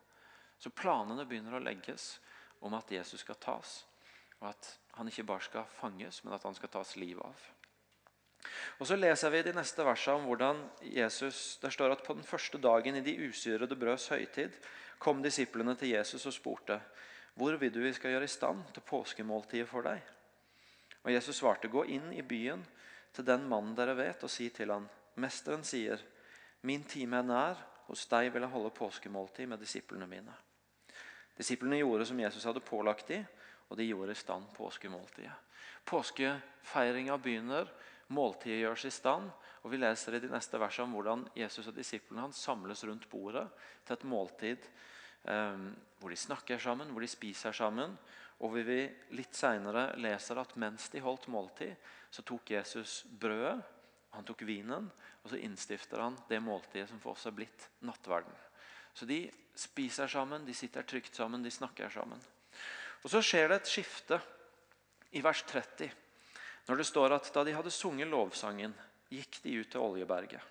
Så 0.58 0.72
planene 0.72 1.28
begynner 1.28 1.60
å 1.60 1.64
legges 1.64 2.18
om 2.64 2.74
at 2.74 2.92
Jesus 2.92 3.22
skal 3.22 3.36
tas, 3.44 3.84
og 4.40 4.50
at 4.50 4.70
han 4.98 5.10
ikke 5.12 5.28
bare 5.28 5.46
skal 5.46 5.68
fanges, 5.78 6.24
men 6.24 6.34
at 6.34 6.46
han 6.48 6.56
skal 6.56 6.72
tas 6.72 6.96
livet 6.96 7.26
av. 7.26 7.48
Og 8.80 8.88
Så 8.88 8.96
leser 8.96 9.32
vi 9.32 9.42
de 9.46 9.54
neste 9.56 9.86
versene 9.86 10.18
om 10.20 10.26
hvordan 10.28 10.60
Jesus 10.82 11.60
Der 11.62 11.70
står 11.70 11.92
at 11.96 12.04
på 12.04 12.14
den 12.14 12.24
første 12.24 12.58
dagen 12.58 12.96
i 12.96 13.06
de 13.06 13.16
usyrede 13.30 13.76
brøds 13.76 14.08
høytid 14.08 14.52
kom 15.00 15.24
disiplene 15.24 15.76
til 15.76 15.96
Jesus 15.96 16.26
og 16.26 16.34
spurte 16.34 16.80
hvor 17.34 17.56
vil 17.58 17.72
du 17.74 17.80
vi 17.82 17.94
skal 17.94 18.14
gjøre 18.14 18.28
i 18.28 18.32
stand 18.32 18.62
til 18.74 18.86
påskemåltidet 18.86 19.68
for 19.70 19.82
deg? 19.82 20.02
Og 21.04 21.12
Jesus 21.12 21.40
svarte, 21.42 21.68
gå 21.68 21.82
inn 21.90 22.12
i 22.14 22.22
byen 22.22 22.62
til 23.14 23.26
den 23.26 23.48
mannen 23.50 23.74
dere 23.76 23.96
vet, 23.98 24.24
og 24.24 24.30
si 24.30 24.50
til 24.54 24.72
han, 24.72 24.86
Mesteren 25.18 25.66
sier, 25.66 26.02
min 26.62 26.86
time 26.90 27.20
er 27.20 27.26
nær, 27.28 27.64
hos 27.88 28.06
deg 28.10 28.32
vil 28.34 28.46
jeg 28.46 28.54
holde 28.54 28.74
påskemåltid 28.78 29.50
med 29.50 29.62
disiplene 29.62 30.08
mine. 30.10 30.34
Disiplene 31.38 31.82
gjorde 31.82 32.08
som 32.10 32.22
Jesus 32.22 32.46
hadde 32.48 32.64
pålagt 32.66 33.10
dem, 33.10 33.26
og 33.70 33.78
de 33.78 33.90
gjorde 33.90 34.14
i 34.14 34.18
stand 34.18 34.46
påskemåltidet. 34.56 35.34
Påskefeiringa 35.90 37.18
begynner, 37.18 37.68
måltidet 38.12 38.64
gjøres 38.64 38.86
i 38.90 38.94
stand, 38.94 39.30
og 39.64 39.72
vi 39.72 39.80
leser 39.80 40.18
i 40.18 40.24
de 40.24 40.32
neste 40.32 40.60
versene 40.60 40.90
om 40.90 40.98
hvordan 40.98 41.24
Jesus 41.38 41.70
og 41.70 41.78
disiplene 41.78 42.26
hans 42.26 42.42
samles 42.44 42.84
rundt 42.84 43.08
bordet 43.12 43.46
til 43.86 43.96
et 43.96 44.08
måltid 44.12 44.68
eh, 45.30 45.64
hvor 46.00 46.12
de 46.12 46.20
snakker 46.20 46.60
sammen, 46.60 46.92
hvor 46.92 47.04
de 47.04 47.12
spiser 47.12 47.56
sammen. 47.56 47.96
Og 48.44 48.58
vi 48.58 48.82
litt 49.16 49.38
senere 49.38 49.94
leser 50.02 50.42
at 50.42 50.56
mens 50.60 50.90
de 50.92 51.04
holdt 51.04 51.30
måltid, 51.32 51.78
så 52.12 52.26
tok 52.28 52.52
Jesus 52.58 53.04
brødet, 53.08 53.62
han 54.14 54.26
tok 54.28 54.44
vinen, 54.46 54.90
og 55.24 55.32
så 55.32 55.40
innstifter 55.42 56.04
han 56.04 56.18
det 56.30 56.42
måltidet 56.44 56.90
som 56.92 57.00
for 57.02 57.16
oss 57.16 57.26
er 57.26 57.34
blitt 57.34 57.70
nattverden. 57.88 58.34
Så 58.94 59.08
de 59.10 59.26
spiser 59.58 60.12
sammen, 60.12 60.46
de 60.46 60.54
sitter 60.54 60.86
trygt 60.86 61.16
sammen, 61.16 61.44
de 61.44 61.52
snakker 61.52 61.90
sammen. 61.90 62.20
Og 63.04 63.10
Så 63.10 63.22
skjer 63.26 63.50
det 63.50 63.62
et 63.62 63.72
skifte 63.72 64.20
i 65.18 65.22
vers 65.24 65.44
30, 65.50 65.90
når 66.68 66.80
det 66.80 66.88
står 66.88 67.16
at 67.18 67.30
da 67.36 67.44
de 67.44 67.56
hadde 67.56 67.74
sunget 67.74 68.10
lovsangen, 68.12 68.74
gikk 69.12 69.42
de 69.44 69.58
ut 69.60 69.72
til 69.72 69.84
Oljeberget. 69.84 70.42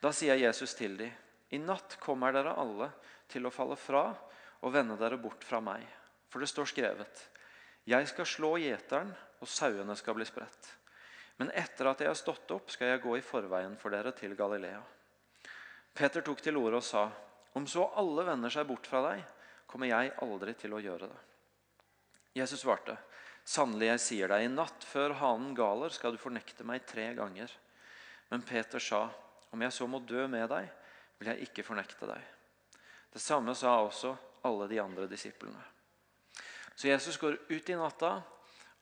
Da 0.00 0.12
sier 0.16 0.38
Jesus 0.40 0.74
til 0.74 0.96
dem, 0.98 1.12
i 1.50 1.58
natt 1.58 1.96
kommer 2.02 2.32
dere 2.32 2.54
alle 2.58 2.90
til 3.30 3.46
å 3.46 3.52
falle 3.54 3.76
fra 3.78 4.04
og 4.60 4.74
vende 4.74 4.96
dere 5.00 5.18
bort 5.18 5.42
fra 5.46 5.58
meg. 5.64 5.82
For 6.30 6.42
det 6.42 6.50
står 6.50 6.68
skrevet, 6.70 7.24
jeg 7.88 8.06
skal 8.10 8.28
slå 8.28 8.52
gjeteren, 8.62 9.10
og 9.40 9.48
sauene 9.48 9.96
skal 9.96 10.14
bli 10.18 10.26
spredt. 10.28 10.68
Men 11.40 11.50
etter 11.56 11.88
at 11.88 12.02
jeg 12.02 12.10
har 12.10 12.18
stått 12.18 12.52
opp, 12.52 12.68
skal 12.70 12.92
jeg 12.92 13.02
gå 13.02 13.16
i 13.16 13.24
forveien 13.24 13.76
for 13.80 13.90
dere 13.94 14.12
til 14.12 14.36
Galilea. 14.36 14.82
Peter 15.96 16.22
tok 16.22 16.42
til 16.44 16.58
orde 16.60 16.78
og 16.78 16.86
sa, 16.86 17.06
om 17.56 17.66
så 17.66 17.88
alle 17.98 18.26
vender 18.28 18.52
seg 18.52 18.68
bort 18.68 18.86
fra 18.86 19.00
deg, 19.08 19.24
kommer 19.66 19.90
jeg 19.90 20.12
aldri 20.22 20.54
til 20.60 20.76
å 20.76 20.82
gjøre 20.82 21.08
det. 21.08 21.20
Jesus 22.36 22.60
svarte, 22.62 22.94
sannelig, 23.44 23.88
jeg 23.92 24.04
sier 24.04 24.32
deg, 24.32 24.46
i 24.46 24.52
natt 24.52 24.84
før 24.86 25.16
hanen 25.20 25.54
galer 25.56 25.92
skal 25.94 26.14
du 26.14 26.20
fornekte 26.22 26.66
meg 26.66 26.86
tre 26.88 27.10
ganger. 27.18 27.52
Men 28.30 28.44
Peter 28.46 28.82
sa, 28.82 29.06
om 29.50 29.62
jeg 29.64 29.74
så 29.74 29.88
må 29.90 30.02
dø 30.06 30.26
med 30.30 30.48
deg, 30.52 30.68
vil 31.18 31.32
jeg 31.32 31.48
ikke 31.48 31.66
fornekte 31.66 32.08
deg. 32.08 32.22
Det 33.10 33.22
samme 33.22 33.54
sa 33.58 33.80
også 33.82 34.14
alle 34.46 34.68
de 34.70 34.78
andre 34.80 35.08
disiplene. 35.10 35.60
Så 36.74 36.88
Jesus 36.88 37.18
går 37.20 37.36
ut 37.50 37.70
i 37.70 37.76
natta, 37.76 38.20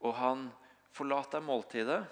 og 0.07 0.15
han 0.15 0.47
forlater 0.95 1.43
måltidet. 1.43 2.03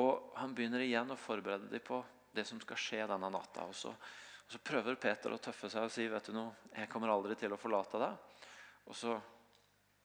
Og 0.00 0.32
han 0.38 0.54
begynner 0.56 0.80
igjen 0.80 1.12
å 1.12 1.20
forberede 1.20 1.68
dem 1.68 1.82
på 1.84 1.98
det 2.32 2.46
som 2.48 2.60
skal 2.62 2.78
skje 2.80 3.02
denne 3.10 3.28
natta. 3.28 3.66
Og 3.68 3.76
så, 3.76 3.90
og 3.92 4.54
så 4.54 4.60
prøver 4.64 4.96
Peter 5.00 5.34
å 5.34 5.40
tøffe 5.42 5.68
seg 5.68 5.84
og 5.84 5.92
si 5.92 6.06
vet 6.08 6.30
du 6.30 6.36
noe, 6.36 6.54
jeg 6.72 6.88
kommer 6.88 7.12
aldri 7.12 7.36
til 7.36 7.52
å 7.52 7.60
forlate 7.60 8.00
deg. 8.00 8.46
Og 8.88 8.96
så 8.96 9.18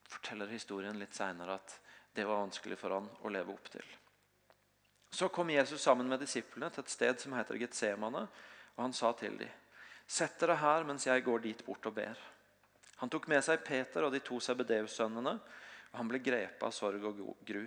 forteller 0.07 0.51
historien 0.51 0.99
litt 0.99 1.15
seinere 1.15 1.57
at 1.59 1.77
det 2.15 2.25
var 2.25 2.41
vanskelig 2.41 2.77
for 2.79 2.95
han 2.95 3.09
å 3.21 3.31
leve 3.31 3.53
opp 3.53 3.69
til. 3.71 3.85
Så 5.09 5.29
kom 5.33 5.49
Jesus 5.49 5.81
sammen 5.81 6.09
med 6.09 6.19
disiplene 6.19 6.69
til 6.73 6.83
et 6.83 6.91
sted 6.91 7.21
som 7.21 7.35
heter 7.37 7.59
Getsemane, 7.61 8.25
og 8.75 8.83
han 8.83 8.93
sa 8.93 9.13
til 9.17 9.37
dem 9.39 9.53
Sett 10.07 10.37
dere 10.39 10.55
her 10.61 10.85
mens 10.87 11.03
jeg 11.03 11.23
går 11.25 11.41
dit 11.43 11.61
bort 11.67 11.85
og 11.89 11.97
ber. 11.97 12.19
Han 13.01 13.11
tok 13.11 13.27
med 13.27 13.43
seg 13.43 13.65
Peter 13.65 14.05
og 14.07 14.13
de 14.13 14.21
to 14.23 14.39
Sebedeus-sønnene, 14.39 15.33
og 15.91 15.97
han 15.99 16.07
ble 16.07 16.21
grepet 16.23 16.63
av 16.63 16.71
sorg 16.71 17.03
og 17.09 17.19
gru. 17.45 17.65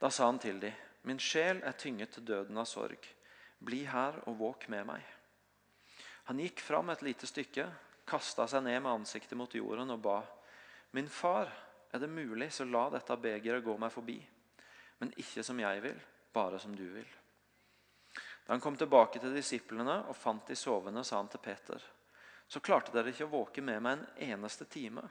Da 0.00 0.10
sa 0.10 0.26
han 0.26 0.40
til 0.42 0.58
dem, 0.60 0.74
Min 1.02 1.20
sjel 1.22 1.62
er 1.64 1.78
tynget 1.80 2.10
til 2.12 2.26
døden 2.28 2.58
av 2.60 2.66
sorg. 2.68 3.06
Bli 3.64 3.86
her 3.88 4.18
og 4.28 4.36
våk 4.36 4.66
med 4.68 4.84
meg. 4.90 5.06
Han 6.28 6.42
gikk 6.42 6.60
fram 6.60 6.90
et 6.92 7.00
lite 7.06 7.28
stykke, 7.28 7.64
kasta 8.04 8.44
seg 8.50 8.66
ned 8.66 8.82
med 8.82 8.92
ansiktet 8.92 9.38
mot 9.38 9.54
jorden 9.54 9.94
og 9.94 10.02
ba. 10.04 10.18
Min 10.90 11.08
far, 11.08 11.52
er 11.90 11.98
det 11.98 12.08
mulig, 12.08 12.52
så 12.52 12.64
la 12.64 12.88
dette 12.90 13.16
begeret 13.16 13.64
gå 13.64 13.76
meg 13.78 13.92
forbi. 13.92 14.18
Men 14.98 15.12
ikke 15.18 15.42
som 15.46 15.58
jeg 15.60 15.82
vil, 15.82 15.98
bare 16.32 16.58
som 16.58 16.74
du 16.76 16.86
vil. 16.92 17.08
Da 18.46 18.54
han 18.54 18.62
kom 18.62 18.76
tilbake 18.76 19.20
til 19.22 19.34
disiplene 19.34 20.00
og 20.10 20.16
fant 20.18 20.48
de 20.48 20.56
sovende, 20.58 21.04
sa 21.04 21.20
han 21.20 21.28
til 21.30 21.42
Peter.: 21.42 21.82
Så 22.50 22.60
klarte 22.60 22.92
dere 22.92 23.12
ikke 23.12 23.28
å 23.28 23.30
våke 23.30 23.62
med 23.62 23.82
meg 23.82 23.98
en 23.98 24.32
eneste 24.32 24.64
time. 24.66 25.04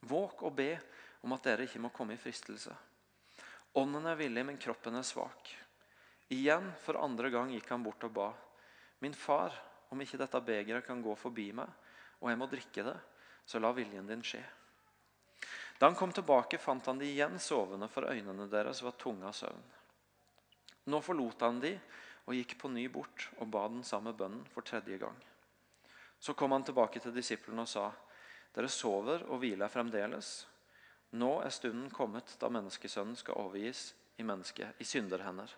Våk 0.00 0.42
og 0.42 0.54
be 0.56 0.70
om 1.22 1.32
at 1.36 1.44
dere 1.44 1.66
ikke 1.68 1.82
må 1.84 1.90
komme 1.92 2.16
i 2.16 2.20
fristelse. 2.20 2.72
Ånden 3.76 4.06
er 4.06 4.16
villig, 4.16 4.44
men 4.46 4.58
kroppen 4.60 4.96
er 4.96 5.04
svak. 5.04 5.52
Igjen, 6.32 6.72
for 6.80 6.96
andre 6.96 7.30
gang, 7.30 7.52
gikk 7.52 7.68
han 7.68 7.84
bort 7.84 8.04
og 8.08 8.12
ba. 8.16 8.30
Min 9.04 9.14
far, 9.14 9.52
om 9.92 10.00
ikke 10.00 10.18
dette 10.20 10.40
begeret 10.40 10.86
kan 10.86 11.02
gå 11.04 11.14
forbi 11.20 11.50
meg, 11.52 11.68
og 12.20 12.30
jeg 12.30 12.40
må 12.40 12.48
drikke 12.48 12.84
det, 12.88 12.96
så 13.44 13.60
la 13.60 13.72
viljen 13.76 14.08
din 14.08 14.24
skje. 14.24 14.42
Da 15.82 15.88
han 15.88 15.96
kom 15.98 16.12
tilbake, 16.14 16.60
fant 16.62 16.86
han 16.86 16.98
de 17.00 17.08
igjen 17.10 17.40
sovende, 17.42 17.88
for 17.90 18.06
øynene 18.06 18.44
deres 18.46 18.84
var 18.86 18.94
tunge 18.94 19.26
av 19.26 19.32
søvn. 19.34 19.64
Nå 20.94 21.00
forlot 21.02 21.42
han 21.42 21.58
de 21.58 21.72
og 22.22 22.36
gikk 22.38 22.54
på 22.60 22.70
ny 22.70 22.84
bort 22.86 23.24
og 23.40 23.50
ba 23.50 23.64
den 23.66 23.82
samme 23.82 24.12
bønnen 24.14 24.44
for 24.54 24.62
tredje 24.62 25.00
gang. 25.02 25.16
Så 26.22 26.36
kom 26.38 26.54
han 26.54 26.62
tilbake 26.62 27.02
til 27.02 27.10
disiplene 27.16 27.66
og 27.66 27.72
sa, 27.72 27.88
dere 28.54 28.70
sover 28.70 29.26
og 29.26 29.42
hviler 29.42 29.74
fremdeles. 29.74 30.30
Nå 31.18 31.32
er 31.42 31.50
stunden 31.50 31.90
kommet 31.90 32.30
da 32.38 32.46
menneskesønnen 32.46 33.18
skal 33.18 33.42
overgis 33.42 33.88
i 34.22 34.30
mennesket, 34.30 34.78
i 34.78 34.86
synderhender. 34.86 35.50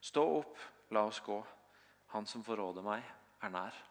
Stå 0.00 0.24
opp, 0.40 0.56
la 0.96 1.04
oss 1.12 1.20
gå. 1.20 1.42
Han 2.16 2.24
som 2.24 2.40
forråder 2.40 2.88
meg, 2.88 3.04
er 3.44 3.52
nær. 3.52 3.84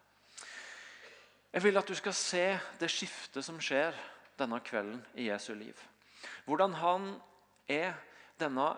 Jeg 1.54 1.68
vil 1.70 1.78
at 1.78 1.86
du 1.86 1.94
skal 1.94 2.18
se 2.26 2.46
det 2.82 2.90
skiftet 2.90 3.46
som 3.46 3.62
skjer 3.62 3.94
denne 4.38 4.60
kvelden 4.64 5.00
i 5.18 5.28
Jesu 5.28 5.52
liv. 5.54 5.78
Hvordan 6.46 6.76
han 6.80 7.10
er 7.68 7.96
denne 8.38 8.70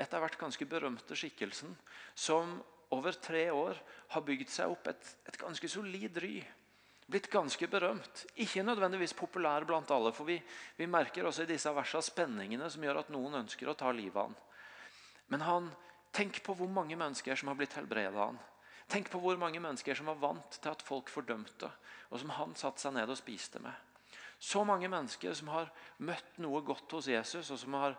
etter 0.00 0.22
hvert 0.22 0.38
ganske 0.40 0.66
berømte 0.68 1.16
skikkelsen 1.16 1.74
som 2.16 2.56
over 2.94 3.16
tre 3.18 3.48
år 3.52 3.78
har 4.14 4.24
bygd 4.24 4.50
seg 4.52 4.72
opp 4.72 4.88
et, 4.88 5.08
et 5.28 5.38
ganske 5.40 5.68
solid 5.68 6.18
ry. 6.22 6.38
Blitt 7.10 7.28
ganske 7.32 7.68
berømt. 7.68 8.24
Ikke 8.40 8.64
nødvendigvis 8.64 9.12
populær 9.16 9.66
blant 9.68 9.90
alle. 9.92 10.12
For 10.16 10.28
vi, 10.28 10.38
vi 10.78 10.88
merker 10.88 11.26
også 11.28 11.44
i 11.44 11.50
disse 11.50 11.72
versene 11.74 12.04
spenningene 12.04 12.70
som 12.72 12.84
gjør 12.84 13.02
at 13.02 13.12
noen 13.12 13.42
ønsker 13.42 13.68
å 13.68 13.76
ta 13.76 13.92
livet 13.92 14.16
av 14.16 14.30
han. 14.30 14.38
Men 15.32 15.44
han, 15.44 15.70
tenk 16.14 16.40
på 16.46 16.56
hvor 16.56 16.70
mange 16.70 16.96
mennesker 16.96 17.36
som 17.36 17.50
har 17.50 17.58
blitt 17.58 17.76
helbredet 17.76 18.14
av 18.14 18.30
han. 18.30 18.40
Tenk 18.88 19.08
på 19.12 19.20
hvor 19.20 19.36
mange 19.40 19.60
mennesker 19.60 19.96
som 19.96 20.08
var 20.12 20.20
vant 20.20 20.58
til 20.60 20.70
at 20.70 20.84
folk 20.84 21.08
fordømte, 21.12 21.70
og 22.12 22.20
som 22.20 22.32
han 22.36 22.52
satte 22.58 22.84
seg 22.84 22.94
ned 22.96 23.10
og 23.10 23.18
spiste 23.18 23.60
med. 23.64 23.72
Så 24.44 24.60
mange 24.68 24.90
mennesker 24.92 25.32
som 25.36 25.48
har 25.54 25.70
møtt 26.04 26.38
noe 26.44 26.60
godt 26.66 26.92
hos 26.98 27.08
Jesus, 27.08 27.48
og 27.54 27.60
som 27.60 27.76
har 27.80 27.96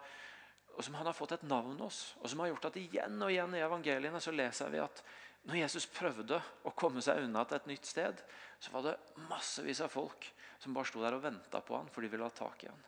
og 0.75 0.84
som 0.84 0.97
han 0.99 1.08
har 1.08 1.15
fått 1.15 1.38
et 1.38 1.45
navn 1.47 1.77
hos, 1.79 2.17
og 2.19 2.27
som 2.27 2.41
har 2.43 2.49
gjort 2.51 2.65
at 2.67 2.77
igjen 2.81 3.21
og 3.23 3.31
igjen 3.31 3.53
i 3.55 3.62
evangeliene 3.63 4.19
så 4.19 4.34
leser 4.36 4.73
vi 4.73 4.81
at 4.84 4.97
når 5.45 5.60
Jesus 5.62 5.86
prøvde 5.93 6.39
å 6.65 6.73
komme 6.75 7.03
seg 7.05 7.21
unna 7.23 7.45
til 7.45 7.60
et 7.60 7.69
nytt 7.69 7.88
sted, 7.88 8.19
så 8.60 8.73
var 8.73 8.84
det 8.84 8.95
massevis 9.29 9.79
av 9.86 9.93
folk 9.93 10.27
som 10.60 10.75
bare 10.75 10.89
sto 10.89 11.03
der 11.03 11.15
og 11.15 11.23
venta 11.23 11.62
på 11.63 11.77
han, 11.77 11.88
for 11.93 12.03
de 12.03 12.10
ville 12.12 12.27
ha 12.27 12.34
tak 12.34 12.65
i 12.65 12.69
han. 12.71 12.84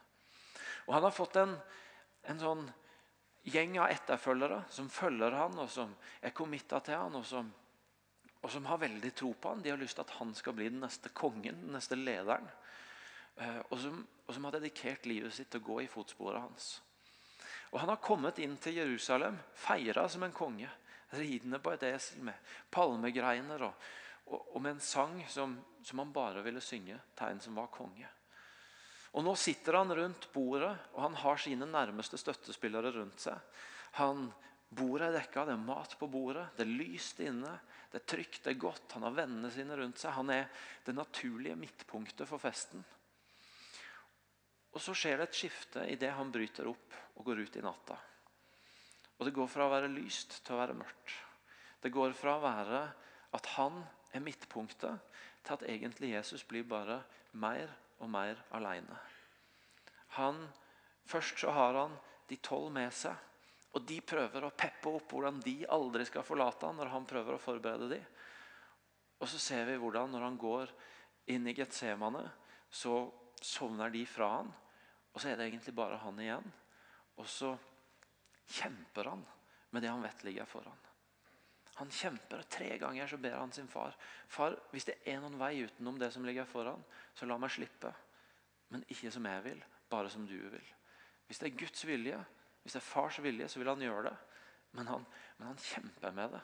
Og 0.87 0.93
Han 0.97 1.05
har 1.05 1.15
fått 1.15 1.39
en, 1.39 1.53
en 2.27 2.41
sånn 2.41 2.65
gjeng 3.47 3.77
av 3.79 3.93
etterfølgere 3.93 4.63
som 4.73 4.89
følger 4.91 5.37
han, 5.37 5.55
og 5.61 5.69
som 5.71 5.93
er 6.19 6.35
committa 6.35 6.81
til 6.83 6.97
han, 6.97 7.15
og 7.15 7.25
som, 7.29 7.51
og 8.41 8.51
som 8.51 8.67
har 8.67 8.81
veldig 8.83 9.13
tro 9.15 9.31
på 9.31 9.53
han. 9.53 9.61
De 9.63 9.71
har 9.71 9.79
lyst 9.79 9.99
til 9.99 10.07
at 10.07 10.15
han 10.17 10.33
skal 10.35 10.57
bli 10.57 10.71
den 10.73 10.81
neste 10.83 11.13
kongen, 11.15 11.61
den 11.67 11.77
neste 11.77 11.99
lederen. 11.99 12.49
Eh, 13.37 13.59
og 13.69 13.79
som, 13.81 14.01
og 14.25 14.33
som 14.33 14.47
har 14.47 14.57
dedikert 14.57 15.05
livet 15.09 15.35
sitt 15.35 15.51
til 15.53 15.61
å 15.61 15.67
gå 15.67 15.79
i 15.83 15.91
fotsporet 15.91 16.41
hans. 16.41 16.69
Og 17.71 17.79
Han 17.81 17.91
har 17.91 18.01
kommet 18.01 18.39
inn 18.39 18.55
til 18.63 18.79
Jerusalem, 18.79 19.37
feira 19.53 20.07
som 20.09 20.23
en 20.23 20.35
konge, 20.35 20.69
ridende 21.15 21.59
på 21.63 21.71
et 21.71 21.85
esel 21.87 22.23
med 22.27 22.53
palmegreiner 22.71 23.63
og, 23.67 23.87
og, 24.27 24.41
og 24.55 24.61
med 24.61 24.75
en 24.75 24.83
sang 24.83 25.19
som, 25.31 25.53
som, 25.83 26.01
han 26.01 26.11
bare 26.15 26.43
ville 26.43 26.63
synge 26.63 26.97
tegn 27.15 27.39
som 27.43 27.55
var 27.59 27.69
konge. 27.71 28.09
Og 29.15 29.23
Nå 29.23 29.33
sitter 29.39 29.79
han 29.79 29.93
rundt 29.95 30.27
bordet, 30.33 30.73
og 30.93 30.99
han 31.05 31.15
har 31.21 31.39
sine 31.41 31.67
nærmeste 31.69 32.19
støttespillere 32.19 32.91
rundt 32.97 33.23
seg. 33.23 33.63
Han 34.01 34.27
Bordet 34.67 35.07
er 35.07 35.15
dekka, 35.15 35.45
det 35.47 35.53
er 35.55 35.63
mat 35.63 35.93
på 35.95 36.09
bordet, 36.11 36.43
det 36.57 36.65
er 36.65 36.73
lyst 36.75 37.21
inne, 37.23 37.53
det 37.87 38.01
er 38.01 38.09
trygt, 38.11 38.41
det 38.43 38.51
er 38.51 38.59
godt. 38.59 38.97
Han 38.97 39.05
har 39.07 39.15
vennene 39.15 39.51
sine 39.53 39.77
rundt 39.79 40.01
seg. 40.01 40.11
Han 40.17 40.31
er 40.33 40.49
det 40.83 40.95
naturlige 40.95 41.55
midtpunktet 41.55 42.27
for 42.27 42.41
festen. 42.41 42.83
Og 44.77 44.83
Så 44.83 44.93
skjer 44.93 45.17
det 45.17 45.31
et 45.31 45.39
skifte 45.39 45.87
idet 45.89 46.13
han 46.13 46.29
bryter 46.29 46.69
opp 46.69 46.93
og 47.17 47.25
går 47.25 47.41
ut 47.47 47.55
i 47.57 47.65
natta. 47.65 47.97
Og 49.17 49.25
Det 49.25 49.33
går 49.33 49.49
fra 49.49 49.65
å 49.65 49.73
være 49.73 49.89
lyst 49.89 50.43
til 50.45 50.53
å 50.53 50.59
være 50.61 50.77
mørkt. 50.77 51.15
Det 51.81 51.89
går 51.93 52.13
fra 52.13 52.35
å 52.37 52.43
være 52.43 52.81
at 53.33 53.49
han 53.55 53.81
er 54.13 54.21
midtpunktet, 54.21 55.01
til 55.41 55.55
at 55.55 55.65
egentlig 55.65 56.11
Jesus 56.13 56.43
blir 56.45 56.67
bare 56.69 56.99
mer 57.41 57.71
og 57.97 58.11
mer 58.13 58.37
alene. 58.53 58.99
Først 61.07 61.41
så 61.41 61.53
har 61.55 61.73
han 61.77 61.97
de 62.29 62.37
tolv 62.43 62.69
med 62.75 62.93
seg. 62.93 63.15
Og 63.73 63.83
de 63.85 63.97
prøver 64.01 64.45
å 64.45 64.53
peppe 64.57 64.93
opp 64.93 65.11
hvordan 65.11 65.41
de 65.43 65.61
aldri 65.73 66.05
skal 66.07 66.25
forlate 66.25 66.69
han 66.69 66.77
når 66.79 66.93
han 66.93 67.09
prøver 67.09 67.35
å 67.35 67.41
forberede 67.41 67.89
dem. 67.91 68.05
Og 69.17 69.29
så 69.29 69.41
ser 69.41 69.65
vi 69.69 69.77
hvordan 69.81 70.13
når 70.13 70.25
han 70.27 70.39
går 70.39 70.71
inn 71.33 71.49
i 71.49 71.55
Getsemane, 71.57 72.23
så 72.69 73.07
sovner 73.41 73.93
de 73.93 74.05
fra 74.09 74.29
han. 74.39 74.49
Og 75.17 75.21
så 75.23 75.31
er 75.31 75.39
det 75.39 75.47
egentlig 75.47 75.73
bare 75.73 75.97
han 75.97 76.19
igjen. 76.21 76.51
Og 77.17 77.25
så 77.25 77.55
kjemper 78.59 79.09
han 79.09 79.23
med 79.73 79.81
det 79.81 79.89
han 79.89 80.03
vet 80.05 80.21
ligger 80.27 80.45
foran. 80.45 80.83
Han 81.79 81.89
kjemper. 81.89 82.43
og 82.43 82.49
Tre 82.53 82.67
ganger 82.77 83.09
så 83.09 83.17
ber 83.21 83.39
han 83.39 83.53
sin 83.53 83.69
far 83.69 83.95
Far, 84.29 84.53
hvis 84.69 84.85
det 84.85 84.99
er 85.09 85.17
noen 85.23 85.39
vei 85.41 85.63
utenom 85.65 85.97
det 85.97 86.11
som 86.13 86.25
ligger 86.25 86.45
foran, 86.45 86.83
så 87.17 87.25
la 87.25 87.39
meg 87.41 87.49
slippe. 87.49 87.89
Men 88.69 88.85
ikke 88.93 89.09
som 89.13 89.25
jeg 89.25 89.43
vil, 89.45 89.63
bare 89.89 90.09
som 90.13 90.27
du 90.29 90.37
vil. 90.37 90.71
Hvis 91.25 91.41
det 91.41 91.49
er 91.49 91.59
Guds 91.63 91.85
vilje, 91.89 92.19
hvis 92.61 92.77
det 92.77 92.81
er 92.83 92.89
fars 92.91 93.17
vilje, 93.23 93.49
så 93.49 93.57
vil 93.57 93.71
han 93.73 93.81
gjøre 93.81 94.11
det. 94.11 94.15
Men 94.77 94.91
han, 94.91 95.05
men 95.39 95.49
han 95.49 95.61
kjemper 95.65 96.13
med 96.13 96.35
det. 96.37 96.43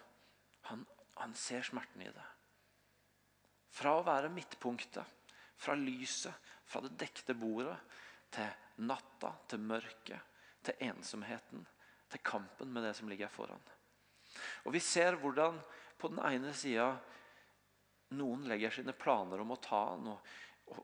Han, 0.71 0.86
han 1.19 1.36
ser 1.38 1.62
smerten 1.69 2.01
i 2.01 2.09
det. 2.09 2.25
Fra 3.73 3.99
å 3.99 4.05
være 4.05 4.33
midtpunktet, 4.33 5.38
fra 5.62 5.77
lyset, 5.77 6.33
fra 6.65 6.81
det 6.81 6.95
dekte 6.97 7.38
bordet, 7.38 7.77
til 8.34 8.86
natta, 8.88 9.34
til 9.48 9.62
mørket, 9.62 10.34
til 10.63 10.86
ensomheten, 10.89 11.65
til 12.10 12.24
kampen 12.26 12.72
med 12.74 12.86
det 12.88 12.93
som 12.98 13.10
ligger 13.10 13.32
foran. 13.32 13.62
Og 14.65 14.74
Vi 14.74 14.80
ser 14.80 15.17
hvordan 15.22 15.60
på 15.98 16.10
den 16.10 16.22
ene 16.26 16.54
sida 16.58 16.89
noen 18.17 18.46
legger 18.50 18.74
sine 18.74 18.93
planer 18.93 19.41
om 19.41 19.54
å 19.54 19.62
ta 19.62 19.82
han, 19.91 20.08
og, 20.13 20.34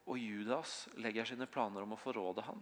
og, 0.06 0.16
Judas 0.18 0.88
legger 1.02 1.26
sine 1.26 1.48
planer 1.50 1.86
om 1.86 1.94
å 1.94 2.00
forråde 2.00 2.46
han. 2.48 2.62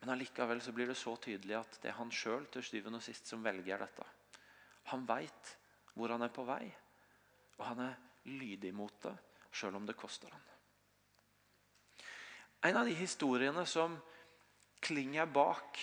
Men 0.00 0.14
allikevel 0.14 0.60
så 0.62 0.72
blir 0.72 0.90
det 0.90 0.98
så 0.98 1.16
tydelig 1.18 1.56
at 1.58 1.80
det 1.82 1.90
er 1.90 1.98
han 1.98 2.12
sjøl 2.14 2.46
til 2.52 2.86
og 2.86 3.02
sist 3.02 3.26
som 3.26 3.42
velger 3.42 3.82
dette. 3.82 4.06
Han 4.92 5.06
veit 5.08 5.56
hvor 5.94 6.14
han 6.14 6.22
er 6.22 6.32
på 6.34 6.44
vei, 6.46 6.68
og 7.58 7.64
han 7.66 7.82
er 7.88 7.98
lydig 8.30 8.70
mot 8.74 8.94
det, 9.02 9.16
sjøl 9.50 9.80
om 9.80 9.88
det 9.88 9.98
koster 9.98 10.30
han. 10.30 10.44
En 12.66 12.76
av 12.76 12.86
de 12.86 12.94
historiene 12.98 13.62
som 13.66 13.94
klinger 14.82 15.26
bak 15.30 15.78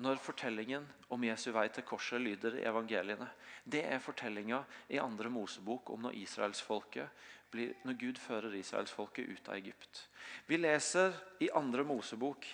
når 0.00 0.20
fortellingen 0.20 0.84
om 1.12 1.24
Jesu 1.24 1.50
vei 1.52 1.66
til 1.72 1.84
korset 1.88 2.20
lyder 2.20 2.58
i 2.58 2.66
evangeliene, 2.68 3.28
det 3.64 3.82
er 3.84 4.02
fortellinga 4.02 4.62
i 4.92 5.00
andre 5.00 5.30
Mosebok 5.32 5.90
om 5.92 6.04
når 6.06 6.16
blir, 7.50 7.74
når 7.84 7.98
Gud 8.00 8.20
fører 8.20 8.54
israelsfolket 8.58 9.28
ut 9.28 9.48
av 9.48 9.56
Egypt. 9.56 10.06
Vi 10.46 10.56
leser 10.56 11.14
i 11.40 11.50
andre 11.54 11.84
Mosebok 11.84 12.46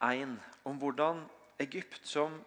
1 0.00 0.36
om 0.68 0.80
hvordan 0.80 1.24
Egypt, 1.60 2.00
som 2.04 2.40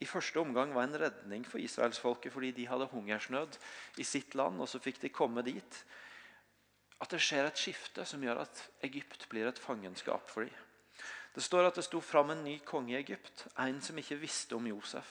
i 0.00 0.08
første 0.08 0.40
omgang 0.40 0.74
var 0.76 0.86
en 0.86 0.98
redning 1.00 1.46
for 1.48 1.58
israelsfolket 1.58 2.32
fordi 2.32 2.52
de 2.52 2.66
hadde 2.68 2.88
hungersnød 2.92 3.56
i 3.96 4.04
sitt 4.04 4.36
land, 4.36 4.60
og 4.60 4.68
så 4.68 4.80
fikk 4.82 5.00
de 5.00 5.12
komme 5.12 5.44
dit, 5.44 5.84
at 7.02 7.12
det 7.12 7.20
skjer 7.20 7.48
et 7.48 7.60
skifte 7.60 8.04
som 8.08 8.22
gjør 8.24 8.42
at 8.46 8.62
Egypt 8.86 9.26
blir 9.32 9.48
et 9.48 9.60
fangenskap 9.60 10.30
for 10.32 10.46
dem. 10.46 10.62
Det 11.36 11.44
står 11.44 11.68
at 11.68 11.76
det 11.76 11.84
sto 11.84 12.00
fram 12.00 12.32
en 12.32 12.44
ny 12.44 12.58
konge 12.64 12.94
i 12.94 13.00
Egypt, 13.00 13.44
en 13.60 13.80
som 13.84 13.98
ikke 14.00 14.16
visste 14.22 14.56
om 14.56 14.66
Josef. 14.70 15.10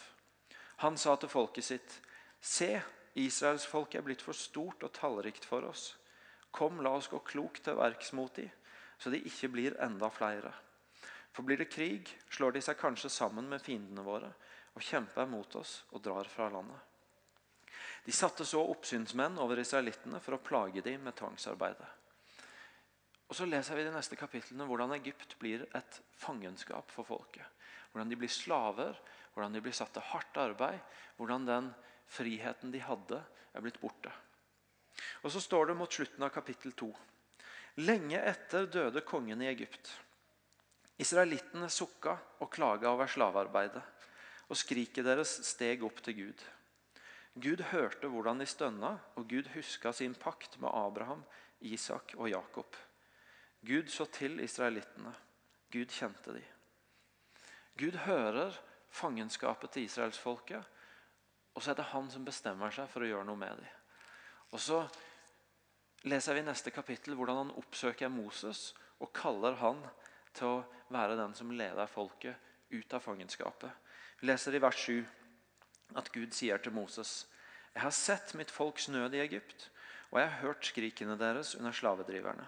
Han 0.82 0.98
sa 0.98 1.14
til 1.16 1.30
folket 1.30 1.68
sitt.: 1.68 2.00
Se, 2.42 2.82
Israels 3.16 3.66
folk 3.70 3.96
er 3.96 4.02
blitt 4.02 4.26
for 4.26 4.34
stort 4.34 4.84
og 4.84 4.94
tallrikt 4.94 5.46
for 5.46 5.64
oss. 5.70 5.96
Kom, 6.52 6.82
la 6.82 6.96
oss 6.98 7.08
gå 7.12 7.20
klokt 7.20 7.64
til 7.68 7.78
verks 7.78 8.12
mot 8.14 8.34
dem, 8.36 8.50
så 8.98 9.14
de 9.14 9.22
ikke 9.22 9.52
blir 9.54 9.78
enda 9.84 10.10
flere. 10.10 10.52
For 11.36 11.44
blir 11.44 11.60
det 11.60 11.70
krig, 11.70 12.10
slår 12.32 12.56
de 12.56 12.62
seg 12.64 12.80
kanskje 12.80 13.12
sammen 13.12 13.50
med 13.52 13.62
fiendene 13.62 14.04
våre 14.04 14.32
og 14.76 14.84
kjemper 14.84 15.28
mot 15.28 15.56
oss 15.56 15.84
og 15.92 16.02
drar 16.04 16.28
fra 16.32 16.50
landet. 16.50 16.95
De 18.06 18.14
satte 18.14 18.46
så 18.46 18.62
oppsynsmenn 18.62 19.40
over 19.42 19.60
israelittene 19.62 20.20
for 20.22 20.38
å 20.38 20.44
plage 20.46 20.84
dem 20.86 21.08
med 21.08 21.18
tvangsarbeidet. 21.18 21.88
Og 23.26 23.34
Så 23.36 23.48
leser 23.50 23.76
vi 23.76 23.82
i 23.82 23.88
de 23.88 23.94
neste 23.96 24.18
kapitlene 24.20 24.68
hvordan 24.70 24.94
Egypt 25.00 25.34
blir 25.42 25.66
et 25.74 26.02
fangenskap 26.22 26.92
for 26.94 27.08
folket. 27.08 27.46
Hvordan 27.90 28.12
de 28.12 28.20
blir 28.20 28.30
slaver, 28.30 28.94
hvordan 29.34 29.58
de 29.58 29.64
blir 29.66 29.74
satt 29.74 29.96
til 29.96 30.06
hardt 30.12 30.38
arbeid. 30.38 30.78
Hvordan 31.18 31.48
den 31.50 31.72
friheten 32.06 32.72
de 32.72 32.84
hadde, 32.84 33.20
er 33.56 33.64
blitt 33.64 33.82
borte. 33.82 34.12
Og 35.24 35.32
Så 35.32 35.42
står 35.42 35.68
det 35.68 35.78
mot 35.80 35.92
slutten 35.92 36.24
av 36.24 36.30
kapittel 36.30 36.76
2. 36.78 36.92
Lenge 37.84 38.22
etter 38.22 38.70
døde 38.72 39.02
kongen 39.04 39.42
i 39.42 39.50
Egypt. 39.50 39.90
Israelittene 41.02 41.68
sukka 41.68 42.14
og 42.40 42.52
klaga 42.54 42.94
over 42.94 43.10
slavearbeidet, 43.12 43.82
og 44.48 44.56
skriket 44.56 45.04
deres 45.04 45.34
steg 45.44 45.84
opp 45.84 46.00
til 46.06 46.16
Gud. 46.22 46.44
Gud 47.36 47.62
hørte 47.72 48.08
hvordan 48.08 48.40
de 48.40 48.46
stønna, 48.48 48.96
og 49.16 49.28
Gud 49.28 49.50
huska 49.54 49.92
sin 49.92 50.16
pakt 50.16 50.60
med 50.60 50.70
Abraham, 50.72 51.24
Isak 51.60 52.14
og 52.18 52.30
Jakob. 52.30 52.76
Gud 53.66 53.88
så 53.92 54.06
til 54.06 54.40
israelittene. 54.40 55.12
Gud 55.72 55.92
kjente 55.92 56.36
de. 56.36 56.44
Gud 57.80 57.98
hører 58.06 58.56
fangenskapet 58.90 59.70
til 59.72 59.84
israelsfolket, 59.84 60.64
og 61.56 61.64
så 61.64 61.72
er 61.72 61.76
det 61.76 61.90
han 61.92 62.08
som 62.12 62.26
bestemmer 62.28 62.72
seg 62.72 62.88
for 62.92 63.04
å 63.04 63.10
gjøre 63.10 63.28
noe 63.28 63.40
med 63.40 63.60
dem. 63.60 63.68
Og 64.56 64.60
Så 64.60 64.86
leser 66.08 66.38
vi 66.38 66.40
i 66.40 66.48
neste 66.48 66.72
kapittel 66.72 67.16
hvordan 67.18 67.42
han 67.42 67.56
oppsøker 67.60 68.12
Moses 68.14 68.76
og 69.02 69.12
kaller 69.16 69.58
han 69.60 69.82
til 70.36 70.48
å 70.48 70.64
være 70.94 71.18
den 71.20 71.34
som 71.36 71.52
leder 71.52 71.90
folket 71.92 72.36
ut 72.72 72.94
av 72.94 73.04
fangenskapet. 73.04 73.72
Vi 74.22 74.28
leser 74.30 74.56
i 74.56 74.62
vers 74.64 74.80
7 74.88 75.04
at 75.94 76.12
Gud 76.14 76.34
sier 76.34 76.58
til 76.58 76.74
Moses.: 76.74 77.28
Jeg 77.74 77.82
har 77.84 77.92
sett 77.92 78.34
mitt 78.34 78.52
folks 78.52 78.88
nød 78.88 79.14
i 79.14 79.22
Egypt, 79.22 79.70
og 80.12 80.20
jeg 80.20 80.30
har 80.30 80.42
hørt 80.42 80.66
skrikene 80.66 81.18
deres 81.20 81.56
under 81.56 81.72
slavedriverne. 81.72 82.48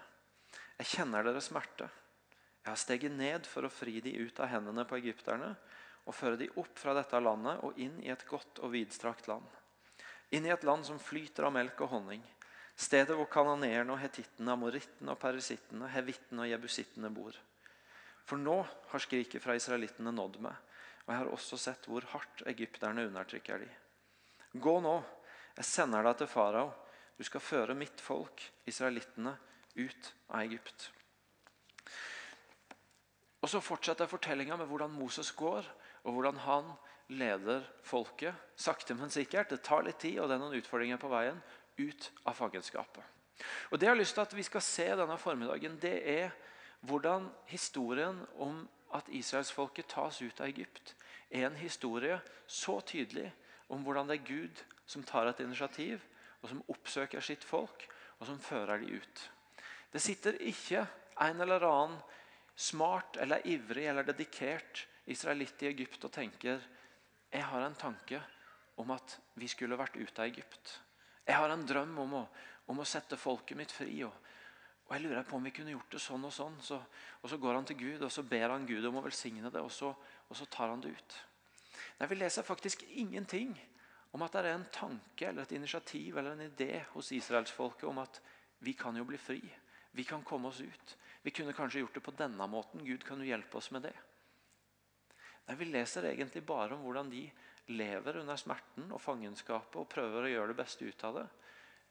Jeg 0.78 0.88
kjenner 0.94 1.24
deres 1.24 1.50
smerte. 1.52 1.90
Jeg 2.64 2.72
har 2.72 2.80
steget 2.80 3.12
ned 3.12 3.46
for 3.48 3.66
å 3.66 3.72
fri 3.72 4.00
de 4.04 4.14
ut 4.20 4.40
av 4.40 4.50
hendene 4.52 4.86
på 4.86 4.98
egypterne 5.00 5.54
og 6.08 6.16
føre 6.16 6.40
de 6.40 6.50
opp 6.60 6.80
fra 6.80 6.94
dette 6.96 7.20
landet 7.20 7.64
og 7.64 7.80
inn 7.80 7.98
i 8.04 8.12
et 8.12 8.26
godt 8.28 8.62
og 8.64 8.72
vidstrakt 8.74 9.28
land. 9.28 9.46
Inn 10.36 10.46
i 10.48 10.52
et 10.52 10.66
land 10.68 10.86
som 10.88 11.00
flyter 11.00 11.48
av 11.48 11.54
melk 11.56 11.80
og 11.84 11.92
honning. 11.96 12.24
Stedet 12.78 13.16
hvor 13.18 13.30
kanoneerne 13.32 13.96
og 13.96 14.02
hetittene, 14.02 14.54
amorittene 14.54 15.14
og 15.14 15.20
perisittene, 15.20 15.90
hevittene 15.92 16.44
og 16.44 16.52
jebusittene 16.52 17.12
bor. 17.12 17.36
For 18.28 18.40
nå 18.40 18.60
har 18.92 19.04
skriket 19.04 19.42
fra 19.42 19.56
israelittene 19.58 20.12
nådd 20.14 20.42
meg, 20.44 20.56
og 21.08 21.14
jeg 21.14 21.22
har 21.22 21.30
også 21.32 21.58
sett 21.60 21.88
hvor 21.88 22.04
hardt 22.12 22.44
egypterne 22.52 23.06
undertrykker 23.08 23.64
de. 23.64 23.70
Gå 24.60 24.74
nå, 24.84 24.98
jeg 25.56 25.66
sender 25.66 26.04
deg 26.04 26.20
til 26.20 26.30
farao. 26.30 26.68
Du 27.18 27.24
skal 27.26 27.42
føre 27.42 27.76
mitt 27.78 28.02
folk, 28.04 28.44
israelittene, 28.68 29.34
ut 29.78 30.12
av 30.28 30.44
Egypt. 30.44 30.90
Og 33.42 33.50
Så 33.50 33.62
fortsetter 33.64 34.10
fortellinga 34.10 34.58
med 34.60 34.68
hvordan 34.68 34.92
Moses 34.92 35.32
går, 35.32 35.66
og 36.04 36.14
hvordan 36.14 36.38
han 36.44 36.72
leder 37.16 37.64
folket, 37.88 38.36
sakte, 38.60 38.96
men 38.98 39.14
sikkert. 39.14 39.54
Det 39.54 39.64
tar 39.64 39.86
litt 39.88 40.02
tid, 40.04 40.20
og 40.20 40.28
det 40.28 40.36
er 40.36 40.42
noen 40.44 40.58
utfordringer 40.60 41.00
på 41.00 41.12
veien, 41.12 41.40
ut 41.78 42.10
av 42.26 42.36
fangenskapet. 42.36 43.04
Og 43.72 43.80
Det 43.80 43.88
jeg 43.88 43.94
har 43.94 44.00
lyst 44.00 44.18
til 44.18 44.26
at 44.26 44.36
vi 44.36 44.44
skal 44.44 44.66
se 44.66 44.88
denne 44.98 45.18
formiddagen, 45.22 45.78
det 45.80 45.98
er 46.04 46.34
hvordan 46.82 47.30
historien 47.48 48.20
om 48.36 48.66
at 48.96 49.10
israelsfolket 49.12 49.90
tas 49.92 50.22
ut 50.22 50.40
av 50.42 50.48
Egypt, 50.48 50.96
er 51.30 51.48
en 51.48 51.60
historie 51.60 52.20
så 52.48 52.80
tydelig 52.82 53.30
om 53.68 53.84
hvordan 53.84 54.08
det 54.08 54.20
er 54.20 54.28
Gud 54.28 54.62
som 54.88 55.04
tar 55.04 55.28
et 55.28 55.42
initiativ, 55.44 56.04
og 56.42 56.52
som 56.52 56.64
oppsøker 56.72 57.24
sitt 57.24 57.44
folk, 57.44 57.88
og 58.20 58.30
som 58.30 58.40
fører 58.40 58.80
de 58.80 59.00
ut. 59.02 59.24
Det 59.92 60.02
sitter 60.02 60.40
ikke 60.48 60.86
en 61.24 61.42
eller 61.42 61.66
annen 61.68 62.00
smart 62.58 63.18
eller 63.22 63.46
ivrig 63.48 63.86
eller 63.90 64.08
dedikert 64.08 64.86
israelitt 65.06 65.62
i 65.64 65.70
Egypt 65.70 66.04
og 66.08 66.14
tenker 66.14 66.64
jeg 67.32 67.44
har 67.44 67.62
en 67.62 67.76
tanke 67.78 68.20
om 68.82 68.92
at 68.96 69.18
vi 69.38 69.50
skulle 69.52 69.78
vært 69.78 69.98
ute 69.98 70.22
av 70.22 70.30
Egypt. 70.30 70.78
Jeg 71.28 71.36
har 71.36 71.52
en 71.52 71.66
drøm 71.68 71.98
om 72.06 72.14
å, 72.22 72.24
om 72.72 72.80
å 72.80 72.88
sette 72.88 73.20
folket 73.20 73.58
mitt 73.60 73.74
fri. 73.74 74.00
og 74.06 74.14
og 74.88 74.94
jeg 74.96 75.04
lurer 75.04 75.26
på 75.28 75.36
om 75.36 75.44
vi 75.44 75.52
kunne 75.52 75.74
gjort 75.74 75.92
det 75.92 76.00
sånn 76.00 76.24
og 76.24 76.32
sånn. 76.32 76.54
Så, 76.64 76.78
og 77.20 77.28
så 77.28 77.38
går 77.42 77.58
han 77.58 77.66
til 77.68 77.80
Gud 77.82 78.06
og 78.08 78.12
så 78.14 78.24
ber 78.24 78.54
han 78.54 78.68
Gud 78.68 78.86
om 78.88 79.00
å 79.02 79.04
velsigne 79.04 79.52
det, 79.52 79.60
og 79.60 79.72
så, 79.74 79.92
og 79.92 80.40
så 80.40 80.48
tar 80.52 80.72
han 80.72 80.84
det 80.84 80.94
ut. 80.96 81.18
Nei, 82.00 82.08
Vi 82.08 82.20
leser 82.20 82.48
faktisk 82.48 82.86
ingenting 82.88 83.52
om 84.16 84.24
at 84.24 84.38
det 84.38 84.46
er 84.46 84.56
en 84.56 84.70
tanke 84.72 85.28
eller 85.28 85.44
et 85.44 85.58
initiativ 85.58 86.18
eller 86.18 86.38
en 86.38 86.46
idé 86.48 86.86
hos 86.94 87.12
israelsfolket 87.12 87.84
om 87.90 88.00
at 88.00 88.22
vi 88.64 88.74
kan 88.80 88.96
jo 88.96 89.04
bli 89.06 89.20
fri. 89.20 89.42
Vi 89.92 90.06
kan 90.08 90.24
komme 90.24 90.48
oss 90.48 90.62
ut. 90.62 90.96
Vi 91.22 91.34
kunne 91.36 91.54
kanskje 91.54 91.84
gjort 91.84 92.00
det 92.00 92.06
på 92.06 92.16
denne 92.16 92.48
måten. 92.48 92.86
Gud 92.86 93.04
kan 93.04 93.20
jo 93.20 93.28
hjelpe 93.28 93.60
oss 93.60 93.70
med 93.76 93.90
det. 93.90 93.96
Nei, 95.48 95.56
Vi 95.60 95.68
leser 95.68 96.08
egentlig 96.08 96.46
bare 96.48 96.76
om 96.76 96.88
hvordan 96.88 97.12
de 97.12 97.26
lever 97.76 98.22
under 98.22 98.40
smerten 98.40 98.88
og 98.96 99.04
fangenskapet 99.04 99.76
og 99.82 99.90
prøver 99.92 100.24
å 100.24 100.32
gjøre 100.32 100.54
det 100.54 100.62
beste 100.62 100.88
ut 100.88 101.04
av 101.04 101.20
det, 101.20 101.28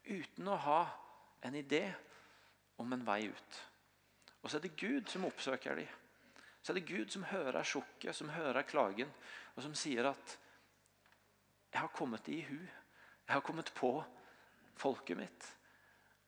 uten 0.07 0.47
å 0.49 0.57
ha 0.65 0.81
en 1.45 1.55
idé 1.55 1.83
om 2.77 2.93
en 2.93 3.05
vei 3.05 3.27
ut. 3.27 3.61
Og 4.41 4.49
så 4.49 4.57
er 4.57 4.61
det 4.67 4.77
Gud 4.79 5.09
som 5.09 5.25
oppsøker 5.25 5.75
dem. 5.75 5.87
Så 6.61 6.73
er 6.73 6.79
det 6.79 6.87
Gud 6.87 7.09
som 7.09 7.23
hører 7.23 7.63
sjokket, 7.63 8.15
som 8.15 8.29
hører 8.29 8.67
klagen, 8.67 9.11
og 9.55 9.63
som 9.63 9.75
sier 9.75 10.09
at 10.09 10.37
'Jeg 11.71 11.81
har 11.81 11.87
kommet 11.87 12.27
i 12.27 12.41
hu. 12.41 12.57
Jeg 13.27 13.33
har 13.33 13.39
kommet 13.39 13.71
på 13.75 14.03
folket 14.75 15.17
mitt.' 15.17 15.55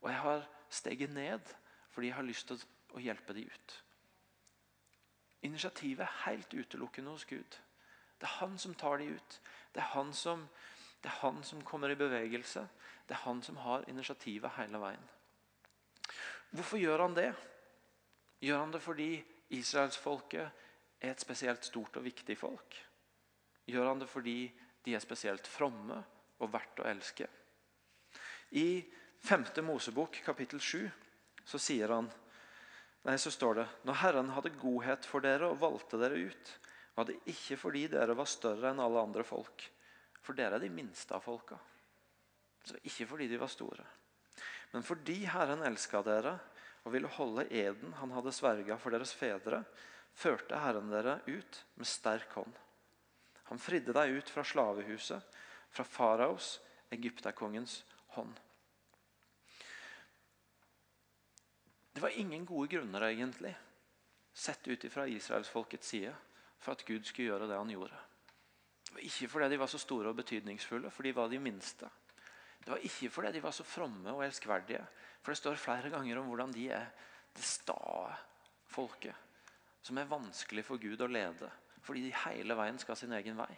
'Og 0.01 0.09
jeg 0.09 0.19
har 0.19 0.47
steget 0.69 1.09
ned 1.09 1.39
fordi 1.89 2.07
jeg 2.07 2.15
har 2.15 2.23
lyst 2.23 2.47
til 2.47 2.63
å 2.93 2.99
hjelpe 2.99 3.33
dem 3.33 3.45
ut.' 3.45 3.83
Initiativet 5.41 5.99
er 5.99 6.21
helt 6.25 6.53
utelukkende 6.53 7.11
hos 7.11 7.25
Gud. 7.25 7.59
Det 8.19 8.27
er 8.27 8.39
han 8.39 8.57
som 8.57 8.75
tar 8.75 8.97
dem 8.97 9.15
ut. 9.15 9.41
Det 9.73 9.81
er 9.81 9.91
han 9.93 10.13
som, 10.13 10.49
det 11.03 11.09
er 11.09 11.19
han 11.21 11.43
som 11.43 11.61
kommer 11.61 11.89
i 11.89 11.95
bevegelse. 11.95 12.67
Det 13.07 13.15
er 13.15 13.23
han 13.23 13.41
som 13.41 13.55
har 13.57 13.85
initiativet 13.87 14.51
hele 14.57 14.77
veien. 14.77 15.09
Hvorfor 16.55 16.81
gjør 16.81 17.05
han 17.05 17.17
det? 17.17 17.29
Gjør 18.41 18.63
han 18.63 18.71
det 18.73 18.81
fordi 18.81 19.09
israelsfolket 19.53 20.45
er 20.99 21.11
et 21.11 21.21
spesielt 21.21 21.65
stort 21.65 21.99
og 21.99 22.05
viktig 22.05 22.37
folk? 22.39 22.77
Gjør 23.69 23.91
han 23.91 24.01
det 24.01 24.09
fordi 24.09 24.39
de 24.85 24.95
er 24.95 25.03
spesielt 25.03 25.47
fromme 25.47 25.99
og 26.39 26.51
verdt 26.53 26.81
å 26.81 26.87
elske? 26.89 27.27
I 28.57 28.81
5. 29.21 29.45
Mosebok 29.67 30.21
kapittel 30.25 30.61
7 30.61 30.89
så 31.45 31.61
sier 31.61 31.93
han 31.93 32.09
Nei, 33.05 33.15
så 33.15 33.31
står 33.31 33.55
det 33.55 33.67
Når 33.87 33.99
Herren 34.01 34.31
hadde 34.35 34.57
godhet 34.59 35.05
for 35.07 35.23
dere 35.23 35.47
og 35.51 35.61
valgte 35.61 35.99
dere 36.01 36.17
ut, 36.19 36.49
var 36.97 37.07
det 37.07 37.19
ikke 37.31 37.55
fordi 37.59 37.85
dere 37.93 38.15
var 38.17 38.27
større 38.27 38.73
enn 38.73 38.81
alle 38.83 38.99
andre 39.05 39.23
folk. 39.23 39.63
For 40.19 40.35
dere 40.35 40.57
er 40.57 40.65
de 40.65 40.71
minste 40.73 41.15
av 41.15 41.23
folka. 41.23 41.55
Så 42.65 42.75
ikke 42.83 43.07
fordi 43.07 43.29
de 43.31 43.39
var 43.39 43.51
store. 43.51 43.85
Men 44.71 44.85
fordi 44.85 45.23
Herren 45.25 45.63
elska 45.65 46.01
dere 46.05 46.35
og 46.85 46.93
ville 46.93 47.11
holde 47.11 47.47
eden 47.49 47.93
han 47.99 48.11
hadde 48.13 48.33
sverga 48.33 48.77
for 48.79 48.93
deres 48.93 49.13
fedre, 49.17 49.63
førte 50.13 50.59
Herren 50.59 50.91
dere 50.91 51.19
ut 51.27 51.63
med 51.79 51.89
sterk 51.89 52.33
hånd. 52.37 52.53
Han 53.49 53.61
fridde 53.61 53.95
deg 53.95 54.19
ut 54.19 54.29
fra 54.29 54.43
slavehuset, 54.45 55.39
fra 55.73 55.85
faraos, 55.85 56.59
egypterkongens 56.93 57.81
hånd. 58.15 58.35
Det 61.93 62.03
var 62.03 62.13
ingen 62.15 62.45
gode 62.45 62.69
grunner, 62.71 63.09
egentlig, 63.09 63.55
sett 64.33 64.67
ut 64.67 64.85
fra 64.93 65.07
israelsfolkets 65.09 65.87
side, 65.87 66.13
for 66.59 66.75
at 66.75 66.85
Gud 66.85 67.03
skulle 67.07 67.33
gjøre 67.33 67.49
det 67.49 67.57
han 67.57 67.73
gjorde. 67.73 67.97
Ikke 69.05 69.27
fordi 69.29 69.49
de 69.51 69.59
var 69.59 69.69
så 69.71 69.81
store 69.81 70.11
og 70.11 70.19
betydningsfulle, 70.21 70.91
for 70.93 71.03
de 71.03 71.15
var 71.15 71.29
de 71.29 71.39
minste. 71.41 71.89
Det 72.69 72.75
var 72.75 72.83
ikke 72.85 73.09
fordi 73.09 73.31
de 73.33 73.39
var 73.41 73.53
så 73.57 73.63
fromme 73.65 74.11
og 74.13 74.19
elskverdige, 74.21 74.83
for 75.23 75.33
det 75.33 75.39
står 75.39 75.55
flere 75.57 75.89
ganger 75.89 76.19
om 76.21 76.27
hvordan 76.29 76.51
de 76.53 76.67
er 76.69 76.91
det 77.33 77.41
stae 77.41 78.11
folket, 78.69 79.15
som 79.81 79.97
er 79.97 80.11
vanskelig 80.11 80.61
for 80.67 80.77
Gud 80.77 81.01
å 81.01 81.07
lede, 81.09 81.49
fordi 81.81 82.03
de 82.05 82.11
hele 82.27 82.53
veien 82.59 82.77
skal 82.77 82.99
sin 82.99 83.15
egen 83.17 83.41
vei. 83.41 83.49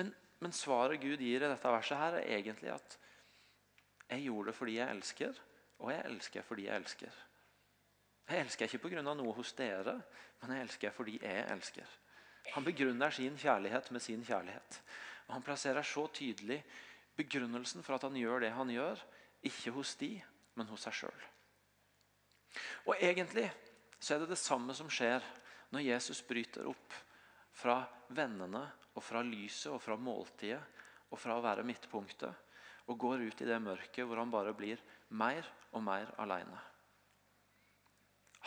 Men, 0.00 0.14
men 0.40 0.56
svaret 0.56 1.02
Gud 1.02 1.20
gir 1.20 1.44
i 1.44 1.44
dette 1.44 1.74
verset, 1.76 2.00
her 2.00 2.16
er 2.22 2.32
egentlig 2.38 2.72
at 2.72 2.96
jeg 4.08 4.24
gjorde 4.30 4.54
det 4.54 4.56
fordi 4.62 4.78
jeg 4.78 4.96
elsker, 4.96 5.44
og 5.84 5.92
jeg 5.92 6.08
elsker 6.08 6.48
fordi 6.48 6.66
jeg 6.70 6.84
elsker. 6.86 7.22
Jeg 8.30 8.46
elsker 8.46 8.78
ikke 8.80 8.88
pga. 8.88 9.04
noe 9.12 9.36
hos 9.36 9.52
dere, 9.60 9.98
men 10.40 10.56
jeg 10.56 10.70
elsker 10.70 10.96
fordi 11.02 11.20
jeg 11.20 11.44
elsker. 11.52 11.94
Han 12.56 12.64
begrunner 12.64 13.12
sin 13.12 13.36
kjærlighet 13.36 13.92
med 13.92 14.00
sin 14.00 14.24
kjærlighet. 14.24 14.82
Og 15.26 15.34
Han 15.34 15.42
plasserer 15.42 15.82
så 15.82 16.08
tydelig 16.08 16.62
begrunnelsen 17.16 17.84
for 17.84 17.96
at 17.96 18.06
han 18.06 18.16
gjør 18.18 18.44
det 18.44 18.52
han 18.56 18.70
gjør, 18.72 19.00
ikke 19.46 19.72
hos 19.76 19.94
de, 20.00 20.12
men 20.56 20.68
hos 20.70 20.86
seg 20.86 21.00
sjøl. 21.02 21.26
Og 22.88 22.96
egentlig 22.96 23.48
så 23.98 24.14
er 24.14 24.22
det 24.22 24.32
det 24.32 24.40
samme 24.40 24.74
som 24.76 24.88
skjer 24.92 25.24
når 25.74 25.84
Jesus 25.88 26.22
bryter 26.26 26.68
opp 26.70 26.94
fra 27.56 27.80
vennene 28.16 28.62
og 28.94 29.04
fra 29.04 29.22
lyset 29.24 29.72
og 29.72 29.80
fra 29.82 29.96
måltidet 30.00 30.60
og 31.10 31.20
fra 31.20 31.36
å 31.36 31.44
være 31.44 31.64
midtpunktet 31.66 32.44
og 32.86 32.98
går 33.00 33.26
ut 33.26 33.42
i 33.42 33.48
det 33.48 33.58
mørket 33.62 34.06
hvor 34.06 34.20
han 34.20 34.32
bare 34.32 34.54
blir 34.56 34.80
mer 35.18 35.46
og 35.72 35.82
mer 35.84 36.12
alene. 36.22 36.58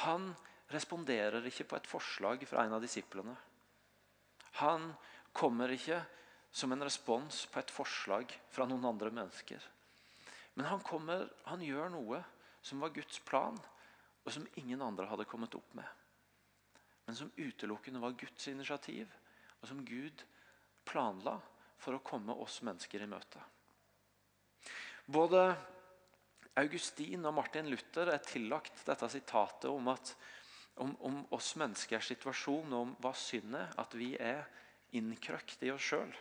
Han 0.05 0.29
responderer 0.71 1.43
ikke 1.49 1.67
på 1.67 1.79
et 1.79 1.89
forslag 1.89 2.45
fra 2.47 2.63
en 2.63 2.77
av 2.77 2.83
disiplene. 2.83 3.33
Han 4.61 4.91
kommer 5.35 5.73
ikke 5.73 5.99
som 6.51 6.71
en 6.71 6.83
respons 6.83 7.45
på 7.51 7.61
et 7.61 7.73
forslag 7.73 8.33
fra 8.49 8.65
noen 8.69 8.87
andre 8.89 9.11
mennesker. 9.13 9.63
Men 10.57 10.67
han, 10.71 10.81
kommer, 10.83 11.27
han 11.47 11.61
gjør 11.63 11.91
noe 11.93 12.23
som 12.65 12.81
var 12.83 12.93
Guds 12.95 13.21
plan, 13.23 13.57
og 14.25 14.33
som 14.33 14.47
ingen 14.59 14.81
andre 14.83 15.07
hadde 15.09 15.27
kommet 15.29 15.55
opp 15.55 15.73
med. 15.77 15.87
Men 17.07 17.17
som 17.17 17.31
utelukkende 17.37 18.01
var 18.01 18.17
Guds 18.19 18.49
initiativ, 18.51 19.07
og 19.61 19.69
som 19.69 19.85
Gud 19.85 20.25
planla 20.89 21.37
for 21.79 21.95
å 21.95 22.03
komme 22.03 22.35
oss 22.43 22.59
mennesker 22.65 23.05
i 23.05 23.09
møte. 23.09 23.41
Både 25.09 25.41
Augustin 26.59 27.23
og 27.25 27.33
Martin 27.37 27.69
Luther 27.71 28.11
er 28.13 28.21
tillagt 28.25 28.83
dette 28.85 29.09
sitatet 29.09 29.69
om, 29.71 29.87
at, 29.89 30.11
om, 30.83 30.91
om 31.07 31.21
oss 31.35 31.53
menneskers 31.59 32.11
situasjon, 32.11 32.73
om 32.75 32.95
hva 33.01 33.13
synd 33.17 33.55
er, 33.57 33.71
at 33.79 33.95
vi 33.97 34.11
er 34.19 34.43
innkrøkt 34.97 35.63
i 35.65 35.71
oss 35.73 35.87
sjøl. 35.91 36.11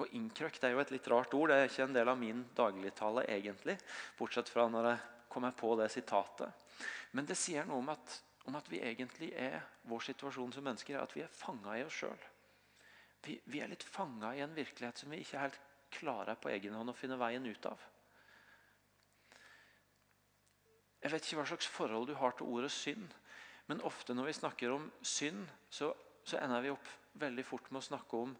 Og 0.00 0.16
Innkrøkt 0.16 0.64
er 0.64 0.72
jo 0.72 0.80
et 0.80 0.92
litt 0.94 1.08
rart 1.12 1.34
ord. 1.36 1.50
Det 1.50 1.58
er 1.58 1.68
ikke 1.68 1.84
en 1.84 1.96
del 1.96 2.08
av 2.08 2.18
min 2.18 2.42
dagligtale 2.56 3.26
egentlig. 3.28 3.76
Bortsett 4.16 4.48
fra 4.48 4.64
når 4.72 4.88
jeg 4.88 5.00
kommer 5.30 5.54
på 5.56 5.74
det 5.78 5.90
sitatet. 5.92 6.66
Men 7.12 7.28
det 7.28 7.36
sier 7.38 7.66
noe 7.68 7.82
om 7.82 7.90
at, 7.92 8.16
om 8.48 8.56
at 8.56 8.68
vi 8.72 8.80
egentlig 8.80 9.32
er 9.36 9.60
vår 9.90 10.06
situasjon 10.08 10.54
som 10.56 10.64
mennesker 10.66 10.96
er 10.96 11.04
at 11.04 11.16
vi 11.16 11.24
er 11.24 11.34
fanga 11.34 11.76
i 11.76 11.84
oss 11.84 12.00
sjøl. 12.00 12.28
Vi, 13.26 13.36
vi, 13.44 13.60
er 13.60 13.68
litt 13.68 13.84
fanga 13.84 14.32
i 14.32 14.40
en 14.40 14.56
virkelighet 14.56 15.02
som 15.02 15.12
vi 15.12 15.20
ikke 15.20 15.42
helt 15.42 15.58
klarer 15.92 16.38
på 16.40 16.48
egen 16.52 16.76
hånd 16.78 16.92
å 16.92 16.96
finne 16.96 17.18
veien 17.20 17.44
ut 17.44 17.68
av. 17.68 17.82
Jeg 21.00 21.12
vet 21.12 21.26
ikke 21.26 21.40
hva 21.40 21.48
slags 21.50 21.68
forhold 21.68 22.08
du 22.08 22.16
har 22.16 22.32
til 22.36 22.48
ordet 22.48 22.72
synd. 22.72 23.12
Men 23.68 23.84
ofte 23.86 24.16
når 24.16 24.30
vi 24.30 24.38
snakker 24.40 24.72
om 24.74 24.88
synd, 25.04 25.44
så, 25.72 25.92
så 26.24 26.40
ender 26.40 26.64
vi 26.64 26.72
opp 26.72 26.88
veldig 27.20 27.44
fort 27.44 27.68
med 27.70 27.82
å 27.82 27.88
snakke 27.90 28.24
om 28.24 28.34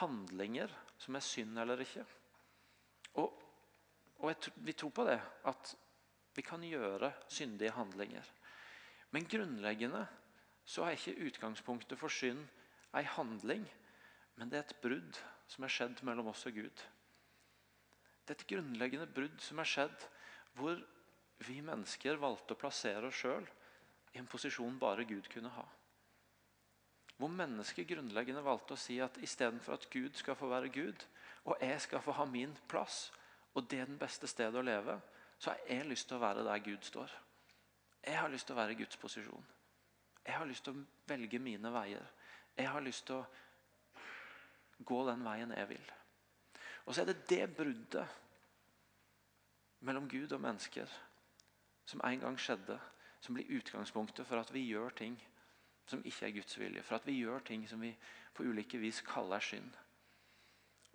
handlinger 0.00 0.72
som 1.00 1.16
er 1.16 1.24
synd 1.24 1.58
eller 1.58 1.80
ikke. 1.82 2.04
Og, 3.20 3.32
og 4.18 4.30
jeg, 4.30 4.52
vi 4.66 4.74
tror 4.76 4.92
på 4.94 5.06
det, 5.08 5.18
at 5.48 5.74
vi 6.36 6.44
kan 6.46 6.62
gjøre 6.62 7.12
syndige 7.28 7.74
handlinger. 7.74 8.24
Men 9.10 9.26
grunnleggende 9.26 10.04
så 10.68 10.84
er 10.84 10.96
ikke 10.96 11.28
utgangspunktet 11.30 11.98
for 11.98 12.12
synd 12.12 12.44
ei 12.96 13.04
handling, 13.08 13.64
men 14.36 14.50
det 14.50 14.58
er 14.58 14.66
et 14.66 14.80
brudd 14.82 15.18
som 15.48 15.64
er 15.64 15.72
skjedd 15.72 16.02
mellom 16.06 16.28
oss 16.30 16.46
og 16.48 16.56
Gud. 16.56 16.84
Det 18.24 18.34
er 18.34 18.38
et 18.38 18.50
grunnleggende 18.50 19.08
brudd 19.08 19.40
som 19.40 19.60
er 19.60 19.68
skjedd 19.68 20.06
hvor 20.58 20.78
vi 21.46 21.60
mennesker 21.64 22.20
valgte 22.20 22.54
å 22.54 22.60
plassere 22.60 23.08
oss 23.08 23.22
sjøl 23.22 23.46
i 24.14 24.20
en 24.20 24.28
posisjon 24.28 24.78
bare 24.80 25.06
Gud 25.08 25.28
kunne 25.32 25.52
ha. 25.54 25.64
Hvor 27.18 27.30
mennesket 27.34 27.88
grunnleggende 27.90 28.44
valgte 28.46 28.76
å 28.76 28.78
si 28.78 29.00
at 29.02 29.16
istedenfor 29.22 29.74
at 29.74 29.88
Gud 29.90 30.14
skal 30.14 30.36
få 30.38 30.48
være 30.50 30.70
Gud, 30.70 31.02
og 31.44 31.56
jeg 31.60 31.80
skal 31.82 32.02
få 32.02 32.14
ha 32.14 32.24
min 32.30 32.52
plass, 32.70 33.08
og 33.54 33.66
det 33.70 33.80
er 33.80 33.88
den 33.90 33.98
beste 33.98 34.28
stedet 34.30 34.54
å 34.54 34.62
leve, 34.62 34.94
så 35.38 35.50
har 35.50 35.64
jeg 35.66 35.88
lyst 35.88 36.06
til 36.08 36.18
å 36.18 36.22
være 36.22 36.44
der 36.46 36.62
Gud 36.62 36.86
står. 36.86 37.10
Jeg 38.06 38.18
har 38.20 38.30
lyst 38.30 38.46
til 38.46 38.54
å 38.54 38.60
være 38.60 38.74
i 38.74 38.78
Guds 38.78 38.96
posisjon. 38.96 39.46
Jeg 40.26 40.34
har 40.36 40.46
lyst 40.46 40.64
til 40.64 40.76
å 40.76 40.84
velge 41.08 41.40
mine 41.42 41.72
veier. 41.74 42.06
Jeg 42.56 42.70
har 42.70 42.84
lyst 42.84 43.06
til 43.08 43.18
å 43.18 43.26
gå 44.86 44.98
den 45.08 45.24
veien 45.26 45.54
jeg 45.56 45.68
vil. 45.72 45.90
Og 46.86 46.94
så 46.94 47.02
er 47.02 47.10
det 47.10 47.26
det 47.30 47.48
bruddet 47.56 48.06
mellom 49.80 50.06
Gud 50.10 50.32
og 50.32 50.42
mennesker 50.42 50.94
som 51.88 52.02
en 52.04 52.22
gang 52.22 52.38
skjedde, 52.38 52.78
som 53.20 53.34
blir 53.34 53.50
utgangspunktet 53.58 54.26
for 54.26 54.38
at 54.38 54.52
vi 54.54 54.68
gjør 54.68 54.94
ting 54.94 55.18
som 55.88 56.04
ikke 56.04 56.26
er 56.26 56.34
Guds 56.36 56.58
vilje. 56.60 56.82
For 56.84 56.98
at 56.98 57.06
vi 57.08 57.18
gjør 57.18 57.44
ting 57.46 57.64
som 57.68 57.80
vi 57.82 57.94
på 58.34 58.46
ulike 58.46 58.80
vis 58.80 59.00
kaller 59.06 59.42
synd. 59.42 59.70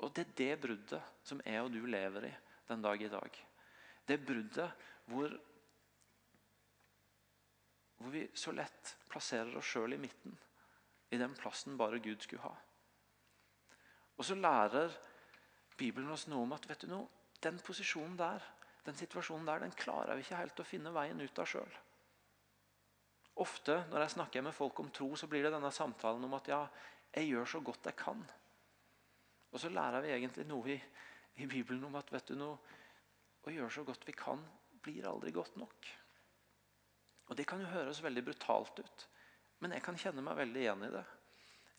Og 0.04 0.14
Det 0.14 0.26
er 0.26 0.38
det 0.38 0.62
bruddet 0.62 1.02
som 1.24 1.42
jeg 1.46 1.62
og 1.62 1.72
du 1.72 1.86
lever 1.86 2.28
i 2.28 2.34
den 2.68 2.82
dag 2.82 3.02
i 3.02 3.10
dag. 3.10 3.40
Det 4.08 4.26
bruddet 4.26 4.72
hvor, 5.06 5.32
hvor 7.98 8.12
vi 8.12 8.28
så 8.36 8.52
lett 8.52 8.96
plasserer 9.10 9.56
oss 9.58 9.72
sjøl 9.72 9.96
i 9.96 10.02
midten. 10.02 10.36
I 11.12 11.18
den 11.18 11.36
plassen 11.38 11.78
bare 11.78 12.02
Gud 12.04 12.22
skulle 12.22 12.44
ha. 12.44 12.54
Og 14.18 14.26
så 14.26 14.36
lærer 14.36 14.92
Bibelen 15.78 16.12
oss 16.12 16.28
noe 16.28 16.44
om 16.46 16.54
at 16.54 16.68
vet 16.70 16.84
du 16.84 16.92
noe, 16.92 17.08
den 17.44 17.60
posisjonen 17.60 18.18
der, 18.18 18.44
den 18.86 18.96
situasjonen 18.96 19.48
der, 19.48 19.64
den 19.64 19.76
klarer 19.78 20.16
vi 20.16 20.26
ikke 20.26 20.40
helt 20.42 20.60
å 20.60 20.68
finne 20.68 20.94
veien 20.96 21.22
ut 21.22 21.40
av 21.40 21.50
sjøl. 21.50 21.80
Ofte 23.42 23.80
når 23.90 24.04
jeg 24.04 24.14
snakker 24.18 24.46
med 24.46 24.54
folk 24.54 24.80
om 24.84 24.92
tro, 24.94 25.10
så 25.18 25.28
blir 25.30 25.46
det 25.46 25.54
denne 25.56 25.72
samtalen 25.74 26.26
om 26.28 26.36
at 26.38 26.50
ja, 26.52 26.62
jeg 27.16 27.32
gjør 27.32 27.50
så 27.50 27.62
godt 27.66 27.90
jeg 27.90 27.98
kan. 27.98 28.22
Og 29.54 29.62
så 29.62 29.72
lærer 29.74 30.04
vi 30.06 30.14
egentlig 30.14 30.46
noe 30.50 30.74
i, 30.74 30.78
i 31.42 31.50
Bibelen 31.50 31.84
om 31.88 31.98
at 31.98 32.12
vet 32.14 32.30
du 32.30 32.38
noe, 32.38 32.58
å 33.44 33.52
gjøre 33.52 33.74
så 33.76 33.84
godt 33.84 34.06
vi 34.08 34.16
kan, 34.16 34.40
blir 34.84 35.08
aldri 35.10 35.34
godt 35.36 35.58
nok. 35.60 35.90
Og 37.30 37.36
Det 37.38 37.46
kan 37.48 37.62
jo 37.64 37.72
høres 37.72 38.04
veldig 38.04 38.24
brutalt 38.28 38.80
ut, 38.80 39.06
men 39.64 39.74
jeg 39.76 39.84
kan 39.84 39.98
kjenne 40.00 40.24
meg 40.24 40.38
veldig 40.38 40.62
igjen 40.62 40.86
i 40.86 40.92
det. 40.94 41.04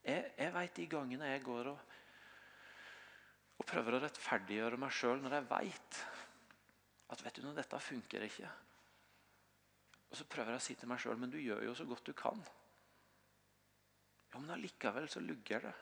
Jeg, 0.05 0.31
jeg 0.38 0.55
vet 0.55 0.77
de 0.77 0.87
gangene 0.93 1.31
jeg 1.31 1.45
går 1.45 1.71
og, 1.73 1.95
og 3.61 3.67
prøver 3.69 3.97
å 3.97 4.03
rettferdiggjøre 4.05 4.81
meg 4.81 4.93
sjøl 4.93 5.23
når 5.23 5.38
jeg 5.38 5.49
veit 5.53 6.01
at 7.14 7.23
vet 7.25 7.38
du 7.38 7.45
noe, 7.45 7.57
dette 7.57 7.81
funker 7.81 8.25
ikke. 8.27 8.51
Og 10.14 10.18
så 10.20 10.24
prøver 10.31 10.53
jeg 10.55 10.61
å 10.61 10.62
si 10.62 10.74
til 10.79 10.87
meg 10.87 11.00
sjøl 11.03 11.16
men 11.18 11.31
du 11.33 11.40
gjør 11.42 11.64
jo 11.66 11.72
så 11.74 11.85
godt 11.90 12.07
du 12.07 12.12
kan. 12.14 12.38
Ja, 14.31 14.38
Men 14.38 14.53
allikevel 14.55 15.09
så 15.11 15.18
lugger 15.18 15.64
det. 15.66 15.72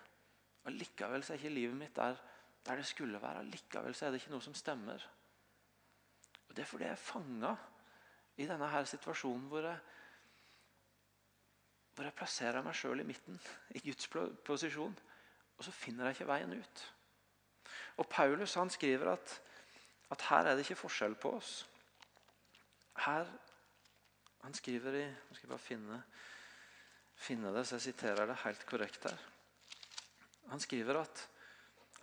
Allikevel 0.71 1.21
så 1.21 1.35
er 1.35 1.43
ikke 1.43 1.51
livet 1.53 1.77
mitt 1.77 1.93
der, 1.97 2.17
der 2.65 2.81
det 2.81 2.87
skulle 2.89 3.21
være. 3.21 3.43
Allikevel 3.43 3.93
så 3.93 4.07
er 4.07 4.15
det 4.15 4.23
ikke 4.23 4.33
noe 4.33 4.47
som 4.47 4.57
stemmer. 4.57 5.05
Og 6.49 6.57
Det 6.57 6.65
er 6.65 6.71
fordi 6.71 6.89
jeg 6.89 6.97
er 6.97 7.03
fanga 7.11 7.53
i 8.41 8.49
denne 8.49 8.71
her 8.73 8.89
situasjonen 8.89 9.45
hvor 9.53 9.69
jeg, 9.69 9.85
hvor 11.93 12.09
jeg 12.09 12.17
plasserer 12.23 12.65
meg 12.65 12.81
sjøl 12.81 13.05
i 13.05 13.09
midten, 13.13 13.37
i 13.77 13.85
Guds 13.85 14.09
posisjon. 14.49 14.97
Og 15.59 15.65
så 15.69 15.77
finner 15.77 16.09
jeg 16.09 16.23
ikke 16.23 16.33
veien 16.33 16.57
ut. 16.57 16.89
Og 18.01 18.09
Paulus 18.09 18.57
han 18.57 18.73
skriver 18.73 19.13
at, 19.13 19.39
at 20.09 20.29
her 20.31 20.49
er 20.49 20.57
det 20.57 20.65
ikke 20.65 20.83
forskjell 20.87 21.21
på 21.21 21.37
oss. 21.37 21.57
Her, 23.05 23.29
Han 24.43 24.55
skriver 24.55 24.99
i 24.99 25.05
Nå 25.07 25.37
skal 25.37 25.47
jeg 25.47 25.53
bare 25.53 25.67
finne, 25.67 26.01
finne 27.19 27.53
det, 27.55 27.67
så 27.67 27.79
jeg 27.79 27.89
siterer 27.91 28.27
det 28.29 28.41
helt 28.43 28.67
korrekt 28.69 29.07
her. 29.09 29.29
Han 30.51 30.61
skriver 30.61 30.99
at 31.03 31.27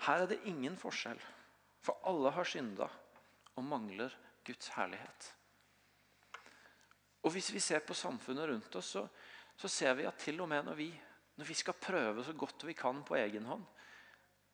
her 0.06 0.24
er 0.24 0.32
det 0.32 0.40
ingen 0.48 0.78
forskjell, 0.80 1.20
for 1.84 2.00
alle 2.08 2.32
har 2.32 2.48
synda 2.48 2.88
og 3.60 3.66
mangler 3.68 4.14
Guds 4.48 4.72
herlighet. 4.78 5.34
Og 7.24 7.34
Hvis 7.36 7.52
vi 7.52 7.60
ser 7.60 7.84
på 7.84 7.94
samfunnet 7.94 8.48
rundt 8.48 8.76
oss, 8.80 8.94
så, 8.96 9.04
så 9.60 9.68
ser 9.68 9.98
vi 10.00 10.08
at 10.08 10.22
til 10.24 10.40
og 10.40 10.48
med 10.50 10.64
når 10.66 10.78
vi, 10.80 10.88
når 11.36 11.46
vi, 11.46 11.54
skal 11.54 11.76
prøve 11.76 12.24
så 12.24 12.34
godt 12.34 12.64
vi 12.68 12.74
kan 12.74 13.04
på 13.04 13.18
egen 13.20 13.46
hånd, 13.46 13.66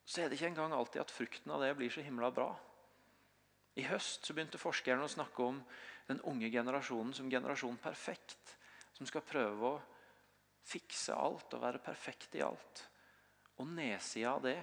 så 0.05 0.21
er 0.21 0.29
det 0.29 0.39
ikke 0.39 0.49
engang 0.53 0.73
alltid 0.73 1.01
at 1.01 1.13
frukten 1.13 1.53
av 1.53 1.61
det 1.61 1.75
blir 1.77 1.93
så 1.93 2.01
himla 2.05 2.31
bra. 2.33 2.49
I 3.77 3.85
høst 3.85 4.25
så 4.25 4.33
begynte 4.33 4.61
forskerne 4.61 5.05
å 5.05 5.11
snakke 5.11 5.45
om 5.45 5.61
den 6.07 6.21
unge 6.29 6.49
generasjonen 6.53 7.13
som 7.13 7.29
generasjon 7.29 7.77
perfekt. 7.81 8.55
Som 8.95 9.07
skal 9.09 9.25
prøve 9.27 9.69
å 9.69 9.83
fikse 10.65 11.15
alt 11.15 11.53
og 11.53 11.63
være 11.65 11.83
perfekt 11.83 12.37
i 12.39 12.43
alt. 12.45 12.85
Og 13.59 13.67
nedsida 13.67 14.35
av 14.35 14.43
det, 14.45 14.57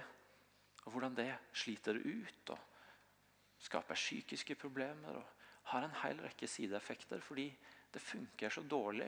og 0.83 0.91
hvordan 0.91 1.15
det 1.15 1.29
sliter 1.55 1.97
ut 2.01 2.53
og 2.53 3.61
skaper 3.63 3.97
psykiske 3.97 4.55
problemer. 4.59 5.15
og 5.17 5.43
har 5.71 5.85
en 5.85 5.99
hel 6.03 6.19
rekke 6.19 6.47
sideeffekter 6.49 7.21
fordi 7.23 7.47
det 7.93 8.01
funker 8.01 8.51
så 8.51 8.63
dårlig 8.67 9.07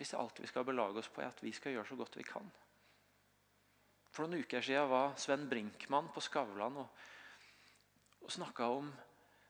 hvis 0.00 0.14
alt 0.16 0.40
vi 0.40 0.48
skal 0.48 0.64
belage 0.64 1.02
oss 1.02 1.10
på, 1.12 1.20
er 1.20 1.28
at 1.28 1.42
vi 1.44 1.52
skal 1.52 1.74
gjøre 1.74 1.90
så 1.90 1.96
godt 1.98 2.16
vi 2.16 2.24
kan. 2.24 2.46
For 4.10 4.24
noen 4.24 4.40
uker 4.42 4.64
siden 4.64 4.88
var 4.88 5.12
Sven 5.20 5.44
Brinkmann 5.48 6.08
på 6.14 6.22
Skavlan 6.24 6.78
og, 6.80 7.02
og 8.24 8.32
snakka 8.32 8.70
om 8.78 8.88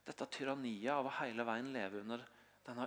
dette 0.06 0.26
tyranniet 0.32 0.92
av 0.94 1.08
å 1.08 1.16
hele 1.20 1.44
veien 1.46 1.72
leve 1.74 2.00
under 2.02 2.24
denne 2.66 2.86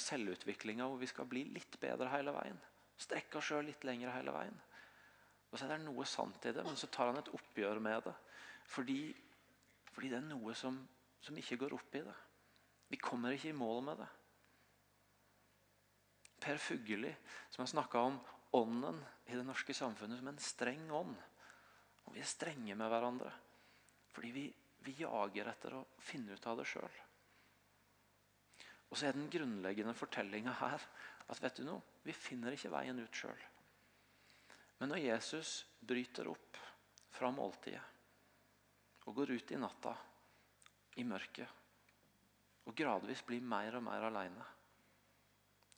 selvutviklinga 0.00 0.86
hvor 0.86 1.00
vi 1.00 1.08
skal 1.10 1.28
bli 1.28 1.44
litt 1.54 1.78
bedre 1.80 2.10
hele 2.12 2.34
veien. 2.36 2.58
Strekke 3.00 3.38
oss 3.40 3.50
sjøl 3.50 3.66
litt 3.66 3.84
lenger 3.86 4.12
hele 4.14 4.34
veien. 4.34 4.58
Og 5.50 5.58
så 5.58 5.66
er 5.66 5.76
det 5.76 5.84
noe 5.86 6.06
sant 6.08 6.46
i 6.48 6.52
det, 6.54 6.64
men 6.66 6.78
så 6.78 6.88
tar 6.90 7.10
han 7.10 7.20
et 7.20 7.30
oppgjør 7.34 7.80
med 7.82 8.06
det. 8.08 8.14
Fordi, 8.74 8.98
fordi 9.92 10.10
det 10.10 10.18
er 10.18 10.28
noe 10.28 10.54
som, 10.58 10.78
som 11.22 11.36
ikke 11.38 11.60
går 11.60 11.76
opp 11.76 11.98
i 11.98 12.04
det. 12.06 12.14
Vi 12.90 13.00
kommer 13.02 13.34
ikke 13.34 13.52
i 13.52 13.56
mål 13.56 13.82
med 13.86 14.00
det. 14.02 14.08
Per 16.44 16.58
Fugelli, 16.60 17.12
som 17.50 17.62
har 17.62 17.70
snakka 17.70 18.02
om 18.10 18.18
ånden 18.54 18.98
i 19.26 19.38
det 19.38 19.46
norske 19.46 19.74
samfunnet 19.74 20.20
som 20.20 20.28
en 20.30 20.42
streng 20.42 20.84
ånd. 20.94 21.14
Og 22.04 22.14
vi 22.14 22.22
er 22.22 22.28
strenge 22.28 22.76
med 22.76 22.90
hverandre 22.90 23.32
fordi 24.14 24.28
vi, 24.30 24.42
vi 24.84 24.94
jager 25.00 25.50
etter 25.50 25.76
å 25.78 25.82
finne 26.02 26.36
ut 26.36 26.46
av 26.50 26.60
det 26.60 26.66
sjøl. 26.68 27.00
Og 28.90 28.98
så 28.98 29.08
er 29.08 29.16
den 29.16 29.30
grunnleggende 29.32 29.96
fortellinga 29.96 30.54
her 30.60 30.84
at 31.32 31.40
vet 31.42 31.58
du 31.58 31.64
noe, 31.66 31.82
vi 32.04 32.12
finner 32.12 32.54
ikke 32.54 32.72
veien 32.74 33.00
ut 33.00 33.20
sjøl. 33.20 33.44
Men 34.78 34.92
når 34.92 35.04
Jesus 35.06 35.54
bryter 35.80 36.28
opp 36.30 36.58
fra 37.14 37.30
måltidet 37.32 37.82
og 39.04 39.16
går 39.16 39.34
ut 39.36 39.52
i 39.52 39.60
natta, 39.60 39.92
i 41.00 41.04
mørket, 41.04 41.48
og 42.64 42.76
gradvis 42.76 43.24
blir 43.26 43.44
mer 43.44 43.76
og 43.76 43.84
mer 43.84 44.06
aleine 44.08 44.44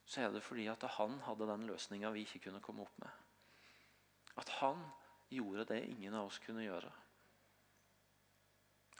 så 0.07 0.23
er 0.23 0.31
det 0.31 0.43
fordi 0.43 0.69
at 0.71 0.85
han 0.95 1.17
hadde 1.25 1.49
den 1.49 1.65
løsninga 1.67 2.13
vi 2.15 2.23
ikke 2.23 2.45
kunne 2.47 2.63
komme 2.63 2.85
opp 2.85 3.01
med. 3.03 3.11
At 4.39 4.49
han 4.61 4.79
gjorde 5.33 5.65
det 5.73 5.81
ingen 5.83 6.15
av 6.15 6.29
oss 6.29 6.39
kunne 6.39 6.63
gjøre. 6.63 6.91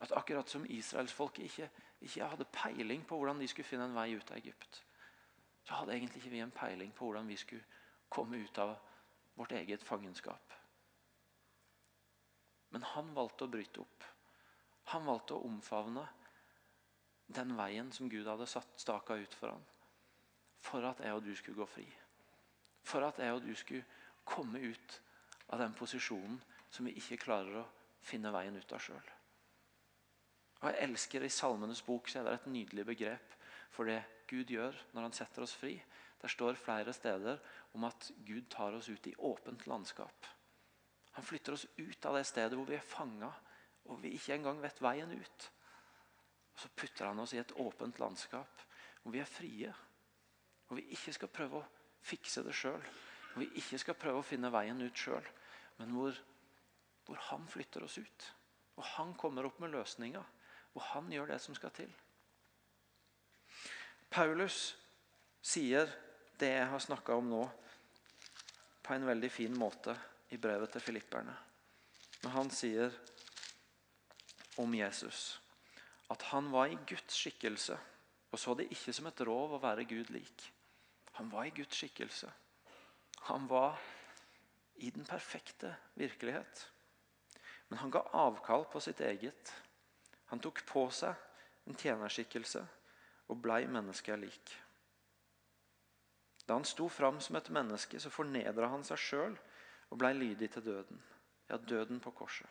At 0.02 0.12
akkurat 0.12 0.50
som 0.50 0.66
israelsfolket 0.70 1.44
ikke, 1.44 1.70
ikke 2.02 2.28
hadde 2.30 2.50
peiling 2.54 3.06
på 3.08 3.18
hvordan 3.18 3.40
de 3.42 3.48
skulle 3.48 3.68
finne 3.68 3.88
en 3.90 3.96
vei 3.98 4.12
ut 4.16 4.32
av 4.32 4.38
Egypt, 4.38 4.84
så 5.64 5.80
hadde 5.80 5.96
egentlig 5.96 6.22
ikke 6.22 6.36
vi 6.36 6.44
en 6.44 6.54
peiling 6.54 6.94
på 6.96 7.06
hvordan 7.06 7.28
vi 7.28 7.38
skulle 7.38 7.66
komme 8.10 8.38
ut 8.38 8.58
av 8.58 8.76
vårt 9.36 9.52
eget 9.52 9.84
fangenskap. 9.84 10.54
Men 12.70 12.84
han 12.84 13.10
valgte 13.16 13.48
å 13.48 13.52
bryte 13.52 13.82
opp. 13.82 14.06
Han 14.94 15.06
valgte 15.08 15.36
å 15.36 15.48
omfavne 15.48 16.06
den 17.28 17.56
veien 17.58 17.92
som 17.92 18.10
Gud 18.10 18.28
hadde 18.28 18.48
satt 18.48 18.80
staka 18.80 19.18
ut 19.20 19.34
for 19.34 19.56
ham 19.56 19.66
for 20.68 20.84
at 20.88 21.00
jeg 21.04 21.14
og 21.16 21.24
du 21.24 21.34
skulle 21.36 21.62
gå 21.62 21.68
fri. 21.70 21.86
For 22.84 23.04
at 23.06 23.20
jeg 23.22 23.34
og 23.34 23.44
du 23.46 23.54
skulle 23.56 23.86
komme 24.28 24.60
ut 24.60 25.02
av 25.54 25.62
den 25.62 25.76
posisjonen 25.78 26.40
som 26.70 26.88
vi 26.88 26.96
ikke 27.00 27.22
klarer 27.24 27.62
å 27.62 27.68
finne 28.04 28.34
veien 28.36 28.58
ut 28.58 28.74
av 28.76 28.84
sjøl. 28.84 29.14
Og 30.62 30.70
jeg 30.72 30.84
elsker 30.88 31.26
I 31.26 31.30
Salmenes 31.30 31.84
bok 31.86 32.10
så 32.10 32.20
er 32.20 32.28
det 32.28 32.36
et 32.38 32.52
nydelig 32.54 32.86
begrep 32.86 33.36
for 33.74 33.90
det 33.90 34.00
Gud 34.28 34.50
gjør 34.52 34.76
når 34.94 35.08
han 35.08 35.16
setter 35.16 35.46
oss 35.46 35.56
fri. 35.56 35.76
Der 36.22 36.34
står 36.34 36.58
flere 36.58 36.94
steder 36.94 37.38
om 37.78 37.86
at 37.88 38.12
Gud 38.26 38.50
tar 38.50 38.74
oss 38.74 38.90
ut 38.90 39.08
i 39.08 39.16
åpent 39.18 39.68
landskap. 39.70 40.32
Han 41.18 41.26
flytter 41.26 41.54
oss 41.54 41.68
ut 41.78 42.06
av 42.06 42.18
det 42.18 42.26
stedet 42.30 42.58
hvor 42.58 42.68
vi 42.70 42.78
er 42.78 42.86
fanga 42.86 43.30
og 43.88 44.02
vi 44.04 44.14
ikke 44.18 44.36
engang 44.36 44.62
vet 44.62 44.82
veien 44.84 45.12
ut. 45.12 45.50
Og 46.54 46.60
Så 46.60 46.70
putter 46.76 47.08
han 47.08 47.20
oss 47.20 47.34
i 47.34 47.42
et 47.42 47.54
åpent 47.62 48.00
landskap 48.00 48.64
hvor 49.02 49.14
vi 49.14 49.22
er 49.24 49.30
frie. 49.30 49.74
Hvor 50.68 50.80
vi 50.80 50.88
ikke 50.92 51.14
skal 51.16 51.32
prøve 51.32 51.62
å 51.62 51.68
fikse 52.04 52.44
det 52.44 52.56
sjøl. 52.56 52.82
Hvor 53.34 53.44
vi 53.44 53.62
ikke 53.62 53.80
skal 53.80 54.00
prøve 54.00 54.24
å 54.24 54.26
finne 54.26 54.52
veien 54.52 54.82
ut 54.82 54.98
sjøl. 54.98 55.24
Men 55.78 55.94
hvor, 55.96 56.18
hvor, 57.06 57.20
han 57.30 57.46
flytter 57.48 57.86
oss 57.86 57.98
ut. 58.02 58.28
Og 58.76 58.84
han 58.98 59.14
kommer 59.16 59.48
opp 59.48 59.62
med 59.64 59.72
løsninga. 59.72 60.24
Hvor 60.78 60.86
han 60.94 61.10
gjør 61.10 61.32
det 61.32 61.40
som 61.42 61.56
skal 61.58 61.74
til. 61.74 61.90
Paulus 64.14 64.76
sier 65.42 65.90
det 66.38 66.52
jeg 66.54 66.68
har 66.70 66.84
snakka 66.84 67.18
om 67.18 67.32
nå, 67.32 67.42
på 68.86 68.94
en 68.94 69.08
veldig 69.10 69.32
fin 69.34 69.58
måte 69.58 69.98
i 70.30 70.38
brevet 70.38 70.70
til 70.76 70.86
filipperne. 70.86 71.34
Når 72.22 72.36
han 72.36 72.54
sier 72.54 72.94
om 74.62 74.78
Jesus 74.78 75.40
at 76.14 76.30
han 76.30 76.54
var 76.54 76.70
i 76.70 76.78
Guds 76.88 77.18
skikkelse 77.18 77.76
og 78.30 78.40
så 78.40 78.54
det 78.54 78.70
ikke 78.70 78.94
som 78.94 79.10
et 79.10 79.22
rov 79.26 79.56
å 79.56 79.62
være 79.64 79.88
Gud 79.90 80.12
lik. 80.14 80.44
Han 81.18 81.32
var 81.34 81.48
i 81.50 81.54
Guds 81.58 81.74
skikkelse. 81.74 82.30
Han 83.32 83.48
var 83.50 83.80
i 84.86 84.92
den 84.94 85.08
perfekte 85.10 85.74
virkelighet. 85.98 86.68
Men 87.68 87.82
han 87.82 87.92
ga 87.92 88.04
avkall 88.14 88.68
på 88.70 88.82
sitt 88.84 89.02
eget. 89.02 89.54
Han 90.32 90.42
tok 90.44 90.64
på 90.68 90.88
seg 90.92 91.68
en 91.68 91.78
tjenerskikkelse 91.78 92.64
og 93.28 93.42
blei 93.44 93.66
mennesket 93.68 94.20
lik. 94.20 94.54
Da 96.48 96.56
han 96.56 96.68
sto 96.68 96.88
fram 96.90 97.20
som 97.24 97.36
et 97.36 97.50
menneske, 97.52 98.00
så 98.00 98.12
fornedra 98.12 98.70
han 98.72 98.86
seg 98.88 99.02
sjøl 99.04 99.36
og 99.90 100.00
blei 100.00 100.14
lydig 100.16 100.52
til 100.54 100.64
døden. 100.64 101.02
Ja, 101.50 101.58
døden 101.58 102.00
på 102.04 102.12
korset. 102.12 102.48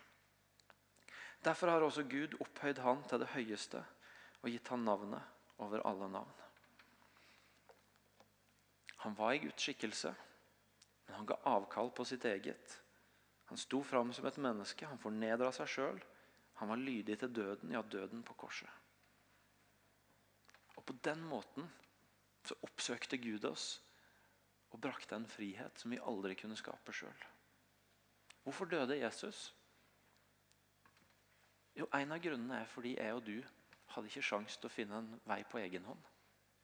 Derfor 1.45 1.71
har 1.71 1.85
også 1.85 2.03
Gud 2.09 2.35
opphøyd 2.41 2.81
han 2.85 3.03
til 3.09 3.23
det 3.23 3.33
høyeste 3.33 3.83
og 4.43 4.51
gitt 4.51 4.69
han 4.73 4.85
navnet 4.85 5.61
over 5.63 5.85
alle 5.89 6.09
navn. 6.13 6.33
Han 9.05 9.17
var 9.17 9.33
i 9.33 9.39
Guds 9.45 9.63
skikkelse, 9.63 10.13
men 11.07 11.17
han 11.17 11.29
ga 11.29 11.37
avkall 11.45 11.93
på 11.95 12.05
sitt 12.05 12.25
eget 12.25 12.81
Han 13.47 13.59
sto 13.59 13.83
fram 13.83 14.13
som 14.13 14.27
et 14.27 14.39
menneske. 14.43 14.87
Han 14.91 14.99
fornedra 14.99 15.53
seg 15.55 15.69
sjøl. 15.71 16.01
Han 16.57 16.69
var 16.69 16.81
lydig 16.81 17.19
til 17.19 17.35
døden, 17.35 17.73
ja, 17.73 17.83
døden 17.83 18.23
på 18.23 18.35
korset. 18.35 18.71
Og 20.77 20.85
på 20.85 20.95
den 21.05 21.21
måten 21.25 21.69
så 22.45 22.55
oppsøkte 22.63 23.19
Gud 23.19 23.45
oss 23.45 23.83
og 24.71 24.81
brakte 24.81 25.17
en 25.17 25.29
frihet 25.29 25.81
som 25.81 25.91
vi 25.91 26.01
aldri 26.01 26.35
kunne 26.39 26.57
skape 26.57 26.93
sjøl. 26.93 27.25
Hvorfor 28.43 28.65
døde 28.71 28.99
Jesus? 28.99 29.55
Jo, 31.77 31.89
En 31.93 32.13
av 32.13 32.21
grunnene 32.23 32.61
er 32.63 32.71
fordi 32.73 32.95
jeg 32.97 33.15
og 33.15 33.25
du 33.27 33.41
hadde 33.93 34.09
ikke 34.09 34.25
sjanse 34.25 34.61
til 34.61 34.71
å 34.71 34.73
finne 34.73 35.01
en 35.01 35.11
vei 35.29 35.43
på 35.45 35.59
egen 35.61 35.85
hånd. 35.85 36.05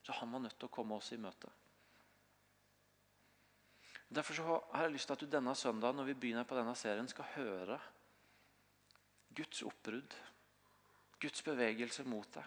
Så 0.02 0.14
han 0.18 0.32
var 0.32 0.40
nødt 0.44 0.56
til 0.58 0.70
å 0.70 0.74
komme 0.74 0.96
oss 0.96 1.12
i 1.12 1.20
møte. 1.20 1.50
Derfor 4.12 4.60
har 4.72 4.84
jeg 4.84 4.92
lyst 4.92 5.08
til 5.08 5.16
at 5.16 5.20
du 5.20 5.30
denne 5.30 5.54
søndagen 5.56 5.96
når 5.96 6.10
vi 6.10 6.14
begynner 6.20 6.48
på 6.48 6.56
denne 6.56 6.74
serien, 6.76 7.08
skal 7.08 7.28
høre 7.36 7.78
Guds 9.34 9.62
oppbrudd. 9.62 10.14
Guds 11.22 11.44
bevegelse 11.46 12.04
mot 12.08 12.28
deg. 12.34 12.44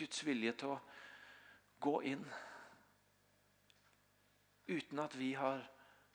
Guds 0.00 0.24
vilje 0.26 0.54
til 0.58 0.74
å 0.74 0.80
gå 1.84 1.94
inn. 2.10 2.24
Uten 4.66 5.02
at 5.02 5.14
vi 5.20 5.34
har 5.38 5.60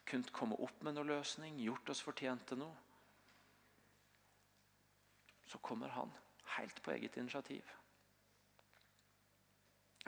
kunnet 0.10 0.34
komme 0.34 0.58
opp 0.58 0.82
med 0.84 0.98
noen 0.98 1.12
løsning, 1.14 1.60
gjort 1.62 1.92
oss 1.94 2.02
fortjent 2.04 2.48
til 2.50 2.64
noe. 2.64 2.78
Så 5.50 5.62
kommer 5.66 5.94
han 5.94 6.12
helt 6.58 6.82
på 6.84 6.96
eget 6.96 7.18
initiativ. 7.22 7.70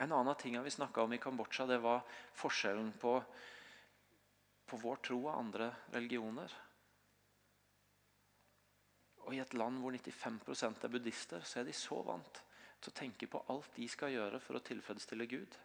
En 0.02 0.12
annen 0.12 0.34
ting 0.38 0.58
vi 0.62 0.74
snakka 0.74 1.04
om 1.04 1.12
i 1.14 1.20
Kambodsja, 1.22 1.66
det 1.66 1.78
var 1.82 2.02
forskjellen 2.34 2.92
på, 2.98 3.14
på 4.66 4.82
vår 4.82 5.02
tro 5.06 5.18
og 5.22 5.34
andre 5.36 5.70
religioner. 5.94 6.50
Og 9.22 9.34
I 9.34 9.42
et 9.42 9.54
land 9.54 9.78
hvor 9.82 9.94
95% 9.94 10.84
er 10.84 10.92
buddhister, 10.92 11.44
så 11.46 11.60
er 11.60 11.68
de 11.68 11.74
så 11.76 12.00
vant 12.06 12.42
til 12.82 12.90
å 12.90 12.96
tenke 12.98 13.28
på 13.30 13.44
alt 13.52 13.76
de 13.76 13.86
skal 13.90 14.14
gjøre 14.14 14.40
for 14.42 14.58
å 14.58 14.64
tilfredsstille 14.66 15.28
Gud. 15.30 15.58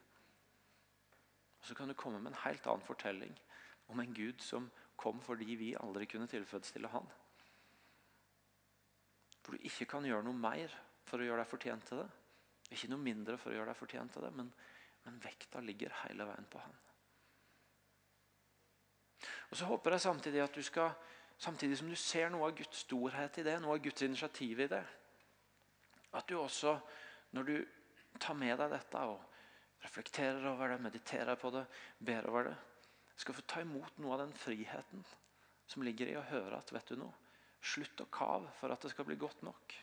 Og 1.59 1.65
Så 1.65 1.75
kan 1.75 1.89
du 1.89 1.97
komme 1.97 2.19
med 2.21 2.31
en 2.31 2.43
helt 2.43 2.67
annen 2.67 2.85
fortelling 2.85 3.33
om 3.87 3.99
en 3.99 4.13
Gud 4.13 4.43
som 4.43 4.69
kom 4.95 5.21
fordi 5.23 5.55
vi 5.57 5.73
aldri 5.79 6.05
kunne 6.09 6.29
tilfredsstille 6.29 6.91
Han. 6.93 7.07
Hvor 9.41 9.55
du 9.55 9.65
ikke 9.65 9.87
kan 9.89 10.05
gjøre 10.05 10.25
noe 10.27 10.37
mer 10.37 10.73
for 11.07 11.21
å 11.21 11.27
gjøre 11.27 11.41
deg 11.41 11.49
fortjent 11.49 11.87
til 11.87 12.01
det. 12.03 12.09
Ikke 12.75 12.89
noe 12.91 13.01
mindre 13.01 13.37
for 13.39 13.53
å 13.53 13.55
gjøre 13.57 13.71
deg 13.71 13.79
fortjent 13.79 14.13
til 14.13 14.25
det, 14.27 14.33
men, 14.35 14.51
men 15.05 15.21
vekta 15.23 15.61
ligger 15.63 15.95
hele 16.03 16.27
veien 16.27 16.49
på 16.51 16.61
Han. 16.61 16.75
Og 19.49 19.57
Så 19.57 19.65
håper 19.65 19.95
jeg 19.95 20.03
samtidig 20.03 20.41
at 20.43 20.55
du 20.55 20.63
skal, 20.65 20.91
samtidig 21.37 21.77
som 21.77 21.89
du 21.89 21.95
ser 21.99 22.31
noe 22.33 22.49
av 22.49 22.55
Guds 22.57 22.83
storhet 22.85 23.37
i 23.37 23.45
det, 23.45 23.57
noe 23.61 23.77
av 23.77 23.83
Guds 23.83 24.05
initiativ 24.05 24.61
i 24.63 24.69
det, 24.71 24.83
at 26.17 26.29
du 26.29 26.37
også, 26.39 26.77
når 27.35 27.49
du 27.49 27.55
tar 28.19 28.37
med 28.37 28.57
deg 28.57 28.71
dette 28.73 29.03
og 29.11 29.21
reflekterer 29.83 30.47
over 30.49 30.73
det, 30.73 30.81
mediterer 30.81 31.37
på 31.39 31.51
det, 31.53 31.65
ber 31.99 32.29
over 32.31 32.49
det, 32.49 32.57
skal 33.17 33.37
få 33.37 33.45
ta 33.49 33.61
imot 33.61 33.99
noe 34.01 34.15
av 34.15 34.23
den 34.25 34.35
friheten 34.37 35.05
som 35.67 35.83
ligger 35.83 36.09
i 36.09 36.17
å 36.17 36.25
høre 36.29 36.57
at 36.57 36.71
vet 36.73 36.93
du 36.93 37.01
noe, 37.01 37.13
slutt 37.61 38.01
å 38.01 38.09
kave 38.13 38.49
for 38.59 38.71
at 38.71 38.83
det 38.85 38.93
skal 38.93 39.07
bli 39.07 39.17
godt 39.19 39.41
nok. 39.45 39.75